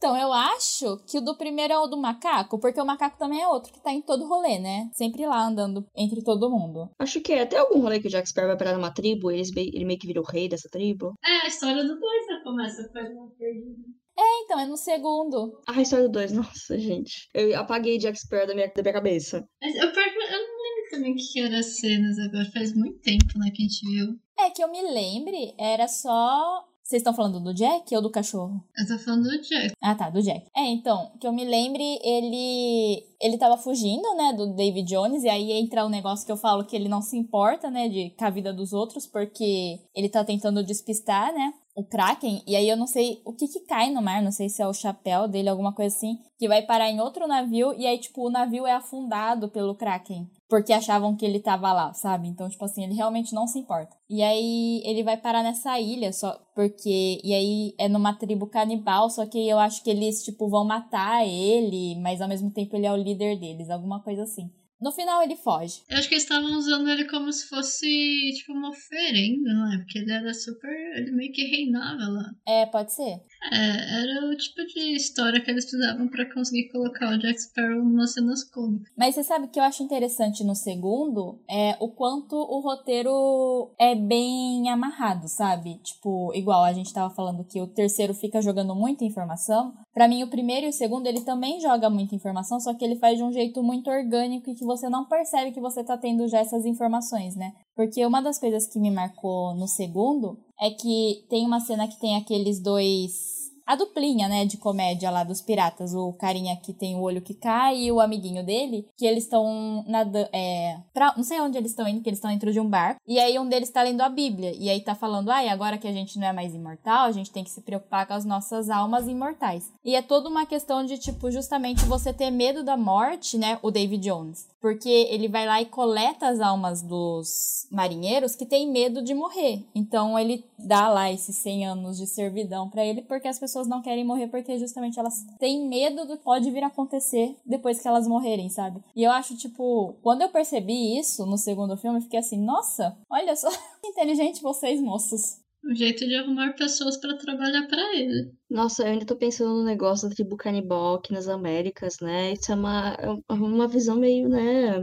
Então, 0.00 0.16
eu 0.16 0.32
acho 0.32 0.96
que 1.06 1.18
o 1.18 1.20
do 1.20 1.36
primeiro 1.36 1.74
é 1.74 1.78
o 1.78 1.86
do 1.86 1.98
macaco, 1.98 2.58
porque 2.58 2.80
o 2.80 2.86
macaco 2.86 3.18
também 3.18 3.42
é 3.42 3.46
outro 3.46 3.70
que 3.70 3.82
tá 3.82 3.92
em 3.92 4.00
todo 4.00 4.26
rolê, 4.26 4.58
né? 4.58 4.88
Sempre 4.94 5.26
lá 5.26 5.46
andando 5.46 5.84
entre 5.94 6.24
todo 6.24 6.48
mundo. 6.48 6.88
Acho 6.98 7.20
que 7.20 7.34
é 7.34 7.42
até 7.42 7.58
algum 7.58 7.82
rolê 7.82 8.00
que 8.00 8.08
o 8.08 8.10
Jack 8.10 8.26
Sparrow 8.26 8.48
vai 8.48 8.56
parar 8.56 8.72
numa 8.72 8.94
tribo, 8.94 9.30
ele, 9.30 9.42
ele 9.54 9.84
meio 9.84 9.98
que 9.98 10.06
vira 10.06 10.22
o 10.22 10.24
rei 10.24 10.48
dessa 10.48 10.70
tribo. 10.70 11.12
É, 11.22 11.44
a 11.44 11.48
história 11.48 11.82
do 11.82 12.00
dois 12.00 12.26
né? 12.28 12.39
Começa 12.50 12.88
com 12.88 12.98
uma 12.98 13.30
perdida. 13.38 13.80
É, 14.18 14.42
então, 14.42 14.58
é 14.58 14.66
no 14.66 14.76
segundo. 14.76 15.62
Ah, 15.68 15.78
a 15.78 15.82
história 15.82 16.08
do 16.08 16.12
dois, 16.12 16.32
nossa, 16.34 16.76
gente. 16.76 17.28
Eu 17.32 17.56
apaguei 17.56 17.96
Jack 17.96 18.18
Sparrow 18.18 18.48
da 18.48 18.54
minha, 18.56 18.66
da 18.66 18.82
minha 18.82 18.92
cabeça. 18.92 19.48
Mas 19.62 19.76
eu, 19.76 19.84
eu 19.84 19.88
não 19.88 19.94
lembro 19.94 20.90
também 20.90 21.12
o 21.12 21.16
que 21.16 21.40
eram 21.40 21.56
as 21.56 21.78
cenas 21.78 22.18
agora. 22.18 22.50
Faz 22.52 22.74
muito 22.74 22.98
tempo, 23.02 23.38
né, 23.38 23.52
que 23.54 23.62
a 23.62 23.66
gente 23.66 23.88
viu. 23.88 24.18
É, 24.40 24.50
que 24.50 24.64
eu 24.64 24.68
me 24.68 24.82
lembre, 24.82 25.54
era 25.56 25.86
só 25.86 26.66
vocês 26.90 27.02
estão 27.02 27.14
falando 27.14 27.38
do 27.38 27.54
Jack 27.54 27.94
ou 27.94 28.02
do 28.02 28.10
cachorro? 28.10 28.64
Eu 28.76 28.84
tô 28.84 28.98
falando 28.98 29.22
do 29.22 29.40
Jack. 29.40 29.74
Ah, 29.80 29.94
tá, 29.94 30.10
do 30.10 30.20
Jack. 30.20 30.44
É, 30.56 30.66
então, 30.66 31.12
que 31.20 31.26
eu 31.26 31.32
me 31.32 31.44
lembre, 31.44 31.84
ele 32.02 33.06
ele 33.20 33.38
tava 33.38 33.56
fugindo, 33.56 34.12
né, 34.16 34.32
do 34.32 34.56
David 34.56 34.88
Jones, 34.88 35.22
e 35.22 35.28
aí 35.28 35.52
entra 35.52 35.84
o 35.84 35.86
um 35.86 35.90
negócio 35.90 36.26
que 36.26 36.32
eu 36.32 36.36
falo 36.36 36.64
que 36.64 36.74
ele 36.74 36.88
não 36.88 37.00
se 37.00 37.16
importa, 37.16 37.70
né, 37.70 37.88
de 37.88 38.10
com 38.18 38.24
a 38.24 38.30
vida 38.30 38.52
dos 38.52 38.72
outros, 38.72 39.06
porque 39.06 39.78
ele 39.94 40.08
tá 40.08 40.24
tentando 40.24 40.64
despistar, 40.64 41.32
né, 41.32 41.54
o 41.74 41.84
Kraken, 41.84 42.42
e 42.46 42.56
aí 42.56 42.68
eu 42.68 42.76
não 42.76 42.86
sei 42.86 43.20
o 43.24 43.32
que 43.32 43.48
que 43.48 43.60
cai 43.60 43.90
no 43.90 44.02
mar, 44.02 44.22
não 44.22 44.32
sei 44.32 44.48
se 44.48 44.62
é 44.62 44.66
o 44.66 44.74
chapéu 44.74 45.28
dele, 45.28 45.48
alguma 45.48 45.72
coisa 45.72 45.94
assim, 45.94 46.18
que 46.38 46.48
vai 46.48 46.62
parar 46.62 46.90
em 46.90 47.00
outro 47.00 47.26
navio, 47.26 47.72
e 47.78 47.86
aí, 47.86 47.98
tipo, 47.98 48.26
o 48.26 48.30
navio 48.30 48.66
é 48.66 48.72
afundado 48.72 49.48
pelo 49.48 49.74
Kraken 49.74 50.28
porque 50.50 50.72
achavam 50.72 51.14
que 51.16 51.24
ele 51.24 51.38
tava 51.38 51.72
lá, 51.72 51.92
sabe? 51.94 52.26
Então, 52.26 52.48
tipo 52.48 52.64
assim, 52.64 52.82
ele 52.82 52.94
realmente 52.94 53.32
não 53.32 53.46
se 53.46 53.56
importa. 53.60 53.96
E 54.10 54.20
aí 54.20 54.82
ele 54.84 55.04
vai 55.04 55.16
parar 55.16 55.44
nessa 55.44 55.78
ilha 55.78 56.12
só 56.12 56.36
porque 56.56 57.20
e 57.22 57.32
aí 57.32 57.74
é 57.78 57.88
numa 57.88 58.12
tribo 58.12 58.48
canibal, 58.48 59.08
só 59.08 59.24
que 59.24 59.48
eu 59.48 59.60
acho 59.60 59.82
que 59.84 59.90
eles 59.90 60.24
tipo 60.24 60.48
vão 60.48 60.64
matar 60.64 61.24
ele, 61.24 61.94
mas 62.00 62.20
ao 62.20 62.28
mesmo 62.28 62.50
tempo 62.50 62.74
ele 62.74 62.84
é 62.86 62.92
o 62.92 62.96
líder 62.96 63.38
deles, 63.38 63.70
alguma 63.70 64.00
coisa 64.02 64.24
assim. 64.24 64.50
No 64.80 64.90
final 64.92 65.22
ele 65.22 65.36
foge. 65.36 65.82
Eu 65.88 65.98
acho 65.98 66.08
que 66.08 66.14
eles 66.14 66.22
estavam 66.24 66.56
usando 66.56 66.88
ele 66.88 67.04
como 67.04 67.30
se 67.32 67.46
fosse, 67.48 67.86
tipo, 68.34 68.52
uma 68.52 68.70
oferenda, 68.70 69.52
não 69.52 69.72
é? 69.74 69.78
Porque 69.78 69.98
ele 69.98 70.10
era 70.10 70.32
super. 70.32 70.70
Ele 70.96 71.10
meio 71.10 71.32
que 71.32 71.44
reinava 71.44 72.08
lá. 72.08 72.30
É, 72.48 72.64
pode 72.66 72.92
ser. 72.92 73.20
É, 73.42 74.02
era 74.02 74.26
o 74.26 74.36
tipo 74.36 74.64
de 74.66 74.94
história 74.94 75.40
que 75.40 75.50
eles 75.50 75.64
precisavam 75.64 76.08
para 76.08 76.30
conseguir 76.32 76.68
colocar 76.68 77.08
o 77.08 77.18
Jack 77.18 77.40
Sparrow 77.40 77.84
nas 77.84 78.12
cenas 78.12 78.44
cômicas. 78.44 78.92
Mas 78.96 79.14
você 79.14 79.24
sabe 79.24 79.48
que 79.48 79.58
eu 79.58 79.64
acho 79.64 79.82
interessante 79.82 80.44
no 80.44 80.54
segundo 80.54 81.40
é 81.48 81.76
o 81.80 81.88
quanto 81.88 82.36
o 82.36 82.60
roteiro 82.60 83.70
é 83.78 83.94
bem 83.94 84.68
amarrado, 84.68 85.26
sabe? 85.28 85.78
Tipo, 85.82 86.32
igual 86.34 86.64
a 86.64 86.72
gente 86.72 86.92
tava 86.92 87.14
falando 87.14 87.44
que 87.44 87.60
o 87.60 87.66
terceiro 87.66 88.12
fica 88.12 88.42
jogando 88.42 88.74
muita 88.74 89.04
informação. 89.04 89.74
Para 89.92 90.06
mim, 90.06 90.22
o 90.22 90.30
primeiro 90.30 90.66
e 90.66 90.68
o 90.68 90.72
segundo, 90.72 91.06
ele 91.06 91.22
também 91.22 91.60
joga 91.60 91.90
muita 91.90 92.14
informação, 92.14 92.60
só 92.60 92.74
que 92.74 92.84
ele 92.84 92.96
faz 92.96 93.16
de 93.16 93.24
um 93.24 93.32
jeito 93.32 93.62
muito 93.62 93.90
orgânico 93.90 94.50
e 94.50 94.54
que 94.54 94.64
você 94.64 94.88
não 94.88 95.06
percebe 95.06 95.52
que 95.52 95.60
você 95.60 95.82
tá 95.82 95.96
tendo 95.96 96.28
já 96.28 96.38
essas 96.38 96.64
informações, 96.64 97.34
né? 97.34 97.52
Porque 97.74 98.04
uma 98.04 98.20
das 98.20 98.38
coisas 98.38 98.66
que 98.66 98.78
me 98.78 98.90
marcou 98.90 99.54
no 99.54 99.66
segundo 99.66 100.38
é 100.60 100.70
que 100.70 101.24
tem 101.28 101.46
uma 101.46 101.60
cena 101.60 101.88
que 101.88 101.98
tem 101.98 102.16
aqueles 102.16 102.60
dois 102.60 103.40
a 103.70 103.76
duplinha, 103.76 104.28
né, 104.28 104.44
de 104.44 104.56
comédia 104.56 105.12
lá 105.12 105.22
dos 105.22 105.40
piratas, 105.40 105.94
o 105.94 106.12
carinha 106.14 106.56
que 106.56 106.72
tem 106.72 106.96
o 106.96 107.02
olho 107.02 107.22
que 107.22 107.32
cai 107.32 107.82
e 107.82 107.92
o 107.92 108.00
amiguinho 108.00 108.44
dele, 108.44 108.84
que 108.96 109.06
eles 109.06 109.22
estão 109.22 109.84
nadando, 109.86 110.28
é, 110.32 110.76
pra, 110.92 111.14
não 111.16 111.22
sei 111.22 111.40
onde 111.40 111.56
eles 111.56 111.70
estão 111.70 111.86
indo, 111.86 112.02
que 112.02 112.08
eles 112.08 112.18
estão 112.18 112.32
dentro 112.32 112.52
de 112.52 112.58
um 112.58 112.68
barco, 112.68 113.00
e 113.06 113.20
aí 113.20 113.38
um 113.38 113.48
deles 113.48 113.70
tá 113.70 113.84
lendo 113.84 114.00
a 114.00 114.08
Bíblia, 114.08 114.52
e 114.58 114.68
aí 114.68 114.80
tá 114.80 114.96
falando, 114.96 115.30
ai, 115.30 115.48
ah, 115.48 115.52
agora 115.52 115.78
que 115.78 115.86
a 115.86 115.92
gente 115.92 116.18
não 116.18 116.26
é 116.26 116.32
mais 116.32 116.52
imortal, 116.52 117.06
a 117.06 117.12
gente 117.12 117.30
tem 117.30 117.44
que 117.44 117.50
se 117.50 117.60
preocupar 117.60 118.08
com 118.08 118.14
as 118.14 118.24
nossas 118.24 118.68
almas 118.70 119.06
imortais. 119.06 119.70
E 119.84 119.94
é 119.94 120.02
toda 120.02 120.28
uma 120.28 120.46
questão 120.46 120.84
de, 120.84 120.98
tipo, 120.98 121.30
justamente 121.30 121.84
você 121.84 122.12
ter 122.12 122.32
medo 122.32 122.64
da 122.64 122.76
morte, 122.76 123.38
né, 123.38 123.56
o 123.62 123.70
David 123.70 124.02
Jones, 124.02 124.48
porque 124.60 124.88
ele 124.88 125.28
vai 125.28 125.46
lá 125.46 125.60
e 125.60 125.66
coleta 125.66 126.28
as 126.28 126.40
almas 126.40 126.82
dos 126.82 127.66
marinheiros 127.70 128.34
que 128.34 128.46
têm 128.46 128.70
medo 128.70 129.02
de 129.02 129.14
morrer, 129.14 129.64
então 129.74 130.18
ele 130.18 130.44
dá 130.58 130.88
lá 130.88 131.10
esses 131.10 131.36
100 131.36 131.66
anos 131.66 131.96
de 131.96 132.06
servidão 132.06 132.68
para 132.68 132.84
ele, 132.84 133.02
porque 133.02 133.28
as 133.28 133.38
pessoas 133.38 133.66
não 133.66 133.82
querem 133.82 134.04
morrer 134.04 134.28
porque 134.28 134.58
justamente 134.58 134.98
elas 134.98 135.24
têm 135.38 135.66
medo 135.66 136.06
do 136.06 136.16
que 136.16 136.24
pode 136.24 136.50
vir 136.50 136.62
a 136.62 136.68
acontecer 136.68 137.36
depois 137.44 137.80
que 137.80 137.88
elas 137.88 138.06
morrerem, 138.06 138.48
sabe? 138.48 138.82
E 138.94 139.02
eu 139.02 139.10
acho, 139.10 139.36
tipo, 139.36 139.94
quando 140.02 140.22
eu 140.22 140.28
percebi 140.28 140.98
isso 140.98 141.26
no 141.26 141.36
segundo 141.38 141.76
filme, 141.76 141.98
eu 141.98 142.02
fiquei 142.02 142.20
assim, 142.20 142.38
nossa, 142.38 142.96
olha 143.10 143.34
só, 143.34 143.48
inteligente 143.84 144.42
vocês, 144.42 144.80
moços. 144.80 145.38
Um 145.64 145.74
jeito 145.74 146.06
de 146.06 146.14
arrumar 146.14 146.54
pessoas 146.54 146.96
para 146.96 147.16
trabalhar 147.16 147.66
para 147.68 147.96
ele. 147.96 148.32
Nossa, 148.48 148.82
eu 148.82 148.92
ainda 148.92 149.06
tô 149.06 149.16
pensando 149.16 149.56
no 149.56 149.64
negócio 149.64 150.08
da 150.08 150.14
tribo 150.14 150.36
canibal 150.36 150.94
aqui 150.94 151.12
nas 151.12 151.28
Américas, 151.28 152.00
né? 152.00 152.32
Isso 152.32 152.50
é 152.50 152.54
uma, 152.54 152.94
é 153.28 153.32
uma 153.32 153.68
visão 153.68 153.96
meio, 153.96 154.28
né? 154.28 154.78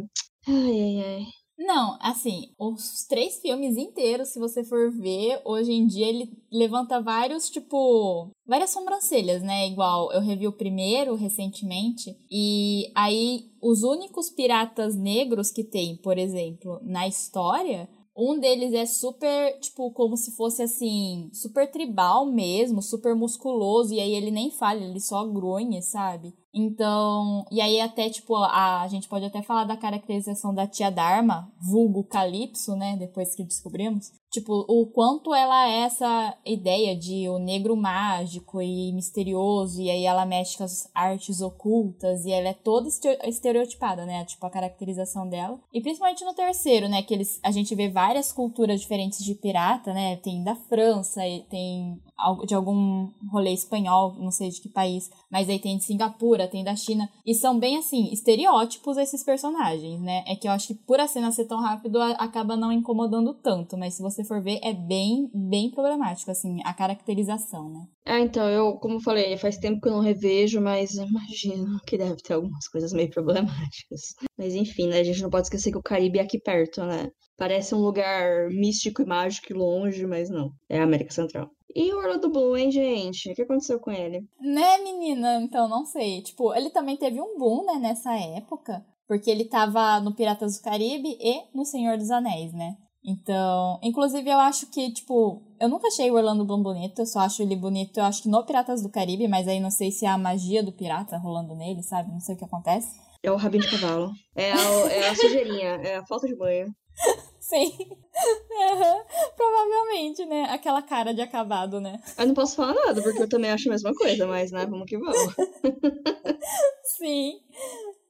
Ai, 0.47 0.81
ai, 0.81 1.03
ai. 1.03 1.25
Não, 1.57 1.97
assim, 1.99 2.53
os 2.59 3.03
três 3.07 3.39
filmes 3.41 3.77
inteiros, 3.77 4.29
se 4.29 4.39
você 4.39 4.63
for 4.63 4.91
ver, 4.91 5.41
hoje 5.43 5.73
em 5.73 5.87
dia 5.87 6.07
ele 6.07 6.31
levanta 6.51 7.01
vários, 7.01 7.49
tipo, 7.49 8.29
várias 8.45 8.69
sobrancelhas, 8.69 9.41
né? 9.41 9.67
Igual 9.67 10.13
eu 10.13 10.21
revi 10.21 10.47
o 10.47 10.51
primeiro 10.51 11.15
recentemente, 11.15 12.15
e 12.31 12.91
aí 12.93 13.49
os 13.59 13.81
únicos 13.81 14.29
piratas 14.29 14.95
negros 14.95 15.51
que 15.51 15.63
tem, 15.63 15.97
por 15.97 16.19
exemplo, 16.19 16.79
na 16.83 17.07
história, 17.07 17.89
um 18.17 18.39
deles 18.39 18.73
é 18.73 18.85
super, 18.85 19.59
tipo, 19.59 19.91
como 19.91 20.17
se 20.17 20.31
fosse 20.35 20.63
assim, 20.63 21.29
super 21.33 21.69
tribal 21.69 22.25
mesmo, 22.25 22.81
super 22.81 23.15
musculoso, 23.15 23.93
e 23.93 23.99
aí 23.99 24.13
ele 24.13 24.31
nem 24.31 24.49
fala, 24.51 24.81
ele 24.83 24.99
só 24.99 25.23
grunhe, 25.25 25.81
sabe? 25.83 26.33
Então, 26.57 27.45
e 27.51 27.61
aí 27.61 27.79
até, 27.79 28.09
tipo, 28.09 28.35
a, 28.35 28.81
a 28.81 28.87
gente 28.87 29.07
pode 29.07 29.23
até 29.23 29.43
falar 29.43 29.63
da 29.63 29.77
caracterização 29.77 30.55
da 30.55 30.65
tia 30.65 30.89
Dharma, 30.89 31.53
vulgo 31.61 32.03
Calypso, 32.03 32.75
né, 32.75 32.95
depois 32.97 33.35
que 33.35 33.43
descobrimos. 33.43 34.11
Tipo, 34.31 34.65
o 34.67 34.87
quanto 34.87 35.35
ela 35.35 35.69
é 35.69 35.81
essa 35.81 36.35
ideia 36.43 36.95
de 36.95 37.29
o 37.29 37.37
negro 37.37 37.77
mágico 37.77 38.59
e 38.59 38.91
misterioso, 38.91 39.79
e 39.79 39.91
aí 39.91 40.03
ela 40.03 40.25
mexe 40.25 40.57
com 40.57 40.63
as 40.63 40.89
artes 40.95 41.41
ocultas, 41.41 42.25
e 42.25 42.31
ela 42.31 42.49
é 42.49 42.53
toda 42.53 42.89
estereotipada, 43.23 44.03
né, 44.05 44.25
tipo, 44.25 44.43
a 44.45 44.49
caracterização 44.49 45.29
dela. 45.29 45.59
E 45.71 45.79
principalmente 45.79 46.25
no 46.25 46.33
terceiro, 46.33 46.89
né, 46.89 47.03
que 47.03 47.13
eles, 47.13 47.39
a 47.43 47.51
gente 47.51 47.75
vê 47.75 47.87
várias 47.87 48.31
culturas 48.31 48.81
diferentes 48.81 49.23
de 49.23 49.35
pirata, 49.35 49.93
né, 49.93 50.15
tem 50.17 50.43
da 50.43 50.55
França, 50.55 51.21
tem 51.49 52.01
de 52.45 52.55
algum 52.55 53.09
rolê 53.31 53.53
espanhol, 53.53 54.15
não 54.19 54.31
sei 54.31 54.49
de 54.49 54.61
que 54.61 54.69
país, 54.69 55.09
mas 55.31 55.49
aí 55.49 55.59
tem 55.59 55.77
de 55.77 55.83
Singapura, 55.83 56.47
tem 56.47 56.63
da 56.63 56.75
China. 56.75 57.09
E 57.25 57.33
são 57.33 57.59
bem, 57.59 57.77
assim, 57.77 58.11
estereótipos 58.11 58.97
esses 58.97 59.23
personagens, 59.23 60.01
né? 60.01 60.23
É 60.27 60.35
que 60.35 60.47
eu 60.47 60.51
acho 60.51 60.67
que 60.67 60.75
por 60.75 60.99
a 60.99 61.07
cena 61.07 61.31
ser 61.31 61.45
tão 61.45 61.61
rápido, 61.61 62.01
acaba 62.01 62.55
não 62.55 62.71
incomodando 62.71 63.33
tanto. 63.33 63.77
Mas 63.77 63.95
se 63.95 64.01
você 64.01 64.23
for 64.23 64.41
ver, 64.41 64.59
é 64.63 64.73
bem, 64.73 65.29
bem 65.33 65.69
problemático, 65.69 66.31
assim, 66.31 66.59
a 66.63 66.73
caracterização, 66.73 67.69
né? 67.69 67.87
Ah, 68.05 68.19
então, 68.19 68.49
eu, 68.49 68.77
como 68.77 69.01
falei, 69.01 69.37
faz 69.37 69.57
tempo 69.57 69.81
que 69.81 69.87
eu 69.87 69.93
não 69.93 69.99
revejo, 69.99 70.61
mas 70.61 70.95
imagino 70.95 71.79
que 71.85 71.97
deve 71.97 72.15
ter 72.17 72.33
algumas 72.33 72.67
coisas 72.67 72.93
meio 72.93 73.09
problemáticas. 73.09 74.15
Mas 74.37 74.53
enfim, 74.53 74.87
né? 74.87 74.99
A 74.99 75.03
gente 75.03 75.21
não 75.21 75.29
pode 75.29 75.47
esquecer 75.47 75.71
que 75.71 75.77
o 75.77 75.83
Caribe 75.83 76.19
é 76.19 76.21
aqui 76.21 76.39
perto, 76.39 76.83
né? 76.83 77.09
Parece 77.37 77.73
um 77.75 77.79
lugar 77.79 78.49
místico 78.49 79.01
e 79.01 79.05
mágico 79.05 79.51
e 79.51 79.55
longe, 79.55 80.05
mas 80.05 80.29
não. 80.29 80.51
É 80.69 80.79
a 80.79 80.83
América 80.83 81.11
Central. 81.11 81.49
E 81.75 81.93
o 81.93 81.97
Orlando 81.97 82.29
Bloom, 82.29 82.57
hein, 82.57 82.71
gente? 82.71 83.31
O 83.31 83.35
que 83.35 83.41
aconteceu 83.43 83.79
com 83.79 83.91
ele? 83.91 84.25
Né, 84.41 84.77
menina? 84.79 85.39
Então, 85.41 85.67
não 85.67 85.85
sei. 85.85 86.21
Tipo, 86.21 86.53
ele 86.55 86.69
também 86.69 86.97
teve 86.97 87.21
um 87.21 87.37
boom, 87.37 87.65
né, 87.65 87.75
nessa 87.75 88.13
época. 88.15 88.83
Porque 89.07 89.29
ele 89.29 89.45
tava 89.45 89.99
no 89.99 90.13
Piratas 90.13 90.57
do 90.57 90.63
Caribe 90.63 91.17
e 91.19 91.43
no 91.55 91.63
Senhor 91.63 91.97
dos 91.97 92.11
Anéis, 92.11 92.51
né? 92.53 92.75
Então, 93.05 93.79
inclusive 93.81 94.29
eu 94.29 94.37
acho 94.37 94.69
que, 94.69 94.91
tipo, 94.91 95.41
eu 95.61 95.69
nunca 95.69 95.87
achei 95.87 96.11
o 96.11 96.15
Orlando 96.15 96.43
Bloom 96.43 96.61
bonito, 96.61 96.99
eu 96.99 97.05
só 97.05 97.19
acho 97.19 97.41
ele 97.41 97.55
bonito, 97.55 97.97
eu 97.97 98.03
acho 98.03 98.23
que 98.23 98.27
no 98.27 98.45
Piratas 98.45 98.81
do 98.81 98.89
Caribe, 98.89 99.29
mas 99.29 99.47
aí 99.47 99.61
não 99.61 99.71
sei 99.71 99.91
se 99.91 100.05
é 100.05 100.09
a 100.09 100.17
magia 100.17 100.61
do 100.61 100.73
pirata 100.73 101.17
rolando 101.17 101.55
nele, 101.55 101.81
sabe? 101.83 102.11
Não 102.11 102.19
sei 102.19 102.35
o 102.35 102.37
que 102.37 102.43
acontece. 102.43 102.99
É 103.23 103.31
o 103.31 103.35
rabinho 103.35 103.63
de 103.63 103.71
cavalo. 103.71 104.11
É 104.35 104.51
a, 104.51 104.57
é 104.91 105.09
a 105.09 105.15
sujeirinha, 105.15 105.79
é 105.83 105.95
a 105.97 106.05
falta 106.05 106.27
de 106.27 106.35
banho. 106.35 106.73
Sim. 107.39 107.71
Uhum. 107.71 109.03
Provavelmente, 109.35 110.25
né? 110.25 110.47
Aquela 110.49 110.81
cara 110.81 111.13
de 111.13 111.21
acabado, 111.21 111.79
né? 111.79 112.01
Eu 112.17 112.27
não 112.27 112.33
posso 112.33 112.55
falar 112.55 112.73
nada, 112.73 113.01
porque 113.01 113.21
eu 113.21 113.29
também 113.29 113.51
acho 113.51 113.69
a 113.69 113.71
mesma 113.71 113.93
coisa, 113.93 114.27
mas, 114.27 114.51
né, 114.51 114.65
vamos 114.65 114.85
que 114.85 114.97
vamos. 114.97 115.15
Sim. 116.97 117.39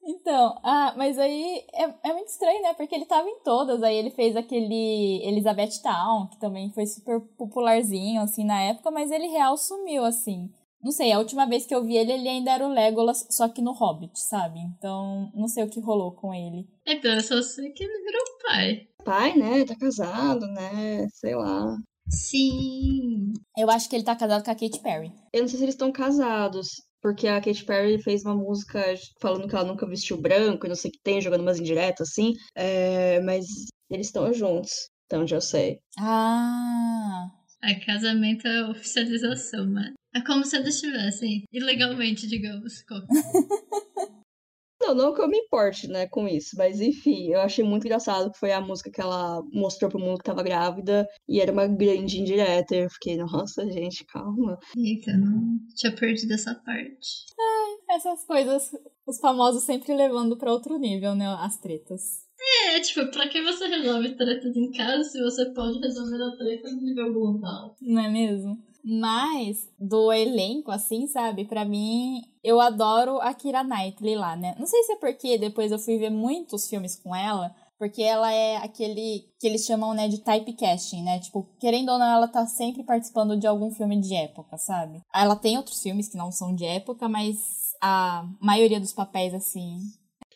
Então, 0.03 0.57
ah, 0.63 0.93
mas 0.95 1.19
aí 1.19 1.65
é, 1.73 2.09
é 2.09 2.13
muito 2.13 2.29
estranho, 2.29 2.61
né? 2.61 2.73
Porque 2.73 2.95
ele 2.95 3.05
tava 3.05 3.27
em 3.27 3.39
todas. 3.43 3.83
Aí 3.83 3.95
ele 3.95 4.09
fez 4.09 4.35
aquele 4.37 5.21
Elizabeth 5.23 5.81
Town, 5.83 6.27
que 6.27 6.39
também 6.39 6.71
foi 6.71 6.85
super 6.85 7.19
popularzinho, 7.37 8.21
assim, 8.21 8.45
na 8.45 8.61
época, 8.61 8.89
mas 8.89 9.11
ele 9.11 9.27
real 9.27 9.57
sumiu, 9.57 10.05
assim. 10.05 10.49
Não 10.81 10.91
sei, 10.91 11.11
a 11.11 11.19
última 11.19 11.45
vez 11.47 11.65
que 11.65 11.73
eu 11.73 11.83
vi 11.83 11.97
ele, 11.97 12.11
ele 12.13 12.29
ainda 12.29 12.51
era 12.51 12.65
o 12.65 12.71
Legolas, 12.71 13.25
só 13.31 13.49
que 13.49 13.61
no 13.61 13.73
Hobbit, 13.73 14.17
sabe? 14.19 14.59
Então, 14.59 15.31
não 15.33 15.47
sei 15.47 15.63
o 15.63 15.69
que 15.69 15.79
rolou 15.79 16.13
com 16.13 16.33
ele. 16.33 16.67
Então, 16.85 17.11
eu 17.13 17.21
só 17.21 17.41
sei 17.41 17.71
que 17.71 17.83
ele 17.83 18.03
virou 18.03 18.23
pai. 18.47 18.87
Pai, 19.03 19.35
né? 19.35 19.65
Tá 19.65 19.75
casado, 19.75 20.45
né? 20.47 21.07
Sei 21.13 21.35
lá. 21.35 21.75
Sim. 22.09 23.33
Eu 23.57 23.69
acho 23.69 23.89
que 23.89 23.95
ele 23.95 24.05
tá 24.05 24.15
casado 24.15 24.43
com 24.43 24.51
a 24.51 24.55
Katy 24.55 24.79
Perry. 24.81 25.11
Eu 25.33 25.41
não 25.41 25.47
sei 25.47 25.57
se 25.57 25.65
eles 25.65 25.75
estão 25.75 25.91
casados, 25.91 26.69
porque 27.01 27.27
a 27.27 27.41
Katy 27.41 27.65
Perry 27.65 28.01
fez 28.01 28.23
uma 28.23 28.35
música 28.35 28.83
falando 29.21 29.47
que 29.47 29.55
ela 29.55 29.67
nunca 29.67 29.87
vestiu 29.87 30.19
branco 30.19 30.65
e 30.65 30.69
não 30.69 30.75
sei 30.75 30.89
o 30.89 30.91
que 30.91 30.99
tem, 31.03 31.21
jogando 31.21 31.41
umas 31.41 31.59
indiretas 31.59 32.09
assim. 32.09 32.33
É, 32.55 33.19
mas 33.21 33.45
eles 33.89 34.07
estão 34.07 34.31
juntos, 34.33 34.71
então 35.05 35.25
já 35.27 35.41
sei. 35.41 35.79
Ah. 35.99 37.27
A 37.61 37.73
casamento 37.85 38.47
é 38.47 38.69
oficialização, 38.69 39.67
mano. 39.67 39.93
É 40.15 40.21
como 40.21 40.45
se 40.45 40.55
eles 40.55 40.75
estivessem 40.75 41.43
ilegalmente, 41.51 42.27
digamos. 42.27 42.83
Não, 44.79 44.93
não 44.93 45.13
que 45.13 45.21
eu 45.21 45.27
me 45.27 45.37
importe, 45.37 45.87
né, 45.87 46.07
com 46.07 46.27
isso, 46.27 46.55
mas 46.55 46.79
enfim, 46.79 47.31
eu 47.31 47.41
achei 47.41 47.65
muito 47.65 47.85
engraçado 47.85 48.31
que 48.31 48.39
foi 48.39 48.51
a 48.53 48.61
música 48.61 48.91
que 48.91 49.01
ela 49.01 49.41
mostrou 49.51 49.89
pro 49.89 49.99
mundo 49.99 50.19
que 50.19 50.23
tava 50.23 50.43
grávida 50.43 51.05
e 51.27 51.41
era 51.41 51.51
uma 51.51 51.67
grande 51.67 52.19
indireta. 52.21 52.75
E 52.75 52.83
eu 52.83 52.89
fiquei, 52.89 53.17
nossa, 53.17 53.69
gente, 53.69 54.05
calma. 54.05 54.57
Eita, 54.77 55.11
não 55.17 55.57
tinha 55.75 55.93
perdido 55.93 56.33
essa 56.33 56.55
parte. 56.55 57.25
Ai, 57.37 57.97
essas 57.97 58.23
coisas, 58.25 58.71
os 59.05 59.19
famosos 59.19 59.63
sempre 59.63 59.93
levando 59.93 60.37
para 60.37 60.53
outro 60.53 60.77
nível, 60.77 61.15
né, 61.15 61.25
as 61.39 61.57
tretas. 61.59 62.26
É, 62.39 62.79
tipo, 62.79 63.09
pra 63.11 63.27
que 63.27 63.41
você 63.41 63.67
resolve 63.67 64.15
tretas 64.15 64.55
em 64.55 64.71
casa 64.71 65.03
se 65.03 65.21
você 65.21 65.45
pode 65.53 65.79
resolver 65.79 66.21
a 66.21 66.37
treta 66.37 66.71
no 66.71 66.81
nível 66.81 67.13
global? 67.13 67.75
Não 67.81 68.01
é 68.01 68.09
mesmo? 68.09 68.57
Mas, 68.83 69.69
do 69.77 70.13
elenco, 70.13 70.71
assim, 70.71 71.07
sabe? 71.07 71.43
Para 71.45 71.65
mim, 71.65 72.21
eu 72.43 72.61
adoro 72.61 73.19
a 73.19 73.33
Kira 73.33 73.63
Knightley 73.63 74.15
lá, 74.15 74.35
né? 74.35 74.55
Não 74.57 74.65
sei 74.65 74.81
se 74.83 74.93
é 74.93 74.95
porque 74.95 75.37
depois 75.37 75.71
eu 75.71 75.79
fui 75.79 75.97
ver 75.97 76.09
muitos 76.09 76.69
filmes 76.69 76.95
com 76.95 77.13
ela, 77.13 77.53
porque 77.77 78.01
ela 78.01 78.31
é 78.31 78.57
aquele 78.57 79.25
que 79.39 79.45
eles 79.45 79.65
chamam, 79.65 79.93
né, 79.93 80.07
de 80.07 80.19
typecasting, 80.19 81.03
né? 81.03 81.19
Tipo, 81.19 81.47
querendo 81.59 81.89
ou 81.89 81.99
não, 81.99 82.07
ela 82.07 82.27
tá 82.27 82.45
sempre 82.47 82.83
participando 82.83 83.37
de 83.37 83.45
algum 83.45 83.71
filme 83.71 83.99
de 83.99 84.15
época, 84.15 84.57
sabe? 84.57 85.01
Ela 85.13 85.35
tem 85.35 85.57
outros 85.57 85.81
filmes 85.81 86.07
que 86.07 86.17
não 86.17 86.31
são 86.31 86.55
de 86.55 86.65
época, 86.65 87.09
mas 87.09 87.37
a 87.81 88.25
maioria 88.41 88.79
dos 88.79 88.93
papéis, 88.93 89.33
assim. 89.33 89.79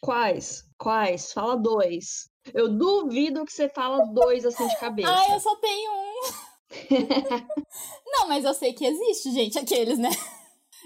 Quais? 0.01 0.65
Quais? 0.81 1.31
Fala 1.31 1.55
dois. 1.55 2.27
Eu 2.55 2.67
duvido 2.67 3.45
que 3.45 3.53
você 3.53 3.69
fala 3.69 4.03
dois 4.11 4.43
assim 4.43 4.67
de 4.67 4.75
cabeça. 4.81 5.13
ah, 5.13 5.31
eu 5.31 5.39
só 5.39 5.55
tenho 5.57 5.91
um. 5.91 6.21
não, 8.07 8.27
mas 8.27 8.43
eu 8.43 8.53
sei 8.55 8.73
que 8.73 8.83
existe, 8.83 9.31
gente, 9.31 9.59
aqueles, 9.59 9.99
né? 9.99 10.09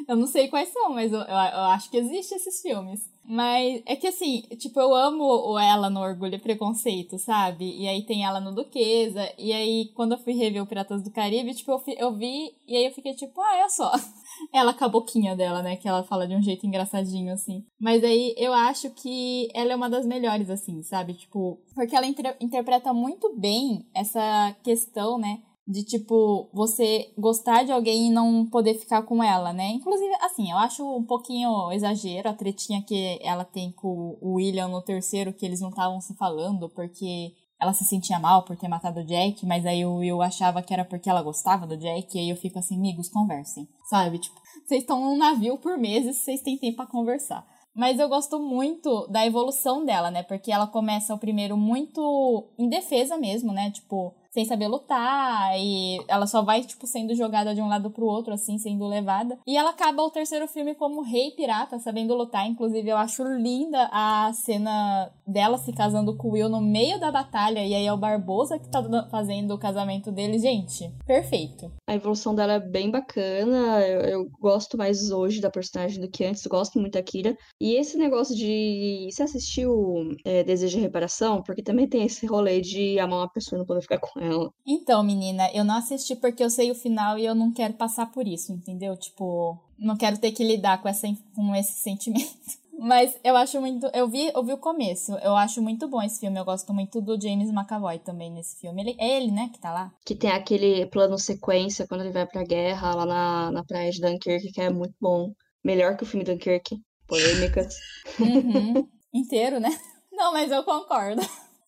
Eu 0.07 0.15
não 0.15 0.27
sei 0.27 0.47
quais 0.47 0.69
são, 0.69 0.93
mas 0.93 1.11
eu, 1.11 1.19
eu, 1.19 1.27
eu, 1.27 1.35
acho 1.35 1.89
que 1.89 1.97
existe 1.97 2.35
esses 2.35 2.61
filmes. 2.61 3.09
Mas 3.27 3.81
é 3.85 3.95
que 3.95 4.07
assim, 4.07 4.41
tipo, 4.57 4.79
eu 4.79 4.93
amo 4.93 5.23
o 5.23 5.57
ela 5.57 5.89
no 5.89 5.99
Orgulho 5.99 6.35
e 6.35 6.39
Preconceito, 6.39 7.17
sabe? 7.17 7.75
E 7.75 7.87
aí 7.87 8.03
tem 8.03 8.23
ela 8.23 8.39
no 8.39 8.53
Duquesa. 8.53 9.27
E 9.37 9.51
aí, 9.51 9.91
quando 9.95 10.11
eu 10.11 10.19
fui 10.19 10.33
rever 10.33 10.61
o 10.61 10.67
Piratas 10.67 11.03
do 11.03 11.09
Caribe, 11.09 11.55
tipo, 11.55 11.71
eu, 11.71 11.81
eu 11.97 12.15
vi 12.15 12.55
e 12.67 12.75
aí 12.75 12.85
eu 12.85 12.91
fiquei 12.91 13.15
tipo, 13.15 13.41
ah, 13.41 13.57
é 13.57 13.69
só. 13.69 13.91
Ela 14.53 14.73
com 14.73 14.85
a 14.85 14.89
boquinha 14.89 15.35
dela, 15.35 15.63
né? 15.63 15.75
Que 15.75 15.87
ela 15.87 16.03
fala 16.03 16.27
de 16.27 16.35
um 16.35 16.41
jeito 16.41 16.67
engraçadinho, 16.67 17.33
assim. 17.33 17.65
Mas 17.79 18.03
aí 18.03 18.35
eu 18.37 18.53
acho 18.53 18.89
que 18.91 19.47
ela 19.53 19.71
é 19.71 19.75
uma 19.75 19.89
das 19.89 20.05
melhores, 20.05 20.49
assim, 20.49 20.83
sabe? 20.83 21.13
Tipo, 21.13 21.59
porque 21.73 21.95
ela 21.95 22.05
inter 22.05 22.35
interpreta 22.41 22.93
muito 22.93 23.33
bem 23.37 23.85
essa 23.93 24.53
questão, 24.61 25.17
né? 25.17 25.41
De 25.67 25.83
tipo 25.83 26.49
você 26.53 27.11
gostar 27.17 27.63
de 27.63 27.71
alguém 27.71 28.07
e 28.07 28.11
não 28.11 28.45
poder 28.45 28.75
ficar 28.75 29.01
com 29.01 29.23
ela, 29.23 29.51
né? 29.51 29.69
Inclusive, 29.69 30.13
assim, 30.21 30.51
eu 30.51 30.57
acho 30.57 30.83
um 30.83 31.03
pouquinho 31.03 31.71
exagero 31.71 32.29
a 32.29 32.33
tretinha 32.33 32.83
que 32.83 33.19
ela 33.21 33.43
tem 33.43 33.71
com 33.71 34.17
o 34.21 34.33
William 34.35 34.67
no 34.67 34.81
terceiro, 34.81 35.33
que 35.33 35.45
eles 35.45 35.61
não 35.61 35.69
estavam 35.69 35.99
se 35.99 36.15
falando 36.15 36.69
porque 36.69 37.33
ela 37.59 37.73
se 37.73 37.85
sentia 37.85 38.19
mal 38.19 38.43
por 38.43 38.55
ter 38.57 38.67
matado 38.67 38.99
o 38.99 39.05
Jack, 39.05 39.45
mas 39.45 39.65
aí 39.65 39.85
o 39.85 39.95
Will 39.95 40.21
achava 40.21 40.61
que 40.61 40.73
era 40.73 40.85
porque 40.85 41.09
ela 41.09 41.23
gostava 41.23 41.65
do 41.65 41.77
Jack, 41.77 42.15
e 42.15 42.19
aí 42.19 42.29
eu 42.29 42.35
fico 42.35 42.59
assim, 42.59 42.77
amigos, 42.77 43.09
conversem, 43.09 43.67
sabe? 43.89 44.19
Tipo, 44.19 44.39
vocês 44.65 44.81
estão 44.81 44.99
num 44.99 45.17
navio 45.17 45.57
por 45.57 45.77
meses, 45.77 46.17
vocês 46.17 46.41
têm 46.41 46.57
tempo 46.57 46.77
para 46.77 46.87
conversar. 46.87 47.45
Mas 47.73 47.99
eu 47.99 48.07
gosto 48.07 48.39
muito 48.39 49.05
da 49.07 49.25
evolução 49.25 49.83
dela, 49.83 50.09
né? 50.09 50.23
Porque 50.23 50.51
ela 50.51 50.65
começa 50.65 51.13
o 51.13 51.19
primeiro 51.19 51.57
muito 51.57 52.47
indefesa 52.57 53.17
mesmo, 53.17 53.51
né? 53.51 53.69
Tipo, 53.71 54.13
sem 54.35 54.43
saber 54.43 54.67
lutar 54.67 55.57
e 55.57 55.97
ela 56.09 56.27
só 56.27 56.41
vai, 56.41 56.61
tipo, 56.61 56.85
sendo 56.85 57.15
jogada 57.15 57.55
de 57.55 57.61
um 57.61 57.69
lado 57.69 57.89
pro 57.89 58.05
outro, 58.05 58.33
assim, 58.33 58.57
sendo 58.57 58.85
levada. 58.85 59.39
E 59.47 59.55
ela 59.55 59.69
acaba 59.69 60.03
o 60.03 60.11
terceiro 60.11 60.45
filme 60.45 60.75
como 60.75 61.01
rei 61.01 61.31
pirata, 61.31 61.79
sabendo 61.79 62.13
lutar. 62.13 62.45
Inclusive, 62.45 62.89
eu 62.89 62.97
acho 62.97 63.23
linda 63.23 63.89
a 63.93 64.33
cena 64.33 65.09
dela 65.25 65.57
se 65.57 65.71
casando 65.71 66.17
com 66.17 66.27
o 66.27 66.31
Will 66.31 66.49
no 66.49 66.59
meio 66.59 66.99
da 66.99 67.13
batalha 67.13 67.65
e 67.65 67.73
aí 67.73 67.85
é 67.85 67.93
o 67.93 67.97
Barbosa 67.97 68.59
que 68.59 68.67
tá 68.67 68.83
fazendo 69.09 69.53
o 69.53 69.57
casamento 69.57 70.11
dele. 70.11 70.37
Gente, 70.37 70.91
perfeito. 71.07 71.71
A 71.87 71.95
evolução 71.95 72.35
dela 72.35 72.53
é 72.53 72.59
bem 72.59 72.91
bacana. 72.91 73.79
Eu, 73.87 74.01
eu 74.01 74.29
gosto 74.41 74.77
mais 74.77 75.11
hoje 75.11 75.39
da 75.39 75.49
personagem 75.49 76.01
do 76.01 76.11
que 76.11 76.25
antes. 76.25 76.45
Gosto 76.45 76.77
muito 76.77 76.95
da 76.95 77.01
Kira. 77.03 77.37
E 77.61 77.75
esse 77.75 77.97
negócio 77.97 78.35
de. 78.35 79.07
Você 79.09 79.23
assistiu 79.23 80.09
é, 80.25 80.43
Desejo 80.43 80.75
de 80.75 80.83
Reparação? 80.83 81.41
Porque 81.41 81.63
também 81.63 81.87
tem 81.87 82.05
esse 82.05 82.25
rolê 82.25 82.59
de 82.59 82.99
amar 82.99 83.19
uma 83.19 83.31
pessoa 83.31 83.57
e 83.57 83.59
não 83.59 83.65
poder 83.65 83.81
ficar 83.81 83.99
com 83.99 84.19
ela 84.19 84.24
ela. 84.25 84.51
Então, 84.65 85.03
menina, 85.03 85.49
eu 85.53 85.63
não 85.63 85.75
assisti 85.77 86.15
porque 86.15 86.43
eu 86.43 86.49
sei 86.49 86.71
o 86.71 86.75
final 86.75 87.17
e 87.17 87.25
eu 87.25 87.35
não 87.35 87.51
quero 87.51 87.73
passar 87.73 88.11
por 88.11 88.27
isso, 88.27 88.51
entendeu? 88.51 88.95
Tipo, 88.97 89.57
não 89.77 89.95
quero 89.95 90.17
ter 90.17 90.31
que 90.31 90.43
lidar 90.43 90.81
com, 90.81 90.87
essa, 90.87 91.07
com 91.35 91.55
esse 91.55 91.73
sentimento. 91.81 92.35
Mas 92.77 93.15
eu 93.23 93.37
acho 93.37 93.59
muito. 93.61 93.87
Eu 93.93 94.07
vi, 94.07 94.31
eu 94.33 94.43
vi 94.43 94.53
o 94.53 94.57
começo. 94.57 95.13
Eu 95.19 95.35
acho 95.35 95.61
muito 95.61 95.87
bom 95.87 96.01
esse 96.01 96.19
filme. 96.19 96.37
Eu 96.37 96.45
gosto 96.45 96.73
muito 96.73 97.01
do 97.01 97.19
James 97.19 97.49
McAvoy 97.49 97.99
também 97.99 98.29
nesse 98.29 98.59
filme. 98.59 98.81
Ele, 98.81 98.95
é 98.99 99.17
ele, 99.17 99.31
né, 99.31 99.49
que 99.53 99.59
tá 99.59 99.71
lá? 99.71 99.93
Que 100.05 100.13
tem 100.13 100.29
aquele 100.29 100.85
plano 100.87 101.17
sequência 101.17 101.87
quando 101.87 102.01
ele 102.01 102.11
vai 102.11 102.27
pra 102.27 102.43
guerra 102.43 102.93
lá 102.93 103.05
na, 103.05 103.51
na 103.51 103.63
praia 103.63 103.89
de 103.89 104.01
Dunkirk, 104.01 104.51
que 104.51 104.61
é 104.61 104.69
muito 104.69 104.93
bom. 104.99 105.31
Melhor 105.63 105.95
que 105.95 106.03
o 106.03 106.05
filme 106.05 106.25
Dunkirk. 106.25 106.77
Polêmicas. 107.07 107.75
Uhum. 108.19 108.87
Inteiro, 109.13 109.59
né? 109.59 109.69
Não, 110.11 110.31
mas 110.31 110.51
eu 110.51 110.63
concordo. 110.63 111.21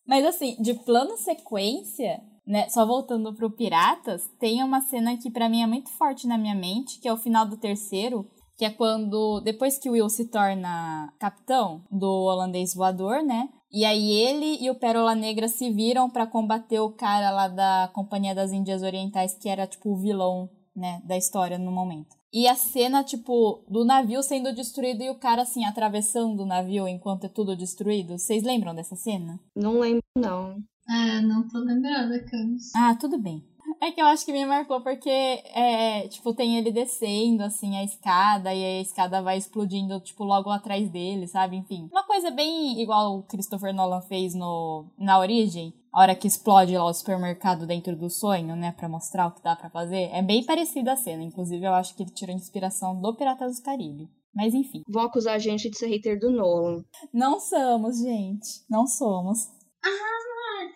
Mas 0.06 0.24
assim, 0.24 0.56
de 0.60 0.72
plano 0.72 1.16
sequência, 1.18 2.20
né, 2.48 2.66
só 2.70 2.86
voltando 2.86 3.34
pro 3.34 3.50
Piratas, 3.50 4.26
tem 4.40 4.64
uma 4.64 4.80
cena 4.80 5.18
que 5.18 5.30
para 5.30 5.50
mim 5.50 5.62
é 5.62 5.66
muito 5.66 5.90
forte 5.90 6.26
na 6.26 6.38
minha 6.38 6.54
mente, 6.54 6.98
que 6.98 7.06
é 7.06 7.12
o 7.12 7.18
final 7.18 7.46
do 7.46 7.58
terceiro, 7.58 8.26
que 8.56 8.64
é 8.64 8.70
quando, 8.70 9.40
depois 9.40 9.78
que 9.78 9.90
o 9.90 9.92
Will 9.92 10.08
se 10.08 10.30
torna 10.30 11.12
capitão 11.20 11.84
do 11.90 12.08
holandês 12.08 12.74
voador, 12.74 13.22
né? 13.22 13.50
E 13.70 13.84
aí 13.84 14.10
ele 14.10 14.56
e 14.64 14.70
o 14.70 14.74
Pérola 14.74 15.14
Negra 15.14 15.46
se 15.46 15.70
viram 15.70 16.08
para 16.08 16.26
combater 16.26 16.80
o 16.80 16.90
cara 16.90 17.30
lá 17.30 17.48
da 17.48 17.90
Companhia 17.92 18.34
das 18.34 18.50
Índias 18.50 18.82
Orientais, 18.82 19.34
que 19.34 19.48
era 19.48 19.66
tipo 19.66 19.90
o 19.90 19.98
vilão 19.98 20.48
né, 20.74 21.02
da 21.04 21.18
história 21.18 21.58
no 21.58 21.70
momento. 21.70 22.16
E 22.32 22.48
a 22.48 22.54
cena, 22.54 23.04
tipo, 23.04 23.62
do 23.68 23.84
navio 23.84 24.22
sendo 24.22 24.54
destruído 24.54 25.02
e 25.02 25.10
o 25.10 25.18
cara, 25.18 25.42
assim, 25.42 25.64
atravessando 25.64 26.42
o 26.42 26.46
navio 26.46 26.88
enquanto 26.88 27.24
é 27.24 27.28
tudo 27.28 27.56
destruído. 27.56 28.18
Vocês 28.18 28.42
lembram 28.42 28.74
dessa 28.74 28.96
cena? 28.96 29.38
Não 29.54 29.80
lembro, 29.80 30.02
não. 30.16 30.62
Ah, 30.88 31.20
não 31.20 31.46
tô 31.46 31.58
lembrada, 31.58 32.24
Camus. 32.24 32.74
Ah, 32.74 32.94
tudo 32.94 33.18
bem. 33.18 33.44
É 33.80 33.92
que 33.92 34.00
eu 34.00 34.06
acho 34.06 34.24
que 34.24 34.32
me 34.32 34.44
marcou 34.46 34.80
porque, 34.80 35.10
é, 35.10 36.08
tipo, 36.08 36.34
tem 36.34 36.56
ele 36.56 36.72
descendo, 36.72 37.42
assim, 37.42 37.76
a 37.76 37.84
escada 37.84 38.52
e 38.54 38.64
a 38.64 38.80
escada 38.80 39.20
vai 39.20 39.36
explodindo, 39.36 40.00
tipo, 40.00 40.24
logo 40.24 40.50
atrás 40.50 40.90
dele, 40.90 41.26
sabe? 41.28 41.56
Enfim. 41.56 41.88
Uma 41.92 42.04
coisa 42.04 42.30
bem 42.30 42.80
igual 42.80 43.18
o 43.18 43.22
Christopher 43.24 43.74
Nolan 43.74 44.00
fez 44.00 44.34
no, 44.34 44.86
na 44.98 45.18
Origem. 45.18 45.74
A 45.92 46.00
hora 46.00 46.14
que 46.14 46.26
explode 46.26 46.76
lá 46.76 46.84
o 46.84 46.94
supermercado 46.94 47.66
dentro 47.66 47.94
do 47.96 48.08
sonho, 48.08 48.56
né? 48.56 48.72
Pra 48.72 48.88
mostrar 48.88 49.26
o 49.26 49.32
que 49.32 49.42
dá 49.42 49.54
pra 49.54 49.70
fazer. 49.70 50.10
É 50.12 50.22
bem 50.22 50.44
parecida 50.44 50.92
a 50.92 50.96
cena. 50.96 51.22
Inclusive, 51.22 51.64
eu 51.64 51.74
acho 51.74 51.94
que 51.94 52.02
ele 52.02 52.10
tirou 52.10 52.34
inspiração 52.34 53.00
do 53.00 53.14
Piratas 53.14 53.58
do 53.58 53.62
Caribe. 53.62 54.08
Mas 54.34 54.54
enfim. 54.54 54.82
Vão 54.88 55.02
acusar 55.02 55.34
a 55.34 55.38
gente 55.38 55.68
de 55.70 55.76
ser 55.76 55.88
hater 55.88 56.18
do 56.18 56.30
Nolan. 56.30 56.84
Não 57.12 57.40
somos, 57.40 57.98
gente. 57.98 58.64
Não 58.70 58.86
somos. 58.86 59.48
Ah, 59.84 60.18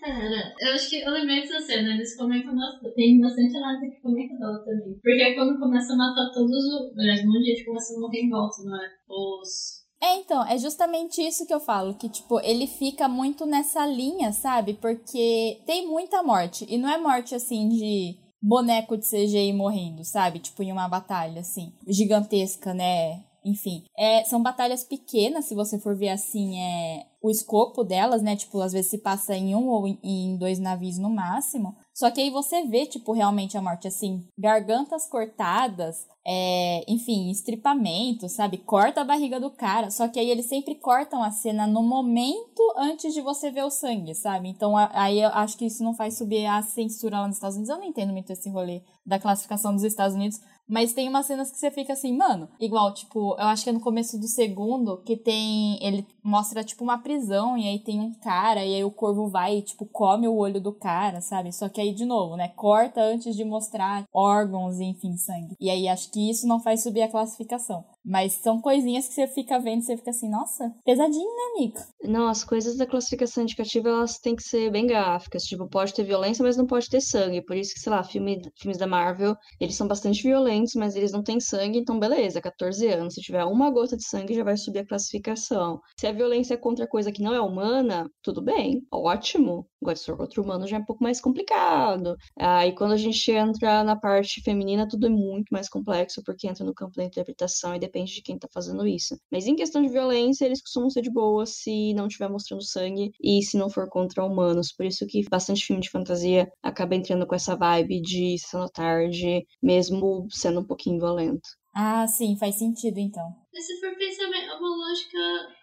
cara, 0.03 0.55
eu 0.61 0.73
acho 0.75 0.91
que 0.91 1.01
eu 1.01 1.11
lembrei 1.13 1.41
dessa 1.43 1.61
cena, 1.61 1.95
eles 1.95 2.17
comentam 2.17 2.55
bastante, 2.55 2.95
tem 2.95 3.21
bastante 3.21 3.57
análise 3.57 3.91
que 3.91 4.03
comenta 4.03 4.37
dela 4.37 4.59
também. 4.65 4.99
Porque 5.03 5.23
é 5.23 5.35
quando 5.35 5.59
começa 5.59 5.93
a 5.93 5.97
matar 5.97 6.31
todos 6.35 6.51
os. 6.51 6.99
Aliás, 6.99 7.25
um 7.25 7.29
monte 7.29 7.45
de 7.45 7.51
gente 7.53 7.65
começa 7.65 7.95
a 7.95 8.01
morrer 8.01 8.21
em 8.21 8.31
volta, 8.31 8.63
não 8.65 8.77
é? 8.77 8.89
Os. 9.09 9.83
É, 10.03 10.17
então, 10.17 10.45
é 10.45 10.59
justamente 10.59 11.23
isso 11.23 11.47
que 11.47 11.55
eu 11.55 11.61
falo, 11.61 11.95
que, 11.95 12.09
tipo, 12.09 12.41
ele 12.41 12.67
fica 12.67 13.07
muito 13.09 13.47
nessa 13.47 13.87
linha, 13.87 14.33
sabe? 14.33 14.75
Porque 14.75 15.61
tem 15.65 15.87
muita 15.87 16.25
morte. 16.25 16.67
E 16.69 16.77
não 16.77 16.89
é 16.89 16.99
morte, 16.99 17.37
assim, 17.37 17.69
de 17.69 18.19
boneco 18.43 18.97
de 18.97 19.09
CGI 19.09 19.53
morrendo, 19.53 20.05
sabe? 20.05 20.41
Tipo, 20.41 20.65
em 20.65 20.73
uma 20.73 20.89
batalha, 20.89 21.41
assim, 21.41 21.73
gigantesca, 21.87 22.75
né? 22.75 23.23
Enfim, 23.45 23.85
é, 23.99 24.25
são 24.25 24.43
batalhas 24.43 24.85
pequenas, 24.85 25.47
se 25.47 25.55
você 25.55 25.79
for 25.79 25.97
ver 25.97 26.11
assim, 26.11 26.61
é 26.61 27.07
o 27.21 27.31
escopo 27.31 27.85
delas, 27.85 28.23
né? 28.23 28.37
Tipo, 28.37 28.61
às 28.61 28.73
vezes 28.73 28.91
se 28.91 28.99
passa 28.99 29.35
em 29.37 29.55
um 29.55 29.69
ou 29.69 29.87
em 30.03 30.37
dois 30.37 30.59
navios 30.59 30.99
no 30.99 31.11
máximo. 31.11 31.77
Só 31.95 32.11
que 32.11 32.21
aí 32.21 32.31
você 32.31 32.65
vê, 32.65 32.87
tipo, 32.87 33.13
realmente 33.13 33.57
a 33.57 33.63
morte, 33.63 33.87
assim, 33.87 34.25
gargantas 34.39 35.07
cortadas, 35.09 36.07
é, 36.25 36.85
enfim, 36.87 37.31
estripamento, 37.31 38.29
sabe? 38.29 38.59
Corta 38.59 39.01
a 39.01 39.05
barriga 39.05 39.41
do 39.41 39.51
cara. 39.51 39.91
Só 39.91 40.09
que 40.09 40.19
aí 40.19 40.31
eles 40.31 40.47
sempre 40.47 40.75
cortam 40.75 41.23
a 41.23 41.31
cena 41.31 41.67
no 41.67 41.83
momento 41.83 42.63
antes 42.77 43.13
de 43.13 43.21
você 43.21 43.51
ver 43.51 43.65
o 43.65 43.71
sangue, 43.71 44.15
sabe? 44.15 44.49
Então 44.49 44.77
aí 44.77 45.21
eu 45.21 45.31
acho 45.31 45.57
que 45.57 45.67
isso 45.67 45.83
não 45.83 45.95
faz 45.95 46.17
subir 46.17 46.47
a 46.47 46.63
censura 46.63 47.21
lá 47.21 47.27
nos 47.27 47.37
Estados 47.37 47.57
Unidos. 47.57 47.71
Eu 47.75 47.79
não 47.79 47.87
entendo 47.87 48.13
muito 48.13 48.31
esse 48.31 48.49
rolê 48.49 48.83
da 49.05 49.19
classificação 49.19 49.73
dos 49.75 49.83
Estados 49.83 50.15
Unidos. 50.15 50.41
Mas 50.69 50.93
tem 50.93 51.09
umas 51.09 51.27
cenas 51.27 51.51
que 51.51 51.59
você 51.59 51.71
fica 51.71 51.93
assim, 51.93 52.17
mano, 52.17 52.49
igual, 52.59 52.95
tipo, 52.95 53.35
eu 53.35 53.47
acho 53.47 53.65
que 53.65 53.71
é 53.71 53.73
no 53.73 53.81
começo 53.81 54.19
do 54.19 54.29
segundo 54.29 55.03
que 55.03 55.17
tem. 55.17 55.79
Ele 55.85 56.07
mostra, 56.23 56.63
tipo, 56.63 56.85
uma 56.85 56.99
prisão, 56.99 57.59
e 57.59 57.67
aí 57.67 57.79
tem 57.81 58.01
um 58.01 58.15
cara, 58.15 58.65
e 58.65 58.77
aí 58.77 58.85
o 58.85 58.91
corvo 58.91 59.29
vai 59.29 59.59
e, 59.59 59.63
tipo, 59.63 59.85
come 59.85 60.29
o 60.29 60.37
olho 60.37 60.61
do 60.61 60.73
cara, 60.73 61.21
sabe? 61.21 61.53
Só 61.53 61.69
que 61.69 61.81
aí, 61.81 61.93
de 61.93 62.05
novo, 62.05 62.37
né? 62.37 62.49
Corta 62.49 63.03
antes 63.03 63.35
de 63.35 63.45
mostrar 63.45 64.05
órgãos 64.13 64.81
enfim, 64.81 65.17
sangue. 65.17 65.57
E 65.61 65.69
aí 65.69 65.89
acho 65.89 66.11
que 66.13 66.31
isso 66.31 66.47
não 66.47 66.61
faz 66.61 66.83
subir 66.83 67.03
a 67.03 67.11
classificação. 67.11 67.85
Mas 68.05 68.35
são 68.35 68.61
coisinhas 68.61 69.07
que 69.09 69.15
você 69.15 69.27
fica 69.29 69.59
vendo 69.59 69.81
e 69.81 69.85
você 69.85 69.97
fica 69.97 70.11
assim, 70.11 70.29
nossa, 70.29 70.75
pesadinho, 70.85 71.25
né, 71.25 71.61
Nico? 71.61 71.81
Não, 72.03 72.29
as 72.29 72.43
coisas 72.45 72.77
da 72.77 72.87
classificação 72.87 73.43
indicativa, 73.43 73.89
elas 73.89 74.19
têm 74.19 74.35
que 74.35 74.43
ser 74.43 74.71
bem 74.71 74.87
gráficas. 74.87 75.45
Tipo, 75.45 75.69
pode 75.69 75.95
ter 75.95 76.05
violência, 76.05 76.43
mas 76.43 76.57
não 76.57 76.67
pode 76.67 76.89
ter 76.89 77.01
sangue. 77.01 77.45
Por 77.45 77.57
isso 77.57 77.75
que, 77.75 77.81
sei 77.81 77.91
lá, 77.93 78.03
filme, 78.03 78.41
filmes 78.59 78.79
da 78.79 78.87
Marvel, 78.87 79.37
eles 79.61 79.77
são 79.77 79.87
bastante 79.87 80.23
violentos, 80.23 80.75
mas 80.75 80.97
eles 80.97 81.13
não 81.13 81.23
têm 81.23 81.41
sangue, 81.41 81.79
então 81.79 81.99
beleza, 81.99 82.41
14 82.41 82.87
anos. 82.89 83.15
Se 83.15 83.21
tiver 83.21 83.45
uma 83.45 83.71
gota 83.71 83.97
de 83.97 84.05
sangue, 84.05 84.35
já 84.35 84.45
vai 84.45 84.57
subir 84.57 84.81
a 84.81 84.87
classificação. 84.87 85.81
Se 85.99 86.07
a 86.07 86.13
violência 86.13 86.55
é 86.55 86.57
contra 86.57 86.87
coisa 86.87 87.13
que 87.13 87.23
não 87.23 87.35
é 87.35 87.41
humana, 87.41 88.11
tudo 88.23 88.43
bem, 88.43 88.83
ótimo. 88.91 89.67
Agora, 89.81 89.97
se 89.97 90.07
for 90.07 90.17
contra 90.17 90.41
humano, 90.41 90.67
já 90.67 90.77
é 90.77 90.81
um 90.81 90.85
pouco 90.85 91.03
mais 91.03 91.21
complicado. 91.21 92.17
Aí, 92.39 92.71
ah, 92.71 92.75
quando 92.77 92.93
a 92.93 92.97
gente 92.97 93.31
entra 93.33 93.83
na 93.83 93.97
parte 93.97 94.41
feminina, 94.43 94.89
tudo 94.89 95.07
é 95.07 95.11
muito 95.11 95.49
mais 95.51 95.69
complexo, 95.69 96.23
porque 96.25 96.47
entra 96.47 96.65
no 96.65 96.75
campo 96.75 96.95
da 96.97 97.05
interpretação 97.05 97.75
e 97.75 97.81
depende 97.93 98.15
de 98.15 98.23
quem 98.23 98.39
tá 98.39 98.49
fazendo 98.53 98.87
isso. 98.87 99.17
Mas 99.31 99.47
em 99.47 99.55
questão 99.55 99.83
de 99.83 99.89
violência, 99.89 100.47
eles 100.47 100.63
costumam 100.63 100.89
ser 100.89 101.03
de 101.03 101.11
boa 101.11 101.45
se 101.45 101.93
não 101.93 102.07
estiver 102.07 102.31
mostrando 102.31 102.65
sangue 102.65 103.13
e 103.23 103.43
se 103.43 103.59
não 103.59 103.69
for 103.69 103.89
contra 103.89 104.25
humanos. 104.25 104.73
Por 104.73 104.87
isso 104.87 105.07
que 105.07 105.29
bastante 105.29 105.67
filme 105.67 105.83
de 105.83 105.91
fantasia 105.91 106.51
acaba 106.63 106.95
entrando 106.95 107.27
com 107.27 107.35
essa 107.35 107.55
vibe 107.55 108.01
de 108.01 108.39
sessão 108.39 108.67
tarde, 108.69 109.47
mesmo 109.63 110.27
sendo 110.31 110.61
um 110.61 110.65
pouquinho 110.65 110.99
violento. 110.99 111.49
Ah, 111.75 112.07
sim, 112.07 112.37
faz 112.39 112.59
sentido 112.59 112.99
então. 112.99 113.25
Mas 113.53 113.67
se 113.67 113.81
for 113.81 113.95
pensar, 113.97 114.25
é 114.25 114.55
uma 114.55 114.77
lógica, 114.77 115.19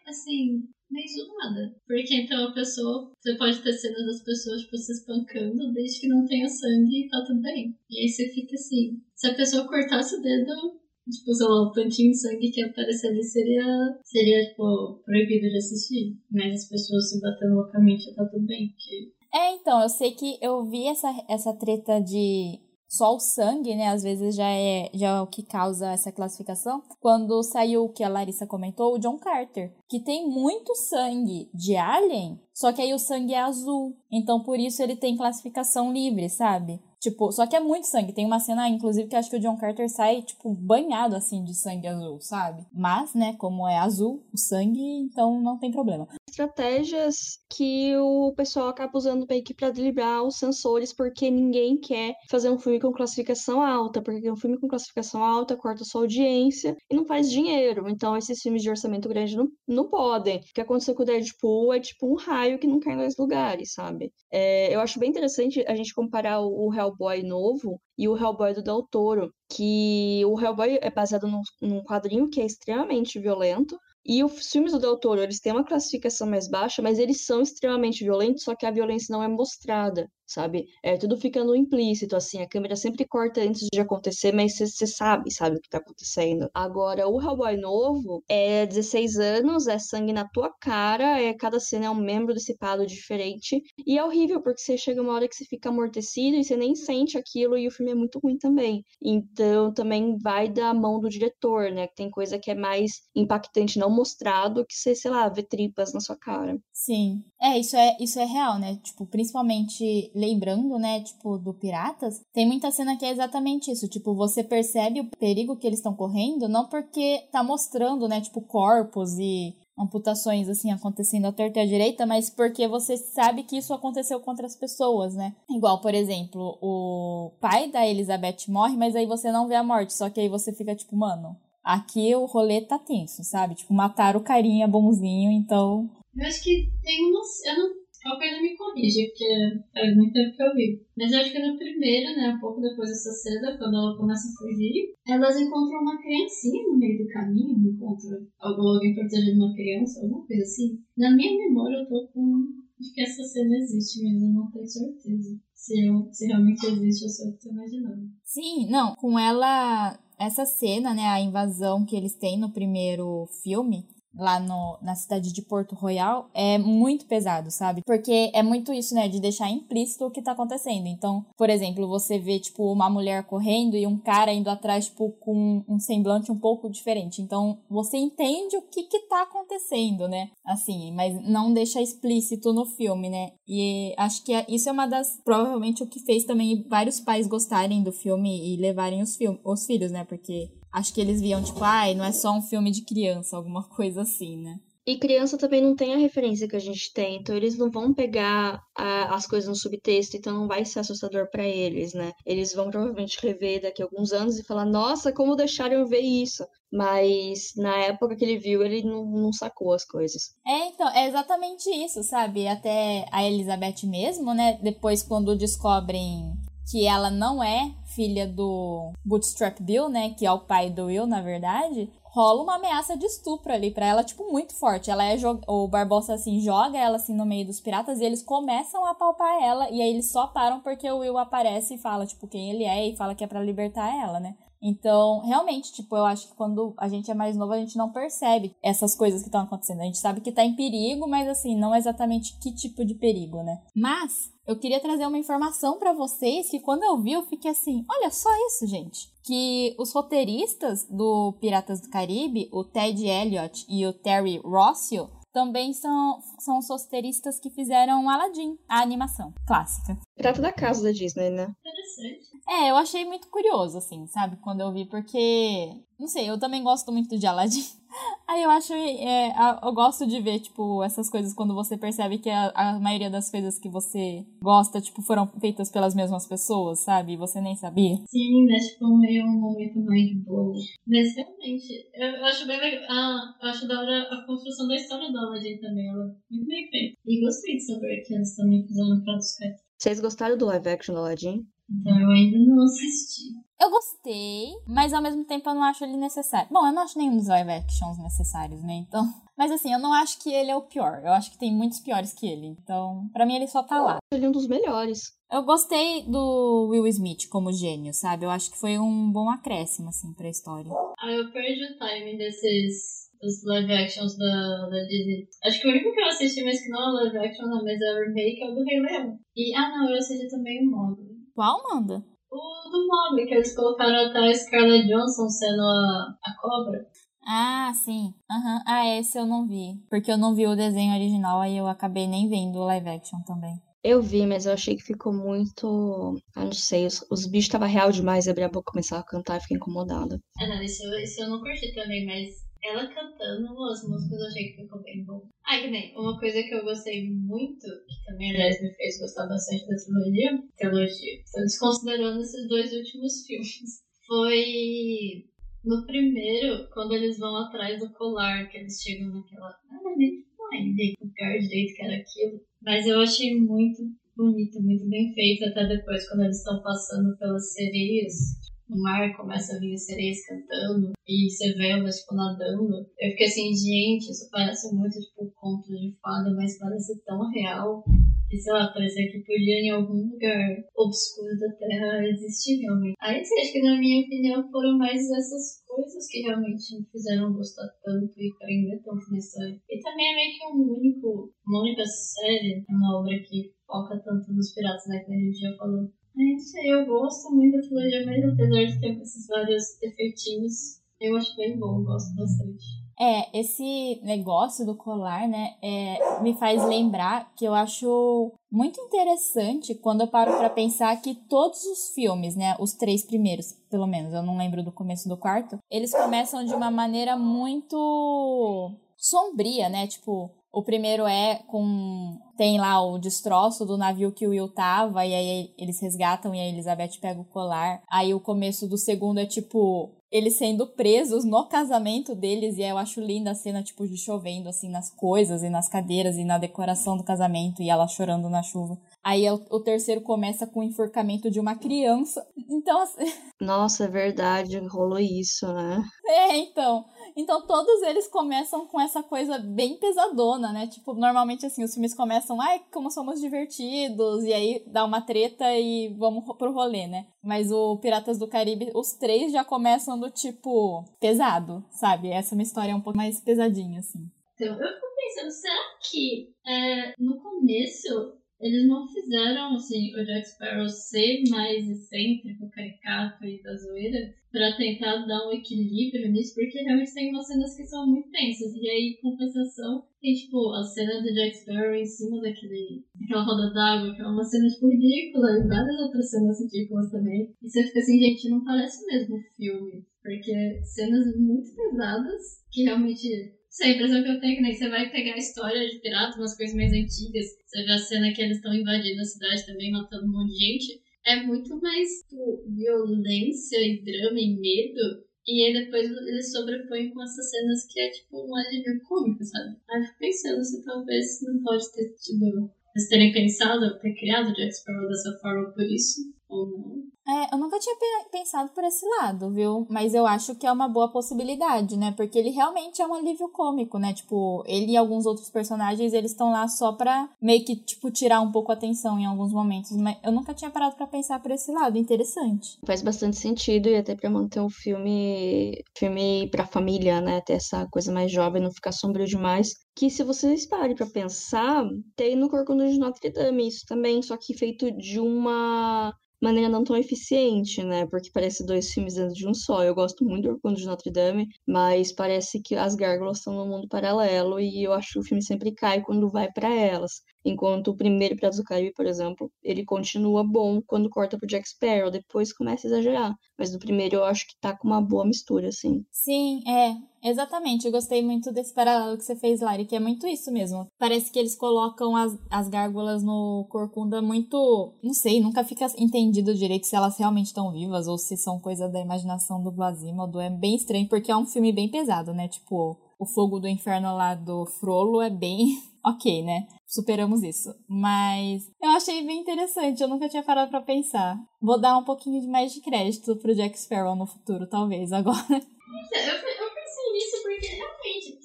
assim, 0.07 0.63
meio 0.89 1.07
zoada. 1.07 1.75
Porque 1.87 2.15
então 2.15 2.47
a 2.47 2.53
pessoa, 2.53 3.11
você 3.19 3.35
pode 3.37 3.61
ter 3.61 3.73
cenas 3.73 4.05
das 4.05 4.23
pessoas, 4.23 4.61
tipo, 4.61 4.77
se 4.77 4.91
espancando, 4.91 5.71
desde 5.73 6.01
que 6.01 6.07
não 6.07 6.25
tenha 6.25 6.47
sangue 6.47 7.05
e 7.05 7.09
tá 7.09 7.23
tudo 7.25 7.41
bem. 7.41 7.75
E 7.89 8.01
aí 8.01 8.09
você 8.09 8.27
fica 8.29 8.55
assim, 8.55 8.99
se 9.15 9.27
a 9.27 9.35
pessoa 9.35 9.67
cortasse 9.67 10.15
o 10.15 10.21
dedo, 10.21 10.79
tipo, 11.09 11.33
sei 11.33 11.47
lá, 11.47 11.61
o 11.63 11.71
tantinho 11.71 12.11
de 12.11 12.17
sangue 12.17 12.51
que 12.51 12.63
aparecer 12.63 13.07
ali 13.07 13.23
seria, 13.23 13.99
seria, 14.03 14.49
tipo, 14.49 15.01
proibido 15.05 15.49
de 15.49 15.57
assistir. 15.57 16.17
Mas 16.31 16.53
as 16.53 16.69
pessoas 16.69 17.09
se 17.09 17.21
batendo 17.21 17.55
loucamente 17.55 18.13
tá 18.15 18.25
tudo 18.25 18.45
bem. 18.45 18.69
Porque... 18.69 19.11
É, 19.33 19.55
então, 19.55 19.81
eu 19.81 19.89
sei 19.89 20.11
que 20.11 20.37
eu 20.41 20.65
vi 20.65 20.87
essa, 20.87 21.09
essa 21.27 21.53
treta 21.53 21.99
de 21.99 22.59
só 22.89 23.15
o 23.15 23.19
sangue, 23.19 23.75
né, 23.75 23.89
às 23.89 24.01
vezes 24.01 24.35
já 24.35 24.49
é, 24.49 24.89
já 24.95 25.17
é 25.17 25.21
o 25.21 25.27
que 25.27 25.43
causa 25.43 25.91
essa 25.91 26.11
classificação. 26.11 26.81
Quando 26.99 27.43
saiu 27.43 27.85
o 27.85 27.93
que 27.93 28.03
a 28.03 28.09
Larissa 28.09 28.47
comentou, 28.47 28.95
o 28.95 28.99
John 28.99 29.17
Carter, 29.19 29.71
que 29.87 29.99
tem 29.99 30.27
muito 30.27 30.75
sangue 30.75 31.49
de 31.53 31.77
alien, 31.77 32.41
só 32.51 32.73
que 32.73 32.81
aí 32.81 32.91
o 32.91 32.99
sangue 32.99 33.35
é 33.35 33.41
azul. 33.41 33.95
Então 34.11 34.41
por 34.41 34.59
isso 34.59 34.81
ele 34.81 34.95
tem 34.95 35.15
classificação 35.15 35.93
livre, 35.93 36.27
sabe? 36.29 36.81
Tipo, 36.99 37.31
só 37.31 37.47
que 37.47 37.55
é 37.55 37.59
muito 37.59 37.87
sangue. 37.87 38.13
Tem 38.13 38.25
uma 38.25 38.39
cena, 38.39 38.67
inclusive, 38.67 39.07
que 39.07 39.15
acho 39.15 39.29
que 39.29 39.37
o 39.37 39.39
John 39.39 39.57
Carter 39.57 39.89
sai, 39.89 40.21
tipo, 40.21 40.53
banhado 40.53 41.15
assim 41.15 41.43
de 41.43 41.55
sangue 41.55 41.87
azul, 41.87 42.19
sabe? 42.19 42.65
Mas, 42.73 43.13
né, 43.13 43.33
como 43.37 43.67
é 43.67 43.77
azul 43.77 44.23
o 44.33 44.37
sangue, 44.37 44.81
então 44.81 45.41
não 45.41 45.57
tem 45.57 45.71
problema. 45.71 46.07
Estratégias 46.29 47.39
que 47.49 47.95
o 47.97 48.33
pessoal 48.35 48.67
acaba 48.67 48.97
usando 48.97 49.25
meio 49.27 49.43
que 49.43 49.53
pra 49.53 49.71
driblar 49.71 50.23
os 50.23 50.37
sensores, 50.37 50.93
porque 50.93 51.31
ninguém 51.31 51.77
quer 51.77 52.15
fazer 52.29 52.49
um 52.49 52.59
filme 52.59 52.79
com 52.79 52.91
classificação 52.91 53.61
alta, 53.61 54.01
porque 54.01 54.29
um 54.29 54.35
filme 54.35 54.59
com 54.59 54.67
classificação 54.67 55.23
alta 55.23 55.55
corta 55.55 55.83
sua 55.83 56.01
audiência 56.01 56.75
e 56.89 56.95
não 56.95 57.05
faz 57.05 57.31
dinheiro. 57.31 57.89
Então, 57.89 58.15
esses 58.17 58.41
filmes 58.41 58.61
de 58.61 58.69
orçamento 58.69 59.09
grande 59.09 59.35
não, 59.35 59.47
não 59.67 59.89
podem. 59.89 60.37
O 60.37 60.41
que 60.53 60.61
aconteceu 60.61 60.93
com 60.95 61.03
o 61.03 61.05
Deadpool 61.05 61.73
é 61.73 61.79
tipo 61.79 62.11
um 62.11 62.15
raio 62.15 62.59
que 62.59 62.67
não 62.67 62.79
cai 62.79 62.93
em 62.93 62.97
dois 62.97 63.17
lugares, 63.17 63.73
sabe? 63.73 64.11
É, 64.31 64.73
eu 64.73 64.81
acho 64.81 64.99
bem 64.99 65.09
interessante 65.09 65.63
a 65.67 65.75
gente 65.75 65.93
comparar 65.93 66.41
o, 66.41 66.67
o 66.67 66.69
Hellboy 66.89 67.23
novo 67.23 67.79
e 67.97 68.07
o 68.07 68.17
Hellboy 68.17 68.53
do 68.53 68.63
Del 68.63 68.83
Toro, 68.83 69.33
que 69.49 70.23
o 70.25 70.39
Hellboy 70.39 70.79
é 70.81 70.89
baseado 70.89 71.27
num, 71.27 71.41
num 71.61 71.83
quadrinho 71.83 72.29
que 72.29 72.41
é 72.41 72.45
extremamente 72.45 73.19
violento, 73.19 73.79
e 74.05 74.23
os 74.23 74.51
filmes 74.51 74.71
do 74.71 74.79
Del 74.79 74.97
Toro, 74.97 75.21
eles 75.21 75.39
têm 75.39 75.53
uma 75.53 75.65
classificação 75.65 76.27
mais 76.27 76.49
baixa, 76.49 76.81
mas 76.81 76.97
eles 76.97 77.25
são 77.25 77.41
extremamente 77.41 78.03
violentos, 78.03 78.43
só 78.43 78.55
que 78.55 78.65
a 78.65 78.71
violência 78.71 79.13
não 79.13 79.23
é 79.23 79.27
mostrada 79.27 80.09
sabe? 80.29 80.67
É, 80.83 80.97
tudo 80.97 81.17
fica 81.17 81.43
no 81.43 81.55
implícito, 81.55 82.15
assim, 82.15 82.41
a 82.41 82.47
câmera 82.47 82.75
sempre 82.75 83.05
corta 83.05 83.41
antes 83.41 83.67
de 83.71 83.79
acontecer, 83.79 84.31
mas 84.31 84.55
você 84.55 84.85
sabe, 84.87 85.31
sabe 85.33 85.57
o 85.57 85.61
que 85.61 85.69
tá 85.69 85.79
acontecendo. 85.79 86.49
Agora, 86.53 87.07
o 87.07 87.21
Hellboy 87.21 87.57
novo 87.57 88.23
é 88.29 88.65
16 88.65 89.17
anos, 89.17 89.67
é 89.67 89.79
sangue 89.79 90.13
na 90.13 90.27
tua 90.27 90.51
cara, 90.59 91.19
é 91.21 91.33
cada 91.33 91.59
cena 91.59 91.85
é 91.85 91.89
um 91.89 91.95
membro 91.95 92.33
dissipado 92.33 92.85
diferente, 92.85 93.61
e 93.85 93.97
é 93.97 94.03
horrível, 94.03 94.41
porque 94.41 94.61
você 94.61 94.77
chega 94.77 95.01
uma 95.01 95.13
hora 95.13 95.27
que 95.27 95.35
você 95.35 95.45
fica 95.45 95.69
amortecido 95.69 96.37
e 96.37 96.43
você 96.43 96.55
nem 96.55 96.75
sente 96.75 97.17
aquilo, 97.17 97.57
e 97.57 97.67
o 97.67 97.71
filme 97.71 97.91
é 97.91 97.95
muito 97.95 98.19
ruim 98.19 98.37
também. 98.37 98.83
Então, 99.01 99.73
também 99.73 100.17
vai 100.17 100.47
da 100.47 100.73
mão 100.73 100.99
do 100.99 101.09
diretor, 101.09 101.71
né? 101.71 101.87
Tem 101.95 102.09
coisa 102.09 102.37
que 102.37 102.51
é 102.51 102.55
mais 102.55 103.01
impactante 103.15 103.79
não 103.79 103.89
mostrado 103.89 104.65
que 104.65 104.75
você, 104.75 104.95
sei 104.95 105.11
lá, 105.11 105.27
vê 105.29 105.43
tripas 105.43 105.93
na 105.93 105.99
sua 105.99 106.17
cara. 106.17 106.57
Sim. 106.73 107.23
É, 107.41 107.57
isso 107.57 107.75
é, 107.75 107.97
isso 107.99 108.19
é 108.19 108.25
real, 108.25 108.59
né? 108.59 108.77
Tipo, 108.83 109.05
principalmente 109.05 110.11
lembrando, 110.19 110.77
né, 110.77 111.01
tipo, 111.01 111.37
do 111.37 111.53
Piratas, 111.53 112.21
tem 112.33 112.45
muita 112.45 112.71
cena 112.71 112.97
que 112.97 113.05
é 113.05 113.11
exatamente 113.11 113.71
isso. 113.71 113.87
Tipo, 113.87 114.13
você 114.13 114.43
percebe 114.43 114.99
o 114.99 115.09
perigo 115.17 115.55
que 115.55 115.65
eles 115.65 115.79
estão 115.79 115.95
correndo, 115.95 116.47
não 116.47 116.67
porque 116.67 117.27
tá 117.31 117.43
mostrando, 117.43 118.07
né, 118.07 118.21
tipo, 118.21 118.41
corpos 118.41 119.17
e 119.17 119.55
amputações 119.79 120.49
assim 120.49 120.71
acontecendo 120.71 121.25
à 121.25 121.31
torta 121.31 121.59
e 121.59 121.61
à 121.61 121.65
direita, 121.65 122.05
mas 122.05 122.29
porque 122.29 122.67
você 122.67 122.97
sabe 122.97 123.43
que 123.43 123.57
isso 123.57 123.73
aconteceu 123.73 124.19
contra 124.19 124.45
as 124.45 124.55
pessoas, 124.55 125.15
né? 125.15 125.33
Igual, 125.49 125.79
por 125.79 125.95
exemplo, 125.95 126.57
o 126.61 127.31
pai 127.39 127.71
da 127.71 127.87
Elizabeth 127.87 128.49
morre, 128.49 128.75
mas 128.75 128.93
aí 128.95 129.05
você 129.05 129.31
não 129.31 129.47
vê 129.47 129.55
a 129.55 129.63
morte, 129.63 129.93
só 129.93 130.09
que 130.09 130.19
aí 130.19 130.27
você 130.27 130.53
fica 130.53 130.75
tipo, 130.75 130.97
mano, 130.97 131.37
aqui 131.63 132.13
o 132.13 132.25
rolê 132.25 132.61
tá 132.61 132.77
tenso, 132.77 133.23
sabe? 133.23 133.55
Tipo, 133.55 133.73
mataram 133.73 134.19
o 134.19 134.23
carinha 134.23 134.67
bonzinho, 134.67 135.31
então. 135.31 135.89
Eu 136.13 136.27
acho 136.27 136.43
que 136.43 136.69
tem 136.83 137.05
uma. 137.05 137.21
Eu 137.45 137.57
não 137.57 137.78
Qualquer 138.01 138.29
coisa 138.29 138.41
me 138.41 138.57
corrige, 138.57 139.07
porque 139.07 139.61
faz 139.73 139.95
muito 139.95 140.13
tempo 140.13 140.35
que 140.35 140.43
eu 140.43 140.55
vi. 140.55 140.81
Mas 140.97 141.11
eu 141.11 141.19
acho 141.19 141.31
que 141.31 141.39
no 141.39 141.57
primeiro, 141.57 142.15
né, 142.15 142.33
um 142.35 142.39
pouco 142.39 142.61
depois 142.61 142.89
dessa 142.89 143.11
cena, 143.11 143.57
quando 143.57 143.75
ela 143.75 143.97
começa 143.97 144.27
a 144.29 144.37
fugir, 144.37 144.93
elas 145.07 145.39
encontram 145.39 145.81
uma 145.81 146.01
criancinha 146.01 146.63
no 146.67 146.77
meio 146.77 147.03
do 147.03 147.09
caminho, 147.09 147.73
encontram 147.73 148.25
alguém 148.39 148.95
protegendo 148.95 149.43
uma 149.43 149.53
criança, 149.53 150.01
alguma 150.01 150.25
coisa 150.25 150.43
assim. 150.43 150.79
Na 150.97 151.15
minha 151.15 151.37
memória, 151.37 151.77
eu 151.77 151.87
tô 151.87 152.07
com 152.13 152.59
Acho 152.79 152.93
que 152.93 153.01
essa 153.01 153.23
cena 153.23 153.57
existe, 153.57 154.01
mas 154.03 154.21
eu 154.23 154.29
não 154.29 154.49
tenho 154.51 154.65
certeza. 154.65 155.37
Se, 155.53 155.85
eu, 155.85 156.07
se 156.13 156.27
realmente 156.27 156.65
existe 156.65 157.03
ou 157.03 157.09
se 157.09 157.27
eu 157.27 157.37
tô 157.37 157.49
imaginando. 157.49 158.09
Sim, 158.23 158.69
não, 158.69 158.95
com 158.95 159.19
ela, 159.19 159.99
essa 160.17 160.45
cena, 160.45 160.93
né, 160.93 161.03
a 161.07 161.19
invasão 161.19 161.85
que 161.85 161.97
eles 161.97 162.15
têm 162.15 162.39
no 162.39 162.53
primeiro 162.53 163.27
filme, 163.43 163.85
lá 164.19 164.39
no, 164.39 164.77
na 164.81 164.95
cidade 164.95 165.31
de 165.31 165.41
Porto 165.41 165.75
Royal 165.75 166.29
é 166.33 166.57
muito 166.57 167.05
pesado, 167.05 167.49
sabe? 167.51 167.81
Porque 167.85 168.31
é 168.33 168.43
muito 168.43 168.73
isso, 168.73 168.93
né, 168.93 169.07
de 169.07 169.19
deixar 169.19 169.49
implícito 169.49 170.05
o 170.05 170.11
que 170.11 170.21
tá 170.21 170.31
acontecendo. 170.31 170.87
Então, 170.87 171.25
por 171.37 171.49
exemplo, 171.49 171.87
você 171.87 172.19
vê, 172.19 172.39
tipo, 172.39 172.71
uma 172.71 172.89
mulher 172.89 173.23
correndo 173.23 173.75
e 173.75 173.87
um 173.87 173.97
cara 173.97 174.33
indo 174.33 174.49
atrás, 174.49 174.85
tipo, 174.85 175.11
com 175.19 175.63
um 175.67 175.79
semblante 175.79 176.31
um 176.31 176.37
pouco 176.37 176.69
diferente. 176.69 177.21
Então, 177.21 177.57
você 177.69 177.97
entende 177.97 178.57
o 178.57 178.61
que 178.61 178.83
que 178.83 178.99
tá 179.07 179.23
acontecendo, 179.23 180.07
né? 180.07 180.29
Assim, 180.45 180.91
mas 180.91 181.13
não 181.27 181.53
deixa 181.53 181.81
explícito 181.81 182.53
no 182.53 182.65
filme, 182.65 183.09
né? 183.09 183.31
E 183.47 183.93
acho 183.97 184.23
que 184.23 184.33
isso 184.47 184.69
é 184.69 184.71
uma 184.71 184.87
das, 184.87 185.19
provavelmente, 185.23 185.83
o 185.83 185.87
que 185.87 185.99
fez 185.99 186.23
também 186.23 186.65
vários 186.67 186.99
pais 186.99 187.27
gostarem 187.27 187.83
do 187.83 187.91
filme 187.91 188.53
e 188.53 188.57
levarem 188.57 189.01
os, 189.01 189.17
os 189.43 189.65
filhos, 189.65 189.91
né? 189.91 190.03
Porque 190.03 190.51
Acho 190.71 190.93
que 190.93 191.01
eles 191.01 191.21
viam, 191.21 191.43
tipo, 191.43 191.63
ai, 191.63 191.95
não 191.95 192.05
é 192.05 192.11
só 192.11 192.31
um 192.31 192.41
filme 192.41 192.71
de 192.71 192.83
criança, 192.83 193.35
alguma 193.35 193.63
coisa 193.69 194.01
assim, 194.01 194.37
né? 194.37 194.59
E 194.89 194.97
criança 194.97 195.37
também 195.37 195.61
não 195.61 195.75
tem 195.75 195.93
a 195.93 195.97
referência 195.97 196.47
que 196.47 196.55
a 196.55 196.59
gente 196.59 196.91
tem, 196.91 197.17
então 197.17 197.35
eles 197.35 197.55
não 197.55 197.69
vão 197.69 197.93
pegar 197.93 198.59
a, 198.75 199.13
as 199.13 199.27
coisas 199.27 199.47
no 199.47 199.55
subtexto, 199.55 200.17
então 200.17 200.33
não 200.33 200.47
vai 200.47 200.65
ser 200.65 200.79
assustador 200.79 201.29
para 201.29 201.43
eles, 201.43 201.93
né? 201.93 202.11
Eles 202.25 202.55
vão 202.55 202.71
provavelmente 202.71 203.19
rever 203.21 203.61
daqui 203.61 203.83
a 203.83 203.85
alguns 203.85 204.11
anos 204.11 204.39
e 204.39 204.43
falar, 204.43 204.65
nossa, 204.65 205.11
como 205.11 205.35
deixaram 205.35 205.75
eu 205.75 205.87
ver 205.87 205.99
isso? 205.99 206.43
Mas 206.71 207.53
na 207.55 207.75
época 207.77 208.15
que 208.15 208.25
ele 208.25 208.39
viu, 208.39 208.63
ele 208.63 208.81
não, 208.81 209.05
não 209.05 209.31
sacou 209.31 209.73
as 209.73 209.85
coisas. 209.85 210.33
É, 210.47 210.69
então, 210.69 210.89
é 210.89 211.07
exatamente 211.07 211.69
isso, 211.69 212.01
sabe? 212.01 212.47
Até 212.47 213.05
a 213.11 213.23
Elizabeth 213.23 213.85
mesmo, 213.85 214.33
né? 214.33 214.57
Depois, 214.59 215.03
quando 215.03 215.37
descobrem 215.37 216.33
que 216.69 216.87
ela 216.87 217.11
não 217.11 217.43
é 217.43 217.75
filha 217.89 218.27
do 218.27 218.91
Bootstrap 219.03 219.59
Bill, 219.61 219.89
né, 219.89 220.11
que 220.11 220.25
é 220.25 220.31
o 220.31 220.39
pai 220.39 220.69
do 220.69 220.85
Will, 220.85 221.05
na 221.05 221.21
verdade, 221.21 221.89
rola 222.03 222.43
uma 222.43 222.55
ameaça 222.55 222.97
de 222.97 223.05
estupro 223.05 223.53
ali 223.53 223.71
para 223.71 223.85
ela, 223.85 224.03
tipo, 224.03 224.31
muito 224.31 224.53
forte. 224.55 224.89
Ela 224.89 225.05
é 225.05 225.15
o 225.47 225.67
Barbosa 225.67 226.13
assim 226.13 226.39
joga 226.39 226.77
ela 226.77 226.97
assim 226.97 227.15
no 227.15 227.25
meio 227.25 227.45
dos 227.45 227.59
piratas 227.59 227.99
e 227.99 228.03
eles 228.03 228.23
começam 228.23 228.85
a 228.85 228.93
palpar 228.93 229.41
ela 229.41 229.69
e 229.69 229.81
aí 229.81 229.89
eles 229.89 230.11
só 230.11 230.27
param 230.27 230.59
porque 230.59 230.89
o 230.89 230.99
Will 230.99 231.17
aparece 231.17 231.75
e 231.75 231.77
fala 231.77 232.05
tipo 232.05 232.27
quem 232.27 232.51
ele 232.51 232.63
é 232.63 232.87
e 232.87 232.95
fala 232.95 233.13
que 233.13 233.23
é 233.23 233.27
para 233.27 233.43
libertar 233.43 233.93
ela, 233.93 234.19
né? 234.19 234.35
Então, 234.61 235.21
realmente, 235.21 235.71
tipo, 235.71 235.95
eu 235.95 236.05
acho 236.05 236.27
que 236.27 236.35
quando 236.35 236.73
a 236.77 236.87
gente 236.89 237.09
é 237.09 237.13
mais 237.13 237.37
novo, 237.37 237.53
a 237.53 237.57
gente 237.57 237.77
não 237.77 237.91
percebe 237.91 238.53
essas 238.61 238.93
coisas 238.93 239.21
que 239.21 239.29
estão 239.29 239.41
acontecendo. 239.41 239.81
A 239.81 239.85
gente 239.85 239.97
sabe 239.97 240.19
que 240.19 240.31
tá 240.31 240.43
em 240.43 240.55
perigo, 240.55 241.07
mas 241.07 241.27
assim, 241.27 241.55
não 241.55 241.73
exatamente 241.73 242.37
que 242.39 242.53
tipo 242.53 242.83
de 242.83 242.93
perigo, 242.93 243.41
né? 243.41 243.61
Mas 243.73 244.29
eu 244.49 244.55
queria 244.55 244.79
trazer 244.79 245.05
uma 245.05 245.19
informação 245.19 245.77
para 245.77 245.93
vocês 245.93 246.49
que 246.49 246.59
quando 246.59 246.83
eu 246.83 246.99
vi, 246.99 247.11
eu 247.11 247.21
fiquei 247.21 247.51
assim: 247.51 247.85
olha 247.87 248.09
só 248.09 248.29
isso, 248.47 248.65
gente. 248.65 249.07
Que 249.23 249.75
os 249.77 249.93
roteiristas 249.93 250.87
do 250.89 251.33
Piratas 251.39 251.79
do 251.79 251.89
Caribe, 251.89 252.49
o 252.51 252.63
Ted 252.63 253.05
Elliott 253.05 253.63
e 253.69 253.85
o 253.85 253.93
Terry 253.93 254.39
Rossio, 254.39 255.07
também 255.31 255.71
são, 255.71 256.19
são 256.39 256.57
os 256.57 256.67
roteiristas 256.67 257.39
que 257.39 257.51
fizeram 257.51 258.09
Aladdin, 258.09 258.57
a 258.67 258.81
animação 258.81 259.31
clássica. 259.45 259.95
Prato 260.19 260.41
da 260.41 260.51
casa 260.51 260.83
da 260.83 260.91
Disney, 260.91 261.29
né? 261.29 261.55
Interessante. 261.65 262.29
É, 262.49 262.71
eu 262.71 262.75
achei 262.75 263.05
muito 263.05 263.29
curioso, 263.29 263.77
assim, 263.77 264.05
sabe? 264.07 264.35
Quando 264.41 264.59
eu 264.59 264.73
vi, 264.73 264.83
porque. 264.83 265.69
Não 265.97 266.07
sei, 266.07 266.29
eu 266.29 266.37
também 266.37 266.61
gosto 266.61 266.91
muito 266.91 267.17
de 267.17 267.25
Aladdin. 267.25 267.63
Aí 268.27 268.43
eu 268.43 268.49
acho. 268.49 268.73
É, 268.73 269.33
eu 269.63 269.71
gosto 269.71 270.05
de 270.05 270.19
ver, 270.19 270.41
tipo, 270.41 270.83
essas 270.83 271.09
coisas 271.09 271.33
quando 271.33 271.55
você 271.55 271.77
percebe 271.77 272.17
que 272.17 272.29
a, 272.29 272.51
a, 272.53 272.79
maioria 272.79 273.09
das 273.09 273.31
coisas 273.31 273.57
que 273.57 273.69
você 273.69 274.25
gosta, 274.43 274.81
tipo, 274.81 275.01
foram 275.01 275.25
feitas 275.39 275.71
pelas 275.71 275.95
mesmas 275.95 276.27
pessoas, 276.27 276.79
sabe? 276.79 277.13
E 277.13 277.17
você 277.17 277.39
nem 277.39 277.55
sabia. 277.55 277.95
Sim, 278.07 278.45
né? 278.45 278.57
Tipo, 278.59 278.97
meio 278.97 279.23
um 279.23 279.39
momento 279.39 279.79
mais 279.79 280.13
blow. 280.25 280.53
Mas 280.85 281.15
realmente, 281.15 281.89
eu 281.93 282.25
acho 282.25 282.45
bem 282.45 282.59
legal. 282.59 282.83
Ah, 282.89 283.35
eu 283.41 283.49
acho 283.49 283.67
da 283.67 283.79
hora 283.79 284.01
a 284.11 284.25
construção 284.25 284.67
da 284.67 284.75
história 284.75 285.11
da 285.13 285.19
Aladdin 285.21 285.59
também. 285.59 285.87
Ela 285.87 286.03
é 286.03 286.33
muito 286.33 286.47
bem 286.47 286.69
feita. 286.69 286.97
E 287.05 287.21
gostei 287.21 287.55
de 287.55 287.65
saber 287.65 288.01
que 288.01 288.13
eles 288.13 288.35
também 288.35 288.67
fizeram 288.67 289.01
pratos 289.01 289.35
Vocês 289.79 290.01
gostaram 290.01 290.37
do 290.37 290.45
live 290.45 290.67
action 290.67 290.93
do 290.93 290.99
Aladdin? 290.99 291.47
Então 291.69 291.97
eu 291.97 292.09
ainda 292.09 292.37
não 292.37 292.63
assisti. 292.63 293.31
Eu 293.57 293.69
gostei, 293.69 294.49
mas 294.67 294.91
ao 294.93 295.01
mesmo 295.01 295.23
tempo 295.23 295.49
eu 295.49 295.55
não 295.55 295.63
acho 295.63 295.85
ele 295.85 295.95
necessário. 295.95 296.49
Bom, 296.51 296.67
eu 296.67 296.73
não 296.73 296.81
acho 296.81 296.97
nenhum 296.97 297.15
dos 297.15 297.27
live 297.27 297.49
actions 297.49 297.97
necessários, 297.97 298.61
né? 298.61 298.73
Então. 298.73 299.05
Mas 299.39 299.51
assim, 299.51 299.71
eu 299.71 299.79
não 299.79 299.93
acho 299.93 300.21
que 300.21 300.33
ele 300.33 300.51
é 300.51 300.55
o 300.57 300.63
pior. 300.63 301.01
Eu 301.01 301.13
acho 301.13 301.31
que 301.31 301.37
tem 301.37 301.49
muitos 301.49 301.79
piores 301.79 302.11
que 302.11 302.27
ele. 302.27 302.45
Então, 302.45 303.09
para 303.13 303.25
mim 303.25 303.37
ele 303.37 303.47
só 303.47 303.63
tá 303.63 303.81
lá. 303.81 303.99
Ele 304.11 304.25
é 304.25 304.27
um 304.27 304.33
dos 304.33 304.49
melhores. 304.49 305.13
Eu 305.31 305.43
gostei 305.43 306.03
do 306.03 306.67
Will 306.69 306.85
Smith 306.87 307.29
como 307.29 307.53
gênio, 307.53 307.93
sabe? 307.93 308.25
Eu 308.25 308.31
acho 308.31 308.51
que 308.51 308.57
foi 308.57 308.77
um 308.77 309.09
bom 309.09 309.29
acréscimo, 309.29 309.87
assim, 309.87 310.11
pra 310.11 310.27
história. 310.27 310.69
Ah, 310.99 311.09
eu 311.09 311.31
perdi 311.31 311.63
o 311.63 311.77
timing 311.77 312.17
desses 312.17 313.08
dos 313.21 313.43
live 313.43 313.73
actions 313.73 314.17
da, 314.17 314.67
da 314.69 314.83
Disney. 314.85 315.27
Acho 315.43 315.61
que 315.61 315.67
o 315.67 315.71
único 315.71 315.93
que 315.93 315.99
eu 315.99 316.07
assisti, 316.07 316.43
mas 316.43 316.61
que 316.61 316.69
não 316.69 316.99
é 316.99 317.03
live 317.03 317.17
action, 317.17 317.47
não, 317.47 317.63
mas 317.63 317.79
é 317.81 318.05
remake, 318.05 318.41
é 318.41 318.49
o 318.49 318.55
do 318.55 318.63
Rei 318.63 318.79
Leão. 318.79 319.19
E, 319.35 319.55
ah 319.55 319.69
não, 319.69 319.89
eu 319.89 319.97
assisti 319.97 320.27
também 320.29 320.65
o 320.65 320.71
Mogli. 320.71 321.05
Qual, 321.35 321.61
Manda? 321.63 322.03
O 322.31 322.69
do 322.69 322.87
Mogli, 322.87 323.27
que 323.27 323.33
eles 323.33 323.55
colocaram 323.55 324.09
até 324.09 324.19
a 324.19 324.33
Scarlett 324.33 324.87
Johansson 324.87 325.29
sendo 325.29 325.61
a, 325.61 326.17
a 326.23 326.35
cobra. 326.39 326.85
Ah, 327.25 327.71
sim. 327.73 328.13
Uhum. 328.31 328.59
Ah, 328.65 328.87
esse 328.97 329.17
eu 329.17 329.25
não 329.25 329.47
vi. 329.47 329.75
Porque 329.89 330.11
eu 330.11 330.17
não 330.17 330.33
vi 330.33 330.47
o 330.47 330.55
desenho 330.55 330.93
original, 330.95 331.41
aí 331.41 331.57
eu 331.57 331.67
acabei 331.67 332.07
nem 332.07 332.29
vendo 332.29 332.57
o 332.57 332.65
live 332.65 332.89
action 332.89 333.21
também. 333.21 333.61
Eu 333.83 334.01
vi, 334.01 334.25
mas 334.25 334.45
eu 334.45 334.53
achei 334.53 334.75
que 334.75 334.83
ficou 334.83 335.13
muito. 335.13 336.15
Ah, 336.35 336.43
não 336.43 336.51
sei, 336.51 336.85
os, 336.85 337.05
os 337.09 337.25
bichos 337.25 337.45
estavam 337.45 337.67
real 337.67 337.91
demais, 337.91 338.27
abri 338.27 338.43
a 338.43 338.49
boca 338.49 338.71
começar 338.71 338.99
a 338.99 339.03
cantar 339.03 339.37
e 339.37 339.41
fiquei 339.41 339.57
incomodada. 339.57 340.19
Ah, 340.37 340.47
não, 340.47 340.61
isso, 340.61 340.83
isso 340.95 341.21
eu 341.21 341.29
não 341.29 341.39
curti 341.39 341.73
também, 341.73 342.05
mas 342.05 342.48
ela 342.63 342.87
cantando 342.87 343.63
as 343.65 343.87
músicas 343.87 344.19
eu 344.19 344.27
achei 344.27 344.49
que 344.49 344.61
ficou 344.61 344.81
bem 344.81 345.03
bom. 345.03 345.27
Ah, 345.45 345.59
que 345.59 345.69
nem 345.69 345.93
uma 345.95 346.19
coisa 346.19 346.43
que 346.43 346.53
eu 346.53 346.63
gostei 346.63 347.09
muito, 347.09 347.65
que 347.65 348.05
também, 348.05 348.31
aliás, 348.31 348.61
me 348.61 348.73
fez 348.75 348.99
gostar 348.99 349.27
bastante 349.27 349.67
da 349.67 349.75
trilogia, 349.75 350.43
trilogia, 350.57 351.21
estou 351.21 351.43
desconsiderando 351.43 352.21
esses 352.21 352.47
dois 352.47 352.71
últimos 352.73 353.23
filmes, 353.25 353.81
foi 354.05 355.25
no 355.63 355.85
primeiro, 355.85 356.69
quando 356.73 356.95
eles 356.95 357.17
vão 357.17 357.35
atrás 357.37 357.79
do 357.79 357.91
colar, 357.93 358.49
que 358.49 358.57
eles 358.57 358.81
chegam 358.81 359.09
naquela. 359.09 359.49
Ah, 359.49 359.95
nem 359.97 360.23
nem 360.51 360.95
lugar 361.01 361.37
direito 361.39 361.75
que 361.75 361.83
era 361.83 361.95
aquilo. 361.95 362.41
Mas 362.61 362.87
eu 362.87 362.99
achei 362.99 363.39
muito 363.39 363.83
bonito, 364.15 364.61
muito 364.61 364.87
bem 364.87 365.13
feito, 365.13 365.45
até 365.45 365.67
depois, 365.67 366.07
quando 366.09 366.23
eles 366.23 366.37
estão 366.37 366.61
passando 366.61 367.15
pelas 367.17 367.53
sereias 367.53 368.48
no 368.69 368.81
mar, 368.81 369.15
começa 369.15 369.55
a 369.55 369.59
vir 369.59 369.73
as 369.73 369.85
sereias 369.85 370.25
cantando 370.25 370.91
e 371.07 371.29
você 371.29 371.53
vê 371.53 371.71
elas 371.71 372.01
tipo, 372.01 372.15
nadando. 372.15 372.85
Eu 372.99 373.11
fiquei 373.11 373.25
assim, 373.25 373.55
gente, 373.55 374.11
isso 374.11 374.29
parece 374.31 374.73
muito 374.75 374.99
tipo 374.99 375.31
conto 375.35 375.67
de 375.67 375.97
fada, 376.01 376.33
mas 376.35 376.59
parece 376.59 377.03
tão 377.03 377.29
real. 377.31 377.83
Que, 378.29 378.37
sei 378.37 378.53
lá, 378.53 378.71
parecia 378.71 379.09
que 379.11 379.25
podia 379.25 379.57
em 379.57 379.71
algum 379.71 380.11
lugar 380.11 380.63
obscuro 380.77 381.35
da 381.39 381.51
Terra 381.57 382.07
existir 382.07 382.61
realmente. 382.61 382.93
Aí, 383.01 383.19
assim, 383.19 383.39
acho 383.41 383.53
que 383.53 383.61
na 383.63 383.79
minha 383.79 384.05
opinião 384.05 384.51
foram 384.51 384.77
mais 384.77 385.01
essas 385.01 385.63
coisas 385.65 386.05
que 386.07 386.21
realmente 386.21 386.77
me 386.77 386.85
fizeram 386.91 387.33
gostar 387.33 387.67
tanto 387.83 388.13
e 388.19 388.31
aprender 388.31 388.79
tanto 388.85 389.01
na 389.09 389.17
história. 389.17 389.59
E 389.67 389.81
também 389.81 390.11
é 390.11 390.15
meio 390.15 390.37
que 390.37 390.45
um 390.45 390.77
único, 390.77 391.33
uma 391.47 391.61
única 391.63 391.83
série, 391.85 392.63
uma 392.69 392.99
obra 392.99 393.17
que 393.17 393.51
foca 393.65 393.99
tanto 394.05 394.31
nos 394.31 394.53
piratas, 394.53 394.85
né, 394.87 394.99
que 394.99 395.11
a 395.11 395.17
gente 395.17 395.39
já 395.39 395.55
falou. 395.57 395.89
Aí, 396.19 396.69
eu 396.69 396.85
gosto 396.85 397.31
muito 397.31 397.55
da 397.55 397.61
trilogia, 397.61 398.05
mas 398.05 398.33
apesar 398.33 398.65
de 398.65 398.79
ter 398.81 399.01
esses 399.01 399.27
vários 399.27 399.63
defeitinhos, 399.79 400.81
eu 400.99 401.15
acho 401.15 401.33
bem 401.37 401.57
bom, 401.57 401.81
gosto 401.83 402.13
bastante. 402.15 402.65
É, 402.99 403.39
esse 403.39 404.01
negócio 404.03 404.65
do 404.65 404.75
colar, 404.75 405.25
né, 405.29 405.55
é, 405.61 406.21
me 406.21 406.33
faz 406.33 406.61
lembrar 406.65 407.33
que 407.33 407.45
eu 407.45 407.53
acho 407.53 408.33
muito 408.51 408.81
interessante 408.81 409.73
quando 409.73 410.01
eu 410.01 410.07
paro 410.07 410.37
para 410.37 410.49
pensar 410.49 411.01
que 411.01 411.15
todos 411.15 411.63
os 411.63 411.93
filmes, 411.95 412.35
né, 412.35 412.57
os 412.59 412.73
três 412.73 413.05
primeiros, 413.05 413.53
pelo 413.71 413.87
menos, 413.87 414.13
eu 414.13 414.21
não 414.21 414.37
lembro 414.37 414.61
do 414.61 414.73
começo 414.73 415.07
do 415.07 415.15
quarto, 415.15 415.57
eles 415.71 415.93
começam 415.93 416.43
de 416.43 416.53
uma 416.53 416.69
maneira 416.69 417.15
muito 417.15 418.75
sombria, 418.97 419.69
né, 419.69 419.87
tipo, 419.87 420.29
o 420.51 420.61
primeiro 420.61 421.07
é 421.07 421.35
com 421.47 422.19
tem 422.39 422.57
lá 422.57 422.81
o 422.81 422.97
destroço 422.97 423.65
do 423.65 423.77
navio 423.77 424.13
que 424.13 424.25
o 424.25 424.29
Will 424.29 424.47
tava, 424.47 425.05
e 425.05 425.13
aí 425.13 425.53
eles 425.57 425.81
resgatam 425.81 426.33
e 426.33 426.39
a 426.39 426.47
Elizabeth 426.47 426.97
pega 427.01 427.19
o 427.19 427.25
colar. 427.25 427.83
Aí 427.91 428.13
o 428.13 428.19
começo 428.21 428.65
do 428.65 428.77
segundo 428.77 429.19
é 429.19 429.25
tipo 429.25 429.91
eles 430.09 430.37
sendo 430.37 430.65
presos 430.65 431.23
no 431.23 431.47
casamento 431.47 432.15
deles, 432.15 432.57
e 432.57 432.63
eu 432.63 432.77
acho 432.77 432.99
linda 432.99 433.31
a 433.31 433.35
cena, 433.35 433.61
tipo, 433.61 433.87
de 433.87 433.95
chovendo, 433.95 434.49
assim, 434.49 434.69
nas 434.69 434.89
coisas 434.89 435.43
e 435.43 435.49
nas 435.49 435.69
cadeiras 435.69 436.17
e 436.17 436.23
na 436.23 436.39
decoração 436.39 436.97
do 436.97 437.03
casamento, 437.03 437.61
e 437.61 437.69
ela 437.69 437.87
chorando 437.87 438.27
na 438.27 438.41
chuva. 438.41 438.75
Aí 439.03 439.29
o, 439.29 439.39
o 439.51 439.59
terceiro 439.59 440.01
começa 440.01 440.47
com 440.47 440.61
o 440.61 440.63
enforcamento 440.63 441.29
de 441.29 441.39
uma 441.39 441.55
criança. 441.55 442.25
Então, 442.49 442.81
assim... 442.81 443.05
Nossa, 443.39 443.85
é 443.85 443.87
verdade, 443.87 444.57
rolou 444.67 444.99
isso, 444.99 445.47
né? 445.53 445.81
É, 446.07 446.37
então. 446.37 446.85
Então 447.15 447.45
todos 447.45 447.81
eles 447.83 448.07
começam 448.07 448.67
com 448.67 448.79
essa 448.79 449.01
coisa 449.01 449.37
bem 449.37 449.77
pesadona, 449.77 450.51
né? 450.51 450.67
Tipo, 450.67 450.93
normalmente 450.93 451.45
assim, 451.45 451.63
os 451.63 451.73
filmes 451.73 451.93
começam, 451.93 452.28
ai, 452.41 452.61
como 452.71 452.91
somos 452.91 453.21
divertidos, 453.21 454.25
e 454.25 454.33
aí 454.33 454.63
dá 454.67 454.83
uma 454.83 455.01
treta 455.01 455.45
e 455.57 455.95
vamos 455.97 456.25
pro 456.37 456.51
rolê, 456.51 456.85
né? 456.85 457.07
Mas 457.23 457.49
o 457.51 457.77
Piratas 457.77 458.19
do 458.19 458.27
Caribe, 458.27 458.71
os 458.75 458.91
três 458.91 459.31
já 459.31 459.45
começam 459.45 459.97
do 459.97 460.09
tipo 460.09 460.83
pesado, 460.99 461.63
sabe? 461.71 462.09
Essa 462.09 462.33
é 462.33 462.35
uma 462.35 462.43
história 462.43 462.75
um 462.75 462.81
pouco 462.81 462.97
mais 462.97 463.21
pesadinha, 463.21 463.79
assim. 463.79 464.11
Então, 464.35 464.47
eu 464.47 464.73
fico 464.73 464.87
pensando, 464.95 465.31
será 465.31 465.63
que 465.89 466.33
é, 466.45 466.93
no 466.97 467.21
começo 467.21 468.18
eles 468.39 468.67
não 468.67 468.87
fizeram 468.87 469.55
assim, 469.55 469.93
o 469.93 470.05
Jack 470.05 470.27
Sparrow 470.27 470.69
ser 470.69 471.23
mais 471.29 471.67
excêntrico, 471.69 472.49
caricato 472.49 473.25
e 473.25 473.41
da 473.43 473.53
zoeira 473.55 474.13
para 474.31 474.55
tentar 474.55 475.05
dar 475.05 475.27
um 475.27 475.33
equilíbrio 475.33 476.11
nisso, 476.11 476.35
porque 476.35 476.61
realmente 476.61 476.93
tem 476.93 477.09
umas 477.09 477.27
cenas 477.27 477.55
que 477.55 477.65
são 477.65 477.85
muito 477.87 478.09
tensas. 478.11 478.53
E 478.53 478.69
aí, 478.69 478.99
compensação, 479.01 479.83
tem 479.99 480.13
tipo 480.13 480.53
a 480.53 480.63
cena 480.63 481.01
do 481.01 481.13
Jack 481.13 481.35
Sparrow 481.37 481.73
em 481.73 481.85
cima 481.85 482.21
daquele, 482.21 482.85
daquela 482.95 483.23
roda 483.23 483.51
d'água, 483.51 483.95
que 483.95 484.01
é 484.01 484.05
uma 484.05 484.23
cena 484.23 484.47
tipo 484.47 484.69
ridícula, 484.69 485.31
e 485.31 485.47
várias 485.47 485.79
outras 485.81 486.09
cenas 486.09 486.39
ridículas 486.39 486.91
também. 486.91 487.33
E 487.41 487.49
você 487.49 487.63
fica 487.63 487.79
assim, 487.79 487.99
gente, 487.99 488.29
não 488.29 488.43
parece 488.43 488.85
mesmo 488.85 489.17
filme. 489.35 489.83
Porque 490.01 490.61
cenas 490.63 491.05
muito 491.17 491.53
pesadas 491.53 492.45
que 492.51 492.63
realmente 492.63 493.38
Sei, 493.49 493.71
a 493.71 493.75
impressão 493.75 494.03
que 494.03 494.09
eu 494.09 494.19
tenho 494.19 494.39
é 494.39 494.41
nem 494.41 494.53
você 494.53 494.69
vai 494.69 494.89
pegar 494.91 495.13
a 495.13 495.17
história 495.17 495.67
de 495.67 495.79
piratas, 495.79 496.15
umas 496.17 496.37
coisas 496.37 496.55
mais 496.55 496.71
antigas, 496.71 497.25
você 497.45 497.63
vê 497.63 497.71
a 497.71 497.77
cena 497.79 498.13
que 498.13 498.21
eles 498.21 498.37
estão 498.37 498.53
invadindo 498.53 499.01
a 499.01 499.05
cidade 499.05 499.45
também, 499.45 499.71
matando 499.71 500.05
um 500.05 500.11
monte 500.11 500.31
de 500.31 500.37
gente. 500.37 500.81
É 501.05 501.15
muito 501.23 501.59
mais 501.59 501.89
tipo, 502.07 502.43
violência 502.47 503.57
e 503.57 503.83
drama 503.83 504.19
e 504.19 504.39
medo. 504.39 505.03
E 505.27 505.45
aí 505.45 505.53
depois 505.53 505.83
eles 505.83 506.31
sobrepõem 506.31 506.93
com 506.93 507.03
essas 507.03 507.29
cenas 507.29 507.65
que 507.67 507.79
é 507.79 507.89
tipo 507.89 508.29
um 508.29 508.35
alívio 508.35 508.81
cômico, 508.87 509.23
sabe? 509.23 509.57
Aí 509.69 509.81
eu 509.81 509.85
fico 509.85 509.99
pensando 509.99 510.43
se 510.43 510.63
talvez 510.63 511.05
não 511.23 511.41
pode 511.41 511.71
ter 511.73 511.93
tido. 511.95 512.51
Eles 512.75 512.87
terem 512.87 513.11
pensado, 513.11 513.79
ter 513.79 513.93
criado 513.95 514.33
Jack 514.33 514.53
Sparrow 514.53 514.87
dessa 514.87 515.17
forma 515.19 515.51
por 515.51 515.63
isso, 515.63 516.01
não. 516.29 516.89
É, 517.07 517.33
eu 517.33 517.39
nunca 517.39 517.57
tinha 517.57 517.75
pensado 518.11 518.51
por 518.51 518.63
esse 518.63 518.85
lado, 518.85 519.31
viu? 519.31 519.65
Mas 519.67 519.95
eu 519.95 520.05
acho 520.05 520.35
que 520.35 520.45
é 520.45 520.51
uma 520.51 520.69
boa 520.69 520.91
possibilidade, 520.91 521.75
né? 521.75 521.91
Porque 521.97 522.19
ele 522.19 522.29
realmente 522.29 522.81
é 522.83 522.85
um 522.85 522.93
alívio 522.93 523.29
cômico, 523.29 523.79
né? 523.79 523.93
Tipo, 523.93 524.43
ele 524.45 524.73
e 524.73 524.77
alguns 524.77 525.07
outros 525.07 525.27
personagens, 525.31 525.91
eles 525.91 526.11
estão 526.11 526.31
lá 526.31 526.47
só 526.47 526.73
pra 526.73 527.09
meio 527.19 527.43
que, 527.43 527.55
tipo, 527.55 527.89
tirar 527.89 528.21
um 528.21 528.31
pouco 528.31 528.51
a 528.51 528.55
atenção 528.55 528.99
em 528.99 529.07
alguns 529.07 529.33
momentos. 529.33 529.71
Mas 529.71 529.97
eu 530.03 530.11
nunca 530.11 530.35
tinha 530.35 530.51
parado 530.51 530.75
para 530.75 530.85
pensar 530.85 531.19
por 531.19 531.31
esse 531.31 531.51
lado. 531.51 531.79
Interessante. 531.79 532.59
Faz 532.63 532.83
bastante 532.83 533.17
sentido 533.17 533.67
e 533.67 533.75
até 533.75 533.95
pra 533.95 534.09
manter 534.09 534.39
um 534.39 534.49
filme, 534.49 535.63
filme 535.75 536.29
pra 536.29 536.45
família, 536.45 537.01
né? 537.01 537.21
Ter 537.21 537.33
essa 537.33 537.67
coisa 537.71 537.91
mais 537.91 538.11
jovem, 538.11 538.41
não 538.41 538.51
ficar 538.51 538.71
sombrio 538.71 539.07
demais. 539.07 539.49
Que 539.79 539.89
se 539.89 540.03
vocês 540.03 540.45
parem 540.45 540.75
pra 540.75 540.85
pensar, 540.85 541.63
tem 541.95 542.13
no 542.13 542.29
Corcunda 542.29 542.67
de 542.69 542.77
Notre 542.77 543.09
Dame 543.11 543.47
isso 543.47 543.63
também, 543.65 544.01
só 544.01 544.17
que 544.17 544.37
feito 544.37 544.69
de 544.71 544.99
uma 544.99 545.93
maneira 546.21 546.49
não 546.49 546.65
tão 546.65 546.75
eficiente, 546.75 547.63
né? 547.63 547.85
Porque 547.87 548.11
parece 548.13 548.45
dois 548.45 548.73
filmes 548.73 548.95
dentro 548.95 549.13
de 549.13 549.25
um 549.25 549.33
só. 549.33 549.63
Eu 549.63 549.73
gosto 549.73 550.03
muito 550.03 550.23
do 550.23 550.31
Orcundo 550.31 550.57
de 550.57 550.65
Notre 550.65 550.91
Dame, 550.91 551.29
mas 551.47 551.93
parece 551.93 552.41
que 552.41 552.55
as 552.55 552.75
gárgulas 552.75 553.19
estão 553.19 553.33
no 553.33 553.45
mundo 553.45 553.69
paralelo 553.69 554.37
e 554.37 554.61
eu 554.61 554.73
acho 554.73 554.91
que 554.91 554.99
o 554.99 555.03
filme 555.03 555.23
sempre 555.23 555.53
cai 555.53 555.81
quando 555.81 556.09
vai 556.09 556.29
para 556.29 556.53
elas. 556.53 557.01
Enquanto 557.23 557.69
o 557.69 557.77
primeiro 557.77 558.17
Piratas 558.17 558.35
do 558.35 558.43
Caribe, 558.43 558.73
por 558.73 558.85
exemplo, 558.85 559.31
ele 559.41 559.63
continua 559.63 560.25
bom 560.25 560.61
quando 560.61 560.89
corta 560.89 561.17
pro 561.17 561.25
Jack 561.25 561.47
Sparrow, 561.47 561.89
depois 561.89 562.33
começa 562.33 562.67
a 562.67 562.69
exagerar. 562.69 563.15
Mas 563.37 563.53
no 563.53 563.59
primeiro 563.59 563.95
eu 563.95 564.03
acho 564.03 564.27
que 564.27 564.35
tá 564.41 564.53
com 564.53 564.67
uma 564.67 564.81
boa 564.81 565.05
mistura, 565.05 565.47
assim. 565.47 565.85
Sim, 565.89 566.41
é. 566.45 566.88
Exatamente, 567.03 567.65
eu 567.65 567.71
gostei 567.71 568.03
muito 568.03 568.31
desse 568.31 568.53
paralelo 568.53 568.97
que 568.97 569.03
você 569.03 569.15
fez, 569.15 569.41
Lari, 569.41 569.65
que 569.65 569.75
é 569.75 569.79
muito 569.79 570.05
isso 570.07 570.31
mesmo. 570.31 570.67
Parece 570.77 571.11
que 571.11 571.19
eles 571.19 571.35
colocam 571.35 571.95
as, 571.95 572.17
as 572.29 572.49
gárgulas 572.49 573.03
no 573.03 573.45
Corcunda 573.49 574.01
muito. 574.01 574.73
Não 574.83 574.93
sei, 574.93 575.21
nunca 575.21 575.43
fica 575.43 575.65
entendido 575.77 576.33
direito 576.33 576.67
se 576.67 576.75
elas 576.75 576.97
realmente 576.97 577.27
estão 577.27 577.51
vivas 577.51 577.87
ou 577.87 577.97
se 577.97 578.17
são 578.17 578.39
coisa 578.39 578.67
da 578.67 578.79
imaginação 578.79 579.41
do 579.41 579.51
Quasimodo. 579.51 580.19
É 580.19 580.29
bem 580.29 580.55
estranho, 580.55 580.87
porque 580.87 581.11
é 581.11 581.15
um 581.15 581.25
filme 581.25 581.51
bem 581.53 581.69
pesado, 581.69 582.13
né? 582.13 582.27
Tipo, 582.27 582.77
o 582.99 583.05
fogo 583.05 583.39
do 583.39 583.47
inferno 583.47 583.95
lá 583.95 584.13
do 584.13 584.45
Frollo 584.45 585.01
é 585.01 585.09
bem 585.09 585.57
ok, 585.85 586.21
né? 586.21 586.47
Superamos 586.67 587.23
isso. 587.23 587.49
Mas 587.67 588.43
eu 588.61 588.69
achei 588.71 589.05
bem 589.05 589.21
interessante, 589.21 589.81
eu 589.81 589.87
nunca 589.87 590.09
tinha 590.09 590.21
parado 590.21 590.51
para 590.51 590.61
pensar. 590.61 591.17
Vou 591.41 591.59
dar 591.59 591.77
um 591.77 591.83
pouquinho 591.83 592.21
de 592.21 592.27
mais 592.27 592.51
de 592.51 592.61
crédito 592.61 593.15
pro 593.15 593.33
Jack 593.33 593.57
Sparrow 593.57 593.95
no 593.95 594.05
futuro, 594.05 594.47
talvez, 594.47 594.91
agora. 594.91 595.17
Eu, 595.29 595.37
eu 595.37 596.49
pensei 596.53 596.93
nisso 596.93 597.23
porque 597.23 597.59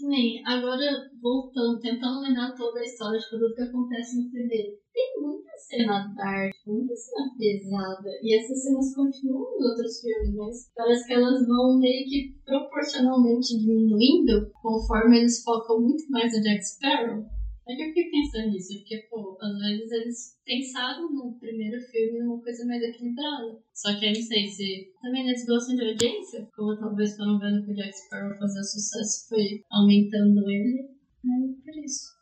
nem 0.08 0.42
agora 0.46 1.10
voltando, 1.20 1.80
tentando 1.80 2.20
lembrar 2.20 2.54
toda 2.54 2.80
a 2.80 2.84
história 2.84 3.18
de 3.18 3.28
tudo 3.30 3.54
que 3.54 3.62
acontece 3.62 4.22
no 4.22 4.30
primeiro. 4.30 4.72
Tem 4.92 5.20
muita 5.20 5.50
cena 5.56 6.14
dark, 6.16 6.54
muita 6.66 6.94
cena 6.94 7.30
pesada. 7.36 8.10
E 8.22 8.38
essas 8.38 8.62
cenas 8.62 8.94
continuam 8.94 9.58
em 9.58 9.64
outros 9.64 10.00
filmes, 10.00 10.34
mas 10.36 10.72
parece 10.74 11.06
que 11.06 11.14
elas 11.14 11.46
vão 11.46 11.78
meio 11.78 12.04
que 12.04 12.34
proporcionalmente 12.44 13.58
diminuindo 13.58 14.50
conforme 14.62 15.18
eles 15.18 15.42
focam 15.42 15.80
muito 15.80 16.08
mais 16.10 16.32
no 16.32 16.42
Jack 16.42 16.62
Sparrow. 16.64 17.24
É 17.66 17.74
que 17.74 17.82
eu 17.82 17.88
fiquei 17.88 18.10
pensando 18.10 18.50
nisso, 18.50 18.74
porque, 18.78 18.98
pô, 19.10 19.38
às 19.40 19.58
vezes 19.58 19.92
eles 19.92 20.38
pensaram 20.44 21.10
no 21.10 21.32
primeiro 21.38 21.80
filme 21.80 22.20
numa 22.20 22.42
coisa 22.42 22.66
mais 22.66 22.82
equilibrada. 22.82 23.58
Só 23.72 23.98
que 23.98 24.04
aí 24.04 24.12
não 24.12 24.22
sei 24.22 24.46
se 24.46 24.92
também 25.00 25.26
eles 25.26 25.46
gostam 25.46 25.76
de 25.76 25.84
audiência, 25.84 26.48
como 26.54 26.78
talvez 26.78 27.16
foram 27.16 27.38
vendo 27.38 27.64
que 27.64 27.72
o 27.72 27.74
Jack 27.74 27.92
Sparrow 27.92 28.36
fazia 28.36 28.62
sucesso, 28.62 29.28
foi 29.28 29.64
aumentando 29.70 30.50
ele. 30.50 30.90
Aí 31.24 31.54
por 31.64 31.84
isso. 31.84 32.12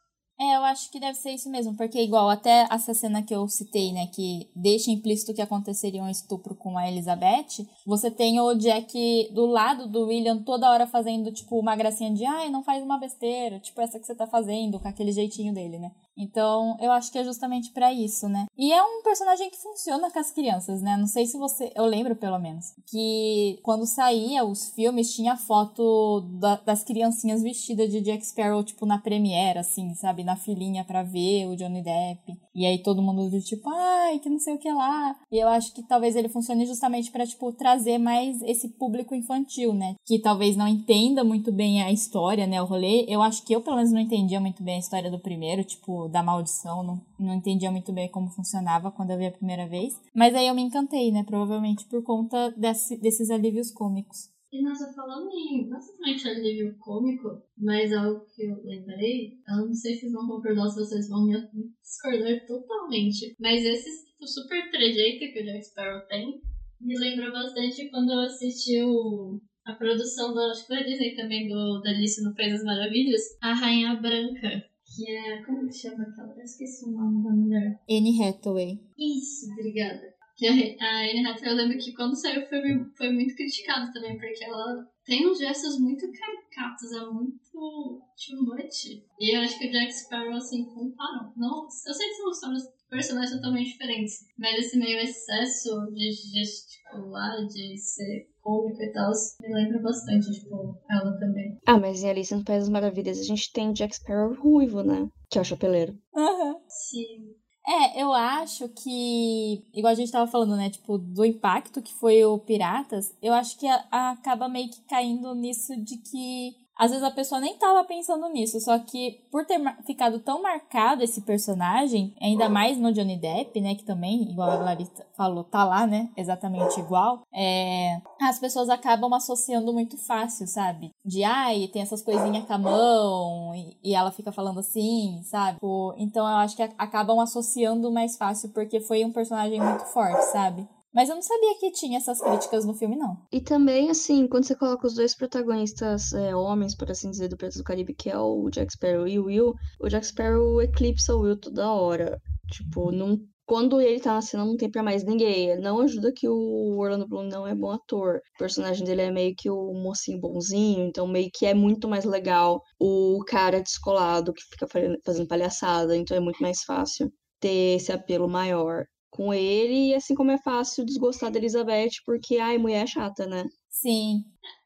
É, 0.43 0.57
eu 0.57 0.65
acho 0.65 0.91
que 0.91 0.99
deve 0.99 1.17
ser 1.17 1.31
isso 1.31 1.49
mesmo, 1.49 1.77
porque 1.77 2.03
igual 2.03 2.29
até 2.29 2.67
essa 2.69 2.93
cena 2.93 3.23
que 3.23 3.33
eu 3.33 3.47
citei, 3.49 3.93
né, 3.93 4.09
que 4.09 4.51
deixa 4.57 4.91
implícito 4.91 5.33
que 5.33 5.41
aconteceria 5.41 6.03
um 6.03 6.09
estupro 6.09 6.57
com 6.57 6.77
a 6.77 6.89
Elizabeth, 6.89 7.65
você 7.87 8.11
tem 8.11 8.41
o 8.41 8.53
Jack 8.55 9.31
do 9.33 9.47
lado 9.47 9.87
do 9.87 10.07
William 10.07 10.43
toda 10.43 10.69
hora 10.69 10.85
fazendo, 10.85 11.31
tipo, 11.31 11.57
uma 11.61 11.77
gracinha 11.77 12.13
de, 12.13 12.25
ai, 12.25 12.51
não 12.51 12.65
faz 12.65 12.83
uma 12.83 12.99
besteira, 12.99 13.61
tipo 13.61 13.81
essa 13.81 14.01
que 14.01 14.07
você 14.07 14.17
tá 14.17 14.27
fazendo, 14.27 14.81
com 14.81 14.89
aquele 14.89 15.13
jeitinho 15.13 15.55
dele, 15.55 15.79
né. 15.79 15.93
Então, 16.17 16.77
eu 16.81 16.93
acho 16.93 17.11
que 17.11 17.19
é 17.19 17.25
justamente 17.25 17.71
para 17.71 17.93
isso, 17.93 18.29
né? 18.29 18.47
E 18.57 18.73
é 18.73 18.83
um 18.83 19.03
personagem 19.03 19.49
que 19.51 19.57
funciona 19.57 20.11
com 20.11 20.19
as 20.19 20.31
crianças, 20.31 20.83
né? 20.83 20.97
Não 20.97 21.07
sei 21.07 21.27
se 21.27 21.39
você. 21.39 21.73
Eu 21.75 21.87
lembro, 21.87 22.15
pelo 22.15 22.39
menos, 22.39 22.75
que 22.87 23.59
quando 23.63 23.87
saía 23.87 24.45
os 24.45 24.69
filmes, 24.71 25.15
tinha 25.15 25.37
foto 25.37 26.21
da, 26.39 26.57
das 26.57 26.85
criancinhas 26.85 27.43
vestidas 27.43 27.91
de 27.91 28.01
Jack 28.01 28.25
Sparrow, 28.27 28.63
tipo, 28.63 28.85
na 28.85 28.99
premiere, 28.99 29.59
assim, 29.59 29.95
sabe? 29.95 30.23
Na 30.23 30.32
filinha 30.37 30.85
para 30.85 31.03
ver 31.03 31.47
o 31.47 31.57
Johnny 31.57 31.83
Depp. 31.83 32.39
E 32.55 32.67
aí 32.67 32.83
todo 32.83 33.03
mundo 33.03 33.31
do 33.31 33.41
tipo, 33.41 33.69
ai, 33.71 34.19
que 34.19 34.29
não 34.29 34.39
sei 34.39 34.55
o 34.55 34.59
que 34.59 34.71
lá. 34.71 35.17
E 35.31 35.39
eu 35.39 35.49
acho 35.49 35.73
que 35.75 35.83
talvez 35.83 36.15
ele 36.17 36.29
funcione 36.29 36.67
justamente 36.67 37.11
para 37.11 37.27
tipo, 37.27 37.53
trazer 37.53 37.99
mais 37.99 38.41
esse 38.43 38.69
público 38.69 39.15
infantil, 39.15 39.73
né? 39.73 39.95
Que 40.05 40.19
talvez 40.19 40.57
não 40.57 40.69
entenda 40.69 41.25
muito 41.25 41.51
bem 41.51 41.83
a 41.83 41.91
história, 41.91 42.47
né? 42.47 42.61
O 42.61 42.67
rolê. 42.67 43.07
Eu 43.09 43.23
acho 43.23 43.45
que 43.45 43.55
eu, 43.55 43.63
pelo 43.63 43.77
menos, 43.77 43.93
não 43.93 44.01
entendia 44.01 44.41
muito 44.41 44.63
bem 44.63 44.77
a 44.77 44.81
história 44.81 45.11
do 45.11 45.19
primeiro, 45.19 45.65
tipo 45.65 46.09
da 46.09 46.23
maldição, 46.23 46.83
não, 46.83 47.01
não 47.19 47.35
entendia 47.35 47.71
muito 47.71 47.93
bem 47.93 48.09
como 48.09 48.31
funcionava 48.31 48.91
quando 48.91 49.11
eu 49.11 49.19
vi 49.19 49.27
a 49.27 49.33
primeira 49.33 49.67
vez. 49.67 49.99
Mas 50.15 50.35
aí 50.35 50.47
eu 50.47 50.55
me 50.55 50.63
encantei, 50.63 51.11
né? 51.11 51.25
Provavelmente 51.25 51.85
por 51.87 52.03
conta 52.03 52.51
desse, 52.57 52.97
desses 52.97 53.31
alívios 53.31 53.71
cômicos. 53.71 54.31
E 54.53 54.63
nossa, 54.63 54.93
falando 54.93 55.31
em 55.33 55.67
não 55.67 55.81
somente 55.81 56.29
alívio 56.29 56.77
cômico, 56.79 57.43
mas 57.57 57.91
algo 57.93 58.27
que 58.35 58.43
eu 58.45 58.63
lembrei, 58.63 59.39
eu 59.49 59.67
não 59.67 59.73
sei 59.73 59.95
se 59.95 60.01
vocês 60.01 60.13
vão 60.13 60.29
concordar 60.29 60.69
se 60.69 60.77
vocês 60.77 61.09
vão 61.09 61.25
me 61.25 61.35
discordar 61.81 62.47
totalmente, 62.47 63.35
mas 63.41 63.65
esse 63.65 64.05
tipo, 64.05 64.27
super 64.27 64.71
trejeito 64.71 65.33
que 65.33 65.41
o 65.41 65.45
Jack 65.45 65.65
Sparrow 65.65 66.07
tem 66.07 66.43
me 66.79 66.99
lembrou 66.99 67.33
bastante 67.33 67.89
quando 67.91 68.13
eu 68.13 68.21
assisti 68.21 68.83
o, 68.83 69.41
a 69.65 69.73
produção 69.73 70.35
da, 70.35 70.51
acho 70.51 70.67
que 70.67 70.85
Disney 70.85 71.15
também, 71.15 71.49
do, 71.49 71.81
da 71.81 71.91
Alice 71.91 72.23
no 72.23 72.35
País 72.35 72.53
das 72.53 72.65
Maravilhas, 72.65 73.23
A 73.41 73.55
Rainha 73.55 73.95
Branca 73.95 74.71
que 74.95 75.11
é. 75.11 75.43
Como 75.45 75.67
que 75.67 75.75
chama 75.75 76.05
aquela? 76.05 76.35
Eu 76.37 76.43
esqueci 76.43 76.85
o 76.87 76.93
nome 76.93 77.25
da 77.25 77.31
mulher. 77.31 77.81
Anne 77.89 78.23
Hathaway. 78.23 78.81
Isso, 78.99 79.51
obrigada. 79.53 80.12
Que 80.37 80.47
a 80.47 80.53
Anne 80.53 81.27
Hathaway, 81.27 81.51
eu 81.53 81.57
lembro 81.57 81.79
que 81.79 81.95
quando 81.95 82.17
saiu 82.17 82.43
o 82.43 82.47
filme 82.47 82.87
foi 82.97 83.13
muito 83.13 83.35
criticado 83.35 83.93
também, 83.93 84.19
porque 84.19 84.45
ela 84.45 84.89
tem 85.05 85.27
uns 85.27 85.39
gestos 85.39 85.79
muito 85.79 86.07
caricatos, 86.11 86.93
é 86.93 87.05
muito 87.07 87.39
too 87.53 88.43
much. 88.43 89.03
E 89.21 89.37
eu 89.37 89.43
acho 89.43 89.59
que 89.59 89.69
o 89.69 89.71
Jack 89.71 89.93
Sparrow, 89.93 90.35
assim, 90.35 90.65
comparam. 90.65 91.33
Não, 91.37 91.65
eu 91.65 91.95
sei 91.95 92.09
que 92.09 92.15
são 92.15 92.31
histórias 92.31 92.63
personagens 92.89 93.37
totalmente 93.37 93.73
diferentes, 93.73 94.27
mas 94.39 94.59
esse 94.59 94.79
meio 94.79 94.99
excesso 94.99 95.87
de 95.95 96.13
gesticular, 96.13 97.47
de 97.47 97.77
ser 97.79 98.29
cômico 98.43 98.83
e 98.83 98.93
tal, 98.93 99.11
me 99.41 99.55
lembra 99.55 99.81
bastante, 99.81 100.31
tipo, 100.33 100.77
ela 100.91 101.19
também. 101.19 101.59
Ah, 101.67 101.79
mas 101.79 102.03
em 102.03 102.11
Alice 102.11 102.35
no 102.35 102.45
País 102.45 102.61
das 102.61 102.69
Maravilhas 102.69 103.19
a 103.19 103.23
gente 103.25 103.53
tem 103.53 103.71
o 103.71 103.75
Jack 103.75 103.97
Sparrow 103.97 104.35
ruivo, 104.35 104.83
né? 104.83 105.09
Que 105.31 105.39
é 105.39 105.41
o 105.41 105.45
chapeleiro. 105.45 105.97
Aham. 106.15 106.55
Uhum. 106.55 106.61
Sim. 106.69 107.32
É, 107.67 108.03
eu 108.03 108.13
acho 108.13 108.69
que, 108.71 109.65
igual 109.73 109.93
a 109.93 109.95
gente 109.95 110.11
tava 110.11 110.29
falando, 110.31 110.57
né, 110.57 110.69
tipo, 110.69 110.99
do 110.99 111.25
impacto 111.25 111.81
que 111.81 111.93
foi 111.95 112.25
o 112.25 112.37
Piratas, 112.39 113.15
eu 113.23 113.33
acho 113.33 113.57
que 113.57 113.67
a, 113.69 113.87
a 113.91 114.11
acaba 114.11 114.49
meio 114.49 114.69
que 114.69 114.81
caindo 114.83 115.33
nisso 115.35 115.77
de 115.77 115.97
que 115.99 116.57
às 116.83 116.91
vezes 116.91 117.05
a 117.05 117.13
pessoa 117.13 117.41
nem 117.41 117.57
tava 117.57 117.85
pensando 117.85 118.29
nisso, 118.29 118.59
só 118.59 118.77
que 118.77 119.21
por 119.31 119.47
ter 119.47 119.61
ficado 119.87 120.19
tão 120.19 120.43
marcado 120.43 121.05
esse 121.05 121.21
personagem, 121.21 122.13
ainda 122.21 122.49
mais 122.49 122.77
no 122.77 122.93
Johnny 122.93 123.17
Depp, 123.17 123.61
né, 123.61 123.77
que 123.77 123.85
também, 123.85 124.29
igual 124.29 124.51
a 124.51 124.57
Larissa 124.57 125.07
falou, 125.17 125.45
tá 125.45 125.63
lá, 125.63 125.87
né, 125.87 126.11
exatamente 126.17 126.81
igual, 126.81 127.23
é, 127.33 128.01
as 128.21 128.41
pessoas 128.41 128.69
acabam 128.69 129.15
associando 129.15 129.73
muito 129.73 129.97
fácil, 129.97 130.49
sabe? 130.49 130.91
De, 131.05 131.23
ai, 131.23 131.69
tem 131.69 131.83
essas 131.83 132.03
coisinhas 132.03 132.45
com 132.47 132.53
a 132.53 132.59
mão, 132.59 133.55
e, 133.55 133.77
e 133.85 133.95
ela 133.95 134.11
fica 134.11 134.33
falando 134.33 134.59
assim, 134.59 135.21
sabe? 135.23 135.59
Então 135.97 136.27
eu 136.27 136.37
acho 136.39 136.57
que 136.57 136.63
acabam 136.77 137.21
associando 137.21 137.93
mais 137.93 138.17
fácil 138.17 138.49
porque 138.49 138.81
foi 138.81 139.05
um 139.05 139.13
personagem 139.13 139.61
muito 139.61 139.85
forte, 139.85 140.25
sabe? 140.33 140.67
Mas 140.95 141.09
eu 141.09 141.15
não 141.15 141.23
sabia 141.23 141.59
que 141.59 141.73
tinha 141.73 141.99
essas 141.99 142.21
críticas 142.21 142.67
no 142.67 142.75
filme, 142.75 142.97
não. 142.97 143.17
E 143.33 143.41
também, 143.41 143.91
assim, 143.91 144.27
quando 144.29 144.45
você 144.45 144.55
coloca 144.55 144.87
os 144.87 144.95
dois 144.95 145.15
protagonistas 145.15 146.13
é, 146.13 146.37
homens, 146.37 146.77
por 146.77 146.91
assim 146.91 147.11
dizer, 147.11 147.29
do 147.29 147.37
Preto 147.37 147.59
do 147.59 147.65
Caribe, 147.65 147.95
que 147.95 148.11
é 148.11 148.19
o 148.19 148.51
Jack 148.51 148.73
Sparrow 148.73 149.09
e 149.09 149.19
o 149.19 149.25
Will, 149.25 149.55
o 149.81 149.89
Jack 149.89 150.07
Sparrow 150.07 150.61
eclipsa 150.61 151.15
o 151.15 151.21
Will 151.21 151.39
toda 151.39 151.73
hora. 151.73 152.21
Tipo, 152.51 152.93
não, 152.93 153.19
quando 153.47 153.81
ele 153.81 154.01
tá 154.01 154.15
na 154.15 154.23
cena, 154.23 154.45
não 154.45 154.57
tem 154.57 154.71
pra 154.71 154.83
mais 154.83 155.05
ninguém. 155.05 155.59
Não 155.59 155.81
ajuda 155.81 156.13
que 156.15 156.29
o 156.29 156.79
Orlando 156.79 157.09
Bloom 157.09 157.25
não 157.25 157.47
é 157.47 157.55
bom 157.55 157.71
ator. 157.71 158.21
O 158.35 158.39
personagem 158.39 158.85
dele 158.85 159.03
é 159.03 159.11
meio 159.11 159.35
que 159.37 159.51
o 159.51 159.73
mocinho 159.73 160.21
bonzinho, 160.21 160.87
então 160.87 161.07
meio 161.07 161.31
que 161.33 161.47
é 161.47 161.55
muito 161.55 161.89
mais 161.89 162.05
legal 162.05 162.63
o 162.79 163.23
cara 163.27 163.63
descolado 163.63 164.33
que 164.33 164.43
fica 164.43 164.67
fazendo 165.05 165.29
palhaçada, 165.29 165.97
então 165.97 166.17
é 166.17 166.21
muito 166.21 166.41
mais 166.43 166.63
fácil 166.63 167.11
ter 167.41 167.77
esse 167.77 167.91
apelo 167.91 168.29
maior 168.29 168.85
com 169.13 169.33
ele, 169.33 169.91
e 169.91 169.95
assim 169.95 170.15
como 170.15 170.31
é 170.31 170.39
fácil 170.39 170.87
desgostar 170.87 171.31
da 171.31 171.39
Elizabeth, 171.39 172.01
porque, 172.05 172.39
ai, 172.39 172.57
mulher 172.57 172.85
é 172.85 172.87
chata, 172.87 173.27
né? 173.27 173.45
Sim. 173.69 174.25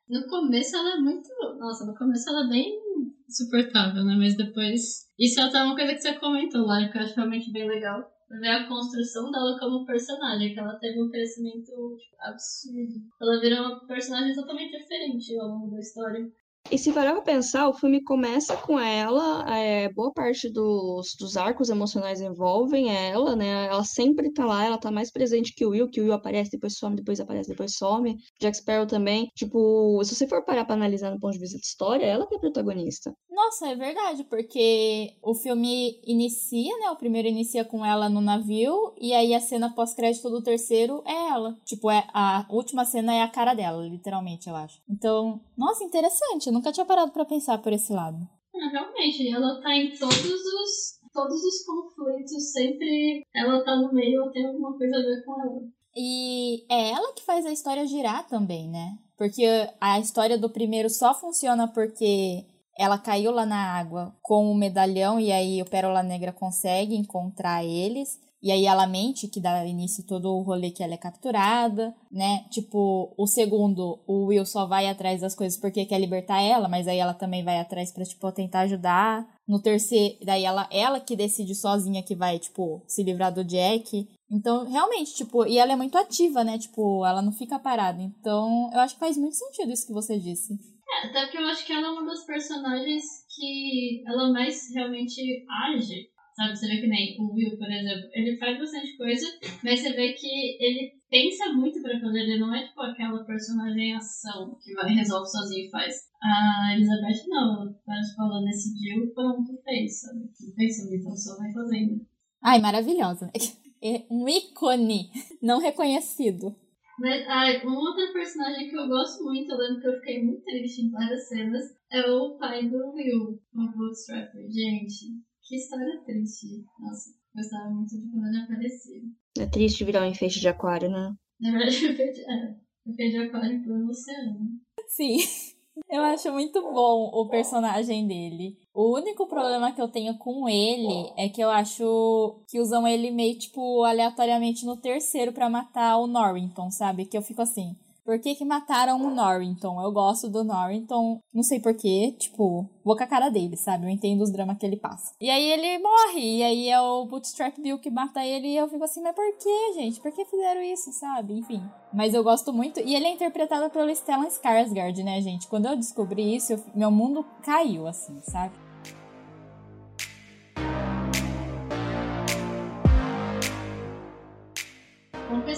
No 0.09 0.25
começo 0.29 0.77
ela 0.77 0.95
é 0.95 0.99
muito. 0.99 1.29
Nossa, 1.59 1.85
no 1.85 1.95
começo 1.97 2.31
ela 2.31 2.47
é 2.47 2.49
bem 2.49 2.81
suportável, 3.29 4.05
né? 4.05 4.15
Mas 4.17 4.37
depois. 4.37 5.05
Isso 5.19 5.41
é 5.41 5.43
até 5.43 5.63
uma 5.63 5.75
coisa 5.75 5.95
que 5.95 6.01
você 6.01 6.15
comentou 6.15 6.65
lá, 6.65 6.89
que 6.89 6.97
eu 6.97 7.03
acho 7.03 7.17
realmente 7.17 7.53
bem 7.53 7.67
legal. 7.67 8.09
Ver 8.31 8.49
a 8.49 8.69
construção 8.69 9.31
dela 9.33 9.59
como 9.59 9.85
personagem, 9.85 10.55
que 10.55 10.61
ela 10.61 10.77
teve 10.77 11.03
um 11.03 11.11
crescimento 11.11 11.65
tipo, 11.65 12.17
absurdo. 12.21 12.95
Ela 13.21 13.41
virou 13.41 13.59
uma 13.59 13.87
personagem 13.87 14.35
totalmente 14.35 14.79
diferente 14.79 15.37
ao 15.39 15.49
longo 15.49 15.73
da 15.73 15.81
história. 15.81 16.25
E 16.69 16.77
se 16.77 16.93
parar 16.93 17.13
pra 17.13 17.23
pensar, 17.23 17.69
o 17.69 17.75
filme 17.75 18.03
começa 18.03 18.57
com 18.57 18.79
ela, 18.79 19.57
é, 19.57 19.89
boa 19.93 20.13
parte 20.13 20.51
dos, 20.51 21.15
dos 21.17 21.37
arcos 21.37 21.71
emocionais 21.71 22.21
envolvem 22.21 22.91
ela, 22.91 23.37
né? 23.37 23.67
Ela 23.67 23.85
sempre 23.85 24.33
tá 24.33 24.45
lá, 24.45 24.65
ela 24.65 24.77
tá 24.77 24.91
mais 24.91 25.13
presente 25.13 25.55
que 25.55 25.65
o 25.65 25.71
Will, 25.71 25.89
que 25.89 26.01
o 26.01 26.05
Will 26.05 26.13
aparece, 26.13 26.51
depois 26.51 26.77
some, 26.77 26.97
depois 26.97 27.21
aparece, 27.21 27.51
depois 27.51 27.77
some. 27.77 28.17
Jack 28.41 28.57
Sparrow 28.57 28.87
também. 28.87 29.29
Tipo, 29.37 30.03
se 30.03 30.17
você 30.17 30.27
for 30.27 30.45
parar 30.45 30.65
pra 30.65 30.75
analisar 30.75 31.13
no 31.13 31.21
ponto 31.21 31.35
de 31.35 31.39
vista 31.39 31.57
de 31.57 31.65
história, 31.65 32.05
ela 32.05 32.27
que 32.27 32.35
é 32.35 32.39
protagonista. 32.39 33.15
Nossa, 33.31 33.69
é 33.69 33.77
verdade, 33.77 34.25
porque 34.25 35.15
o 35.23 35.35
filme 35.35 36.01
inicia, 36.05 36.77
né? 36.79 36.91
O 36.91 36.97
primeiro 36.97 37.29
inicia 37.29 37.65
com 37.65 37.85
ela 37.85 38.09
no 38.09 38.21
navio, 38.21 38.93
e 39.01 39.13
aí 39.13 39.35
a 39.35 39.41
cena 39.41 39.73
pós-crédito 39.73 40.29
do 40.29 40.43
terceiro 40.43 41.03
é 41.07 41.29
ela. 41.29 41.57
Tipo, 41.65 41.91
é, 41.91 42.05
a 42.13 42.45
última 42.51 42.85
cena 42.85 43.15
é 43.15 43.23
a 43.23 43.29
cara 43.29 43.55
dela, 43.55 43.87
literalmente, 43.87 44.49
eu 44.49 44.57
acho. 44.57 44.81
Então, 44.89 45.41
nossa, 45.57 45.85
interessante 45.85 46.51
nunca 46.57 46.73
tinha 46.73 46.87
parado 46.87 47.13
para 47.13 47.25
pensar 47.25 47.59
por 47.59 47.73
esse 47.73 47.93
lado. 47.93 48.19
É, 48.55 48.69
realmente, 48.69 49.29
ela 49.29 49.61
tá 49.61 49.75
em 49.77 49.91
todos 49.91 50.25
os 50.25 50.97
todos 51.13 51.43
os 51.43 51.65
conflitos, 51.65 52.53
sempre 52.53 53.23
ela 53.35 53.65
tá 53.65 53.75
no 53.75 53.91
meio 53.93 54.23
ou 54.23 54.31
tem 54.31 54.47
alguma 54.47 54.77
coisa 54.77 54.97
a 54.97 55.01
ver 55.01 55.25
com 55.25 55.41
ela. 55.41 55.61
E 55.97 56.67
é 56.71 56.91
ela 56.91 57.15
que 57.15 57.25
faz 57.25 57.47
a 57.47 57.53
história 57.53 57.87
girar 57.87 58.29
também, 58.29 58.69
né? 58.69 58.99
Porque 59.17 59.47
a 59.81 59.99
história 59.99 60.37
do 60.37 60.51
primeiro 60.51 60.91
só 60.91 61.15
funciona 61.15 61.67
porque 61.67 62.45
ela 62.79 62.99
caiu 62.99 63.31
lá 63.31 63.47
na 63.47 63.79
água 63.79 64.15
com 64.21 64.51
o 64.51 64.55
medalhão 64.55 65.19
e 65.19 65.33
aí 65.33 65.63
o 65.63 65.71
Pérola 65.71 66.03
Negra 66.03 66.33
consegue 66.33 66.95
encontrar 66.95 67.65
eles. 67.65 68.21
E 68.47 68.53
aí 68.53 68.65
ela 68.65 68.87
mente 68.87 69.27
que 69.27 69.41
dá 69.41 69.67
início 69.67 70.07
todo 70.07 70.33
o 70.33 70.41
rolê 70.41 70.71
que 70.71 70.81
ela 70.81 70.95
é 70.95 70.97
capturada, 70.97 71.93
né? 72.09 72.45
Tipo, 72.49 73.13
o 73.19 73.27
segundo, 73.27 73.99
o 74.07 74.27
Will 74.27 74.47
só 74.47 74.67
vai 74.67 74.87
atrás 74.87 75.21
das 75.21 75.35
coisas 75.35 75.59
porque 75.59 75.85
quer 75.85 75.99
libertar 75.99 76.41
ela, 76.41 76.69
mas 76.69 76.87
aí 76.87 76.97
ela 76.97 77.13
também 77.13 77.43
vai 77.43 77.59
atrás 77.59 77.91
pra, 77.91 78.05
tipo, 78.05 78.31
tentar 78.31 78.61
ajudar. 78.61 79.27
No 79.49 79.61
terceiro, 79.61 80.15
daí 80.25 80.45
ela, 80.45 80.69
ela 80.71 81.01
que 81.01 81.17
decide 81.17 81.57
sozinha 81.57 82.05
que 82.05 82.15
vai, 82.15 82.39
tipo, 82.39 82.81
se 82.87 83.03
livrar 83.03 83.35
do 83.35 83.43
Jack. 83.43 84.09
Então, 84.31 84.65
realmente, 84.71 85.13
tipo, 85.17 85.45
e 85.45 85.59
ela 85.59 85.73
é 85.73 85.77
muito 85.77 85.99
ativa, 85.99 86.45
né? 86.45 86.57
Tipo, 86.57 87.05
ela 87.05 87.21
não 87.21 87.33
fica 87.33 87.59
parada. 87.59 88.01
Então, 88.01 88.71
eu 88.73 88.79
acho 88.79 88.95
que 88.95 89.01
faz 89.01 89.17
muito 89.17 89.35
sentido 89.35 89.73
isso 89.73 89.89
que 89.89 89.93
você 89.93 90.21
disse. 90.21 90.57
É, 90.89 91.09
até 91.09 91.23
porque 91.23 91.39
eu 91.39 91.47
acho 91.47 91.67
que 91.67 91.73
ela 91.73 91.89
é 91.89 91.91
uma 91.91 92.07
das 92.07 92.25
personagens 92.25 93.03
que 93.35 94.05
ela 94.07 94.33
mais 94.33 94.73
realmente 94.73 95.45
age 95.75 96.15
Sabe, 96.37 96.55
você 96.55 96.67
vê 96.67 96.83
que 96.83 96.87
nem 96.87 97.17
o 97.19 97.33
Will, 97.33 97.57
por 97.57 97.73
exemplo, 97.73 98.11
ele 98.13 98.37
faz 98.37 98.59
bastante 98.59 98.95
coisa, 98.99 99.27
mas 99.65 99.81
você 99.81 99.95
vê 99.95 100.13
que 100.13 100.29
ele 100.63 100.93
pensa 101.09 101.51
muito 101.55 101.81
pra 101.81 101.99
fazer, 101.99 102.21
ele 102.21 102.39
não 102.39 102.55
é 102.55 102.67
tipo 102.67 102.79
aquela 102.83 103.25
personagem 103.25 103.97
ação 103.97 104.55
que 104.63 104.75
vai, 104.75 104.93
resolve 104.93 105.31
sozinho 105.31 105.67
e 105.67 105.71
faz. 105.71 105.95
A 106.23 106.75
Elizabeth 106.75 107.27
não, 107.27 107.63
ela 107.63 107.73
tá 107.87 108.15
falando, 108.15 108.45
decidiu, 108.45 109.11
pronto, 109.15 109.59
fez, 109.65 110.01
sabe? 110.01 110.19
Não 110.19 110.55
pensa 110.55 110.83
muito, 110.83 111.01
então 111.01 111.17
só 111.17 111.39
vai 111.39 111.51
fazendo. 111.55 112.07
Ai, 112.43 112.61
maravilhosa. 112.61 113.31
É 113.83 114.07
um 114.11 114.27
ícone 114.27 115.11
não 115.41 115.61
reconhecido. 115.61 116.57
Mas, 116.99 117.29
ai, 117.29 117.65
um 117.65 117.75
outro 117.75 118.11
personagem 118.11 118.71
que 118.71 118.75
eu 118.75 118.89
gosto 118.89 119.23
muito, 119.23 119.53
eu 119.53 119.59
lembro 119.59 119.81
que 119.83 119.87
eu 119.87 119.99
fiquei 119.99 120.25
muito 120.25 120.43
triste 120.43 120.81
em 120.81 120.91
várias 120.91 121.29
cenas, 121.29 121.63
é 121.93 122.01
o 122.11 122.39
pai 122.39 122.67
do 122.71 122.93
Will, 122.95 123.39
o 123.55 123.73
Bootstrapper. 123.77 124.51
Gente, 124.51 125.21
que 125.47 125.57
história 125.57 126.03
triste. 126.05 126.65
Nossa, 126.79 127.11
gostava 127.35 127.71
muito 127.71 127.97
de 127.97 128.11
quando 128.11 128.27
ele 128.27 128.43
aparecia. 128.43 129.03
É 129.39 129.47
triste 129.47 129.85
virar 129.85 130.03
um 130.03 130.11
enfeite 130.11 130.41
de 130.41 130.49
aquário, 130.49 130.91
né? 130.91 131.15
Na 131.41 131.53
verdade, 131.53 131.77
o 131.87 131.93
enfeite, 131.93 132.21
é, 132.21 132.57
enfeite 132.87 133.13
de 133.13 133.19
aquário 133.19 133.63
pro 133.63 133.89
oceano. 133.89 134.61
Sim. 134.89 135.19
Eu 135.91 136.03
acho 136.05 136.33
muito 136.33 136.63
bom 136.63 137.11
o 137.13 137.29
personagem 137.29 138.09
dele. 138.09 138.57
O 138.73 138.95
único 138.97 139.27
problema 139.27 139.73
que 139.73 139.81
eu 139.81 139.89
tenho 139.89 140.17
com 140.17 140.49
ele 140.49 141.13
é 141.19 141.29
que 141.29 141.43
eu 141.43 141.51
acho 141.51 142.41
que 142.49 142.59
usam 142.59 142.89
ele 142.89 143.11
meio, 143.11 143.39
tipo, 143.39 143.85
aleatoriamente 143.85 144.65
no 144.65 144.79
terceiro 144.79 145.35
para 145.35 145.51
matar 145.51 145.99
o 145.99 146.07
Norrington, 146.07 146.71
sabe? 146.71 147.05
Que 147.05 147.15
eu 147.15 147.21
fico 147.21 147.43
assim. 147.43 147.77
Por 148.07 148.21
que, 148.21 148.37
que 148.37 148.45
mataram 148.45 149.05
o 149.05 149.11
Norrington? 149.11 149.83
Eu 149.83 149.91
gosto 149.91 150.29
do 150.29 150.45
Norrington, 150.45 151.19
não 151.35 151.43
sei 151.43 151.59
porquê, 151.59 152.15
tipo, 152.17 152.65
vou 152.85 152.97
com 152.97 153.03
a 153.03 153.07
cara 153.07 153.29
dele, 153.29 153.57
sabe? 153.57 153.85
Eu 153.85 153.91
entendo 153.91 154.23
os 154.23 154.31
dramas 154.31 154.57
que 154.59 154.65
ele 154.65 154.77
passa. 154.77 155.13
E 155.21 155.29
aí 155.29 155.51
ele 155.51 155.83
morre, 155.83 156.39
e 156.39 156.43
aí 156.45 156.69
é 156.69 156.81
o 156.81 157.05
Bootstrap 157.07 157.61
Bill 157.61 157.81
que 157.81 157.91
mata 157.91 158.25
ele, 158.25 158.47
e 158.47 158.57
eu 158.57 158.69
fico 158.69 158.85
assim, 158.85 159.03
mas 159.03 159.13
por 159.13 159.27
que, 159.37 159.73
gente? 159.75 160.01
Por 160.01 160.13
que 160.13 160.25
fizeram 160.25 160.63
isso, 160.63 160.93
sabe? 160.93 161.35
Enfim. 161.35 161.61
Mas 161.93 162.15
eu 162.15 162.23
gosto 162.23 162.53
muito. 162.53 162.79
E 162.79 162.95
ele 162.95 163.07
é 163.07 163.13
interpretado 163.13 163.69
pelo 163.71 163.91
Stellan 163.91 164.29
Skarsgård, 164.29 165.03
né, 165.03 165.21
gente? 165.21 165.49
Quando 165.49 165.67
eu 165.67 165.77
descobri 165.77 166.37
isso, 166.37 166.53
eu, 166.53 166.63
meu 166.77 166.93
mundo 166.93 167.27
caiu, 167.43 167.89
assim, 167.89 168.21
sabe? 168.23 168.55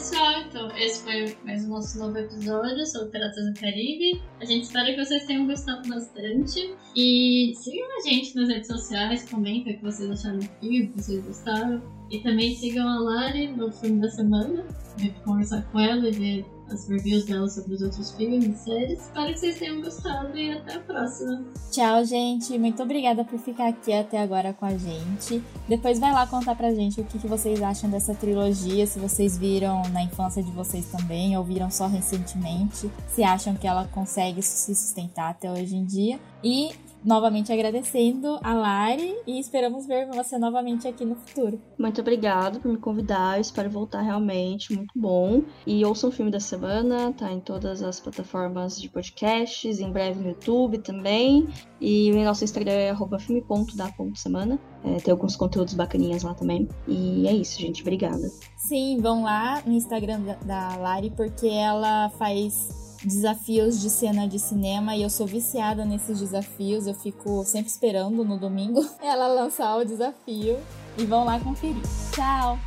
Pessoal, 0.08 0.40
então 0.40 0.76
esse 0.76 1.02
foi 1.02 1.36
mais 1.44 1.64
o 1.64 1.68
nosso 1.68 1.98
novo 1.98 2.16
episódio 2.16 2.86
sobre 2.86 3.10
Piratas 3.10 3.44
do 3.44 3.60
Caribe. 3.60 4.22
A 4.40 4.44
gente 4.46 4.64
espera 4.64 4.94
que 4.94 5.04
vocês 5.04 5.26
tenham 5.26 5.46
gostado 5.46 5.86
bastante. 5.86 6.74
E 6.96 7.52
sigam 7.54 7.86
a 7.98 8.08
gente 8.08 8.34
nas 8.34 8.48
redes 8.48 8.68
sociais, 8.68 9.28
comentem 9.28 9.74
o 9.74 9.76
que 9.76 9.84
vocês 9.84 10.10
acharam 10.10 10.38
do 10.38 10.48
filme, 10.60 10.84
o 10.84 10.92
que 10.92 11.02
vocês 11.02 11.24
gostaram. 11.24 11.82
E 12.10 12.20
também 12.20 12.54
sigam 12.54 12.88
a 12.88 12.98
Lari 12.98 13.48
no 13.48 13.70
filme 13.70 14.00
da 14.00 14.08
semana, 14.08 14.64
ver 14.96 15.12
conversar 15.24 15.62
com 15.70 15.78
ela 15.78 16.08
e 16.08 16.12
ver 16.12 16.46
as 16.70 16.88
reviews 16.88 17.24
dela 17.24 17.48
sobre 17.48 17.74
os 17.74 17.82
outros 17.82 18.10
filmes 18.12 18.44
e 18.44 18.54
séries. 18.54 19.02
Espero 19.02 19.32
que 19.32 19.38
vocês 19.38 19.58
tenham 19.58 19.80
gostado 19.80 20.36
e 20.36 20.52
até 20.52 20.74
a 20.74 20.80
próxima. 20.80 21.44
Tchau, 21.70 22.04
gente. 22.04 22.58
Muito 22.58 22.82
obrigada 22.82 23.24
por 23.24 23.38
ficar 23.38 23.68
aqui 23.68 23.92
até 23.92 24.20
agora 24.20 24.52
com 24.52 24.64
a 24.64 24.76
gente. 24.76 25.42
Depois 25.68 25.98
vai 25.98 26.12
lá 26.12 26.26
contar 26.26 26.54
pra 26.54 26.74
gente 26.74 27.00
o 27.00 27.04
que, 27.04 27.18
que 27.18 27.26
vocês 27.26 27.62
acham 27.62 27.90
dessa 27.90 28.14
trilogia, 28.14 28.86
se 28.86 28.98
vocês 28.98 29.36
viram 29.36 29.82
na 29.90 30.02
infância 30.02 30.42
de 30.42 30.50
vocês 30.50 30.86
também, 30.86 31.36
ou 31.36 31.44
viram 31.44 31.70
só 31.70 31.86
recentemente, 31.86 32.90
se 33.08 33.22
acham 33.22 33.54
que 33.54 33.66
ela 33.66 33.86
consegue 33.88 34.42
se 34.42 34.74
sustentar 34.74 35.30
até 35.30 35.50
hoje 35.50 35.76
em 35.76 35.84
dia. 35.84 36.18
E 36.42 36.70
novamente 37.04 37.52
agradecendo 37.52 38.38
a 38.42 38.54
Lari 38.54 39.14
e 39.26 39.38
esperamos 39.38 39.86
ver 39.86 40.06
você 40.06 40.38
novamente 40.38 40.86
aqui 40.86 41.04
no 41.04 41.14
futuro. 41.14 41.60
Muito 41.78 42.00
obrigado 42.00 42.60
por 42.60 42.70
me 42.70 42.78
convidar, 42.78 43.36
eu 43.36 43.40
espero 43.40 43.70
voltar 43.70 44.02
realmente, 44.02 44.74
muito 44.74 44.92
bom. 44.96 45.42
E 45.66 45.84
ouçam 45.84 46.10
o 46.10 46.12
filme 46.12 46.30
da 46.30 46.40
semana, 46.40 47.12
tá 47.12 47.32
em 47.32 47.40
todas 47.40 47.82
as 47.82 48.00
plataformas 48.00 48.80
de 48.80 48.88
podcasts, 48.88 49.80
em 49.80 49.90
breve 49.90 50.20
no 50.20 50.28
YouTube 50.30 50.78
também. 50.78 51.48
E 51.80 52.10
o 52.12 52.24
nosso 52.24 52.44
Instagram 52.44 52.72
é 52.72 52.94
filme.da.semana. 53.18 54.58
É, 54.84 54.96
tem 54.96 55.12
alguns 55.12 55.36
conteúdos 55.36 55.74
bacaninhas 55.74 56.22
lá 56.22 56.34
também. 56.34 56.68
E 56.86 57.26
é 57.26 57.32
isso, 57.32 57.60
gente. 57.60 57.82
Obrigada. 57.82 58.28
Sim, 58.56 58.98
vão 59.00 59.22
lá 59.22 59.62
no 59.64 59.72
Instagram 59.72 60.20
da 60.44 60.76
Lari, 60.76 61.10
porque 61.10 61.46
ela 61.46 62.10
faz 62.10 62.87
desafios 63.04 63.80
de 63.80 63.90
cena 63.90 64.26
de 64.26 64.38
cinema 64.38 64.96
e 64.96 65.02
eu 65.02 65.10
sou 65.10 65.26
viciada 65.26 65.84
nesses 65.84 66.18
desafios. 66.18 66.86
Eu 66.86 66.94
fico 66.94 67.44
sempre 67.44 67.70
esperando 67.70 68.24
no 68.24 68.38
domingo 68.38 68.84
ela 69.02 69.28
lançar 69.28 69.76
o 69.76 69.84
desafio 69.84 70.58
e 70.96 71.04
vão 71.04 71.24
lá 71.24 71.38
conferir. 71.38 71.82
Tchau! 72.12 72.58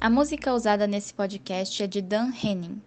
A 0.00 0.08
música 0.08 0.54
usada 0.54 0.86
nesse 0.86 1.12
podcast 1.12 1.82
é 1.82 1.86
de 1.86 2.00
Dan 2.00 2.30
Henning. 2.42 2.80